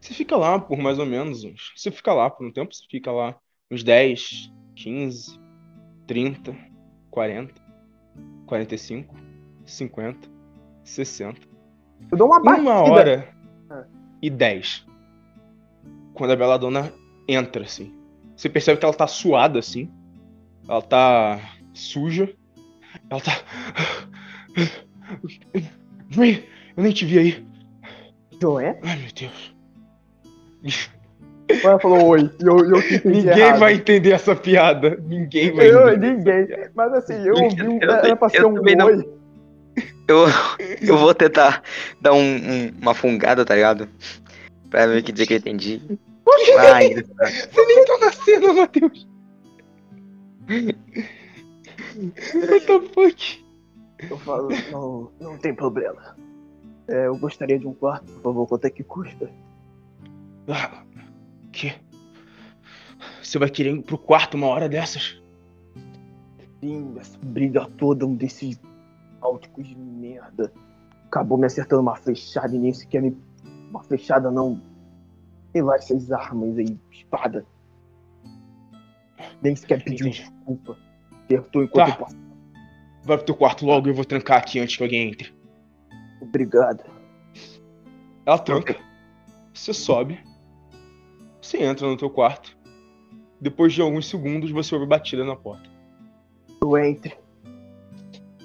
Você 0.00 0.14
fica 0.14 0.36
lá 0.36 0.58
por 0.58 0.78
mais 0.78 0.98
ou 0.98 1.06
menos 1.06 1.44
uns. 1.44 1.72
Você 1.76 1.90
fica 1.90 2.12
lá 2.12 2.28
por 2.28 2.46
um 2.46 2.52
tempo, 2.52 2.74
você 2.74 2.84
fica 2.90 3.12
lá 3.12 3.36
uns 3.70 3.84
10, 3.84 4.52
15, 4.74 5.38
30, 6.06 6.56
40, 7.10 7.54
45, 8.46 9.14
50, 9.64 10.28
60. 10.82 11.40
Eu 12.10 12.18
dou 12.18 12.26
uma 12.26 12.40
batida. 12.40 12.62
Uma 12.62 12.82
hora 12.82 13.28
Ah. 13.70 13.84
e 14.20 14.28
dez. 14.28 14.84
Quando 16.14 16.32
a 16.32 16.36
Beladona 16.36 16.92
entra, 17.28 17.64
assim. 17.64 17.94
Você 18.36 18.48
percebe 18.48 18.80
que 18.80 18.84
ela 18.84 18.94
tá 18.94 19.06
suada, 19.06 19.60
assim. 19.60 19.88
Ela 20.68 20.82
tá 20.82 21.40
suja. 21.72 22.34
Ela 23.08 23.20
tá. 23.20 23.32
Vem, 26.08 26.44
eu 26.76 26.82
nem 26.82 26.92
te 26.92 27.04
vi 27.04 27.18
aí. 27.18 27.46
Joé? 28.40 28.78
Ai, 28.82 28.96
meu 28.98 29.08
Deus. 29.14 29.54
Ela 31.64 31.78
falou 31.78 32.06
oi. 32.06 32.30
E 32.40 32.44
eu, 32.46 32.58
eu 32.58 32.82
Ninguém 33.04 33.38
errado. 33.38 33.58
vai 33.58 33.74
entender 33.74 34.12
essa 34.12 34.34
piada. 34.34 34.96
Ninguém 35.06 35.52
vai 35.54 35.70
Eu, 35.70 35.88
entender. 35.90 36.16
ninguém. 36.16 36.68
Mas 36.74 36.92
assim, 36.94 37.14
eu 37.26 37.34
ouvi 37.34 37.62
um. 37.62 37.78
Eu- 37.82 37.90
Era 37.90 38.16
pra 38.16 38.28
ser 38.28 38.44
um 38.46 38.54
também 38.54 38.74
não. 38.76 38.86
oi. 38.86 39.08
Eu, 40.08 40.24
eu 40.82 40.96
vou 40.98 41.14
tentar 41.14 41.62
dar 42.00 42.12
um- 42.12 42.18
um- 42.18 42.72
uma 42.80 42.94
fungada, 42.94 43.44
tá 43.44 43.54
ligado? 43.54 43.88
Pra 44.70 44.86
ver 44.86 45.02
que 45.02 45.12
dizer 45.12 45.26
que 45.26 45.34
eu 45.34 45.38
entendi. 45.38 45.80
Ai, 46.58 46.94
Você 46.94 47.66
nem 47.66 47.84
tá 47.84 47.98
na 47.98 48.12
cena, 48.12 48.52
Matheus. 48.52 49.06
What 52.34 52.66
the 52.66 52.80
fuck? 52.94 53.44
Eu 54.10 54.18
falo, 54.18 54.48
não, 54.70 55.10
não 55.20 55.38
tem 55.38 55.54
problema. 55.54 56.16
É, 56.88 57.06
eu 57.06 57.16
gostaria 57.16 57.58
de 57.58 57.66
um 57.66 57.74
quarto, 57.74 58.12
por 58.12 58.22
favor, 58.22 58.46
quanto 58.48 58.64
é 58.66 58.70
que 58.70 58.82
custa? 58.82 59.30
Ah, 60.48 60.82
que? 61.52 61.72
Você 63.22 63.38
vai 63.38 63.48
querer 63.48 63.74
ir 63.74 63.82
pro 63.82 63.96
quarto 63.98 64.36
uma 64.36 64.48
hora 64.48 64.68
dessas? 64.68 65.20
Sim, 66.60 66.94
essa 66.98 67.18
briga 67.22 67.66
toda, 67.78 68.06
um 68.06 68.14
desses 68.14 68.60
náuticos 69.20 69.66
de 69.66 69.76
merda. 69.76 70.52
Acabou 71.06 71.38
me 71.38 71.46
acertando 71.46 71.82
uma 71.82 71.96
flechada 71.96 72.54
e 72.54 72.58
nem 72.58 72.72
sequer 72.72 73.02
me. 73.02 73.16
Uma 73.70 73.82
flechada 73.82 74.30
não. 74.30 74.60
Sei 75.52 75.62
lá, 75.62 75.76
essas 75.76 76.10
armas 76.10 76.56
aí, 76.58 76.78
espada. 76.90 77.44
Nem 79.42 79.54
sequer 79.56 79.82
pediu 79.82 80.08
Entendi. 80.08 80.22
desculpa. 80.28 80.76
Acertou 81.24 81.62
enquanto 81.64 81.86
Tá. 81.86 81.92
eu 81.92 81.98
passava. 81.98 82.22
Vai 83.04 83.16
pro 83.16 83.26
teu 83.26 83.34
quarto 83.34 83.66
logo 83.66 83.88
e 83.88 83.90
eu 83.90 83.94
vou 83.94 84.04
trancar 84.04 84.38
aqui 84.38 84.58
antes 84.60 84.76
que 84.76 84.82
alguém 84.82 85.08
entre. 85.08 85.32
Obrigado. 86.22 86.84
Ela 88.24 88.38
tranca. 88.38 88.76
Você 89.52 89.72
sobe. 89.74 90.20
Você 91.40 91.58
entra 91.62 91.86
no 91.86 91.96
teu 91.96 92.08
quarto. 92.08 92.56
Depois 93.40 93.72
de 93.72 93.82
alguns 93.82 94.06
segundos, 94.08 94.50
você 94.50 94.74
ouve 94.74 94.86
batida 94.86 95.24
na 95.24 95.34
porta. 95.34 95.68
Eu 96.62 96.78
entre. 96.78 97.16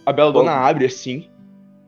A 0.05 0.11
Bela 0.11 0.31
Dona 0.31 0.51
Bom. 0.51 0.57
abre 0.65 0.85
assim 0.85 1.29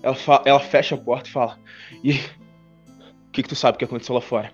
ela, 0.04 0.16
fa- 0.16 0.44
ela 0.46 0.60
fecha 0.60 0.96
a 0.96 0.98
porta 0.98 1.28
e 1.28 1.32
fala: 1.32 1.58
E 2.04 2.12
o 2.12 3.32
que, 3.32 3.42
que 3.44 3.50
tu 3.50 3.56
sabe 3.56 3.78
que 3.78 3.84
aconteceu 3.86 4.14
lá 4.16 4.22
fora? 4.22 4.54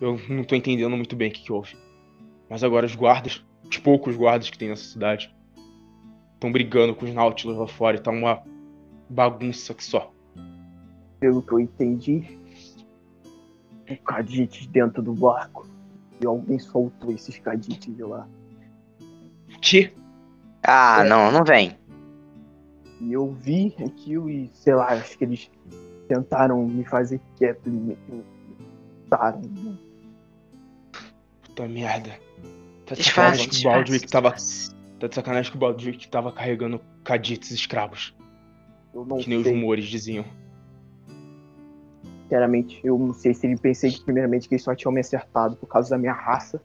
Eu 0.00 0.20
não 0.28 0.42
tô 0.44 0.54
entendendo 0.56 0.96
muito 0.96 1.14
bem 1.14 1.28
o 1.30 1.32
que, 1.32 1.42
que 1.42 1.52
houve. 1.52 1.76
Mas 2.50 2.64
agora 2.64 2.84
os 2.84 2.94
guardas, 2.96 3.44
os 3.70 3.78
poucos 3.78 4.16
guardas 4.16 4.50
que 4.50 4.58
tem 4.58 4.68
nessa 4.68 4.84
cidade, 4.84 5.34
estão 6.34 6.50
brigando 6.52 6.94
com 6.94 7.04
os 7.06 7.14
Nautilus 7.14 7.56
lá 7.56 7.66
fora 7.68 7.96
e 7.96 8.00
tá 8.00 8.10
uma 8.10 8.42
bagunça 9.08 9.74
que 9.74 9.84
só. 9.84 10.12
Pelo 11.20 11.42
que 11.42 11.52
eu 11.52 11.60
entendi, 11.60 12.38
tem 13.86 13.96
cadites 14.04 14.66
dentro 14.66 15.02
do 15.02 15.12
barco. 15.14 15.68
E 16.20 16.26
alguém 16.26 16.58
soltou 16.58 17.10
esses 17.12 17.38
cadites 17.38 17.94
de 17.94 18.02
lá. 18.02 18.26
Que? 19.60 19.92
Ah, 20.62 21.02
É. 21.04 21.08
não, 21.08 21.30
não 21.30 21.44
vem. 21.44 21.76
E 23.00 23.12
eu 23.12 23.32
vi 23.32 23.74
aquilo 23.84 24.30
e, 24.30 24.48
sei 24.54 24.74
lá, 24.74 24.88
acho 24.92 25.18
que 25.18 25.24
eles 25.24 25.50
tentaram 26.08 26.66
me 26.66 26.84
fazer 26.84 27.20
quieto 27.36 27.66
e 27.66 27.70
me 27.70 27.98
me 28.08 28.24
mataram. 29.10 29.42
Puta 31.42 31.68
merda. 31.68 32.18
Tá 32.86 32.94
de 32.94 33.02
sacanagem 33.04 33.48
que 33.48 33.60
o 33.60 33.62
Baldrick 33.70 34.06
tava. 34.08 34.34
Tá 35.00 35.06
de 35.08 35.14
sacanagem 35.14 35.50
que 35.50 35.56
o 35.56 35.60
Baldrick 35.60 36.08
tava 36.08 36.32
carregando 36.32 36.80
cadites 37.02 37.50
escravos. 37.50 38.14
Eu 38.94 39.04
não 39.04 39.18
Que 39.18 39.28
nem 39.28 39.38
os 39.38 39.44
sei. 39.44 39.52
rumores 39.54 39.84
diziam. 39.86 40.24
Sinceramente, 42.22 42.80
eu 42.84 42.98
não 42.98 43.12
sei 43.12 43.34
se 43.34 43.46
ele 43.46 43.56
pensei 43.58 43.90
que 43.90 44.02
primeiramente 44.02 44.48
que 44.48 44.54
eles 44.54 44.64
só 44.64 44.74
tinham 44.74 44.92
me 44.92 45.00
acertado 45.00 45.56
por 45.56 45.66
causa 45.66 45.90
da 45.90 45.98
minha 45.98 46.12
raça. 46.12 46.62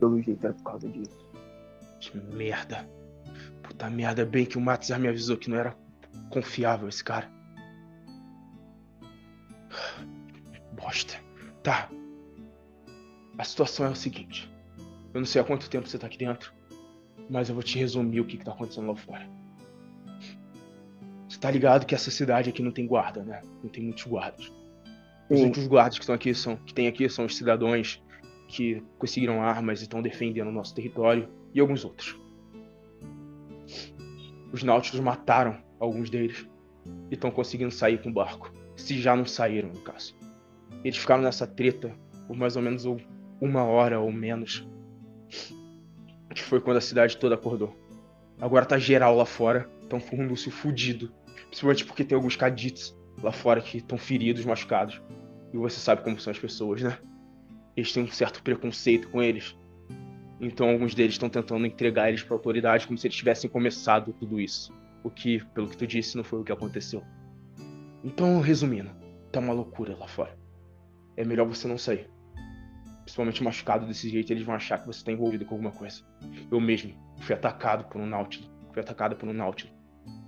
Pelo 0.00 0.20
jeito 0.20 0.44
era 0.44 0.54
por 0.54 0.64
causa 0.64 0.88
disso. 0.88 1.18
Que 2.00 2.16
merda. 2.34 2.88
Puta 3.62 3.88
merda, 3.88 4.24
bem 4.24 4.44
que 4.44 4.58
o 4.58 4.60
Matzar 4.60 4.98
me 4.98 5.08
avisou 5.08 5.36
que 5.36 5.48
não 5.48 5.56
era 5.56 5.76
confiável 6.30 6.88
esse 6.88 7.04
cara. 7.04 7.30
Bosta. 10.72 11.14
Tá. 11.62 11.88
A 13.38 13.44
situação 13.44 13.86
é 13.86 13.90
o 13.90 13.94
seguinte. 13.94 14.52
Eu 15.14 15.20
não 15.20 15.26
sei 15.26 15.40
há 15.40 15.44
quanto 15.44 15.70
tempo 15.70 15.88
você 15.88 15.98
tá 15.98 16.06
aqui 16.06 16.18
dentro, 16.18 16.52
mas 17.30 17.48
eu 17.48 17.54
vou 17.54 17.62
te 17.62 17.78
resumir 17.78 18.20
o 18.20 18.24
que, 18.24 18.36
que 18.38 18.44
tá 18.44 18.52
acontecendo 18.52 18.88
lá 18.88 18.96
fora. 18.96 19.28
Tá 21.42 21.50
ligado 21.50 21.84
que 21.86 21.92
essa 21.92 22.08
cidade 22.08 22.50
aqui 22.50 22.62
não 22.62 22.70
tem 22.70 22.86
guarda, 22.86 23.24
né? 23.24 23.42
Não 23.64 23.68
tem 23.68 23.82
muitos 23.82 24.04
guardas. 24.04 24.46
Os 25.28 25.36
Sim, 25.36 25.46
únicos 25.46 25.66
guardas 25.66 25.98
que 25.98 26.04
estão 26.04 26.14
aqui 26.14 26.32
são 26.32 26.54
que 26.54 26.72
tem 26.72 26.86
aqui 26.86 27.08
são 27.08 27.24
os 27.24 27.36
cidadãos 27.36 28.00
que 28.46 28.80
conseguiram 28.96 29.42
armas 29.42 29.80
e 29.80 29.82
estão 29.82 30.00
defendendo 30.00 30.46
o 30.46 30.52
nosso 30.52 30.72
território 30.72 31.28
e 31.52 31.58
alguns 31.58 31.84
outros. 31.84 32.16
Os 34.52 34.62
náuticos 34.62 35.00
mataram 35.00 35.60
alguns 35.80 36.10
deles 36.10 36.48
e 37.10 37.14
estão 37.14 37.32
conseguindo 37.32 37.72
sair 37.72 38.00
com 38.00 38.10
o 38.10 38.12
barco. 38.12 38.54
Se 38.76 39.00
já 39.00 39.16
não 39.16 39.26
saíram, 39.26 39.70
no 39.70 39.80
caso. 39.80 40.14
Eles 40.84 40.96
ficaram 40.96 41.24
nessa 41.24 41.44
treta 41.44 41.92
por 42.28 42.36
mais 42.36 42.54
ou 42.54 42.62
menos 42.62 42.84
uma 43.40 43.64
hora 43.64 43.98
ou 43.98 44.12
menos. 44.12 44.64
Que 46.32 46.42
foi 46.42 46.60
quando 46.60 46.76
a 46.76 46.80
cidade 46.80 47.16
toda 47.16 47.34
acordou. 47.34 47.76
Agora 48.40 48.64
tá 48.64 48.78
geral 48.78 49.16
lá 49.16 49.26
fora. 49.26 49.68
Com 49.90 50.22
um 50.22 50.28
lúcio 50.28 50.50
fudido. 50.50 51.12
Principalmente 51.46 51.84
porque 51.84 52.04
tem 52.04 52.16
alguns 52.16 52.36
cadites 52.36 52.96
lá 53.22 53.32
fora 53.32 53.60
que 53.60 53.78
estão 53.78 53.98
feridos, 53.98 54.44
machucados. 54.44 55.00
E 55.52 55.56
você 55.56 55.78
sabe 55.78 56.02
como 56.02 56.18
são 56.18 56.30
as 56.30 56.38
pessoas, 56.38 56.82
né? 56.82 56.98
Eles 57.76 57.92
têm 57.92 58.02
um 58.02 58.08
certo 58.08 58.42
preconceito 58.42 59.08
com 59.08 59.22
eles. 59.22 59.56
Então 60.40 60.68
alguns 60.68 60.94
deles 60.94 61.14
estão 61.14 61.28
tentando 61.28 61.66
entregar 61.66 62.08
eles 62.08 62.22
pra 62.22 62.34
autoridade 62.34 62.86
como 62.86 62.98
se 62.98 63.06
eles 63.06 63.16
tivessem 63.16 63.48
começado 63.48 64.12
tudo 64.12 64.40
isso. 64.40 64.72
O 65.04 65.10
que, 65.10 65.44
pelo 65.54 65.68
que 65.68 65.76
tu 65.76 65.86
disse, 65.86 66.16
não 66.16 66.24
foi 66.24 66.40
o 66.40 66.44
que 66.44 66.52
aconteceu. 66.52 67.02
Então, 68.04 68.40
resumindo, 68.40 68.90
tá 69.30 69.40
uma 69.40 69.52
loucura 69.52 69.96
lá 69.96 70.08
fora. 70.08 70.36
É 71.16 71.24
melhor 71.24 71.46
você 71.46 71.68
não 71.68 71.78
sair. 71.78 72.08
Principalmente 73.02 73.42
machucado 73.42 73.86
desse 73.86 74.08
jeito, 74.08 74.32
eles 74.32 74.44
vão 74.44 74.54
achar 74.54 74.78
que 74.78 74.86
você 74.86 75.04
tá 75.04 75.12
envolvido 75.12 75.44
com 75.44 75.54
alguma 75.54 75.72
coisa. 75.72 76.02
Eu 76.50 76.60
mesmo 76.60 76.94
fui 77.20 77.34
atacado 77.34 77.84
por 77.84 78.00
um 78.00 78.06
Nautilus. 78.06 78.50
Fui 78.72 78.80
atacado 78.80 79.16
por 79.16 79.28
um 79.28 79.32
Nautilus. 79.32 79.74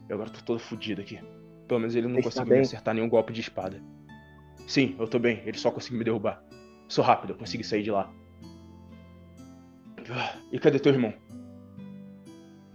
E 0.09 0.12
agora 0.12 0.30
tô 0.30 0.40
todo 0.44 0.59
fudido 0.59 1.00
aqui. 1.00 1.18
Pelo 1.66 1.80
menos 1.80 1.94
ele 1.96 2.07
não 2.07 2.16
Você 2.16 2.22
conseguiu 2.24 2.44
me 2.46 2.50
bem? 2.50 2.61
acertar 2.61 2.94
nenhum 2.94 3.09
golpe 3.09 3.32
de 3.32 3.40
espada. 3.40 3.80
Sim, 4.66 4.94
eu 4.98 5.07
tô 5.09 5.18
bem. 5.18 5.42
Ele 5.46 5.59
só 5.59 5.70
conseguiu 5.70 5.98
me 5.98 6.05
derrubar. 6.05 6.42
Sou 6.88 7.02
rápido, 7.02 7.30
eu 7.32 7.36
consegui 7.36 7.64
sair 7.64 7.82
de 7.82 7.90
lá. 7.90 8.11
Ah, 10.11 10.36
E 10.52 10.59
cadê 10.59 10.78
teu 10.78 10.92
irmão? 10.92 11.12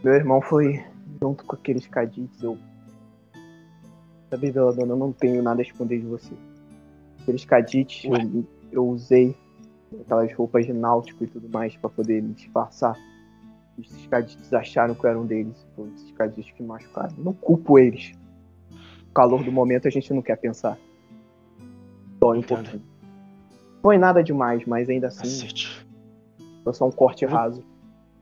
meu 0.03 0.13
irmão 0.13 0.41
foi 0.41 0.83
junto 1.21 1.43
com 1.45 1.55
aqueles 1.55 1.85
cadites. 1.87 2.41
Eu. 2.41 2.57
Sabe, 4.29 4.51
dona, 4.51 4.81
eu 4.81 4.95
não 4.95 5.11
tenho 5.11 5.41
nada 5.43 5.61
a 5.61 5.63
esconder 5.63 5.99
de 5.99 6.05
você. 6.05 6.33
Aqueles 7.21 7.45
cadites, 7.45 8.05
eu, 8.05 8.45
eu 8.71 8.87
usei 8.87 9.35
aquelas 10.01 10.31
roupas 10.33 10.65
de 10.65 10.73
náutico 10.73 11.23
e 11.23 11.27
tudo 11.27 11.49
mais 11.49 11.75
pra 11.75 11.89
poder 11.89 12.21
me 12.21 12.33
disfarçar. 12.33 12.95
Esses 13.81 14.07
cadites 14.07 14.53
acharam 14.53 14.93
que 14.95 15.03
eu 15.05 15.09
era 15.09 15.19
um 15.19 15.25
deles. 15.25 15.65
Foi 15.75 15.89
esses 15.95 16.11
cadites 16.11 16.51
que 16.53 16.63
machucaram. 16.63 17.13
Não 17.17 17.33
culpo 17.33 17.77
eles. 17.79 18.11
No 18.71 19.13
calor 19.13 19.43
do 19.43 19.51
momento 19.51 19.87
a 19.87 19.91
gente 19.91 20.13
não 20.13 20.21
quer 20.21 20.35
pensar. 20.37 20.77
Dói 22.19 22.39
um 22.39 22.43
pouquinho. 22.43 22.81
Foi 23.81 23.97
nada 23.97 24.21
demais, 24.23 24.65
mas 24.65 24.89
ainda 24.89 25.07
assim, 25.07 25.21
Cacete. 25.21 25.85
foi 26.63 26.73
só 26.73 26.87
um 26.87 26.91
corte 26.91 27.25
Vou- 27.25 27.35
raso. 27.37 27.63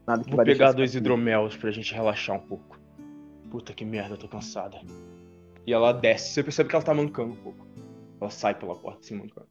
Nada 0.06 0.24
que 0.24 0.34
Vou 0.36 0.46
pegar 0.46 0.72
dois 0.72 0.96
hidromelos 0.96 1.58
pra 1.58 1.72
gente 1.72 1.94
relaxar 1.94 2.36
um 2.38 2.40
pouco. 2.48 2.80
Puta 3.50 3.74
que 3.74 3.84
merda, 3.84 4.14
eu 4.14 4.18
tô 4.18 4.28
cansada. 4.28 4.78
E 5.66 5.74
ela 5.74 5.92
desce. 5.92 6.32
Você 6.34 6.44
percebe 6.44 6.70
que 6.70 6.76
ela 6.76 6.86
tá 6.86 6.94
mancando 6.94 7.34
um 7.34 7.38
pouco. 7.38 7.66
Ela 8.22 8.30
sai 8.30 8.54
pela 8.56 8.76
porta 8.76 9.00
assim, 9.02 9.16
mancando. 9.16 9.48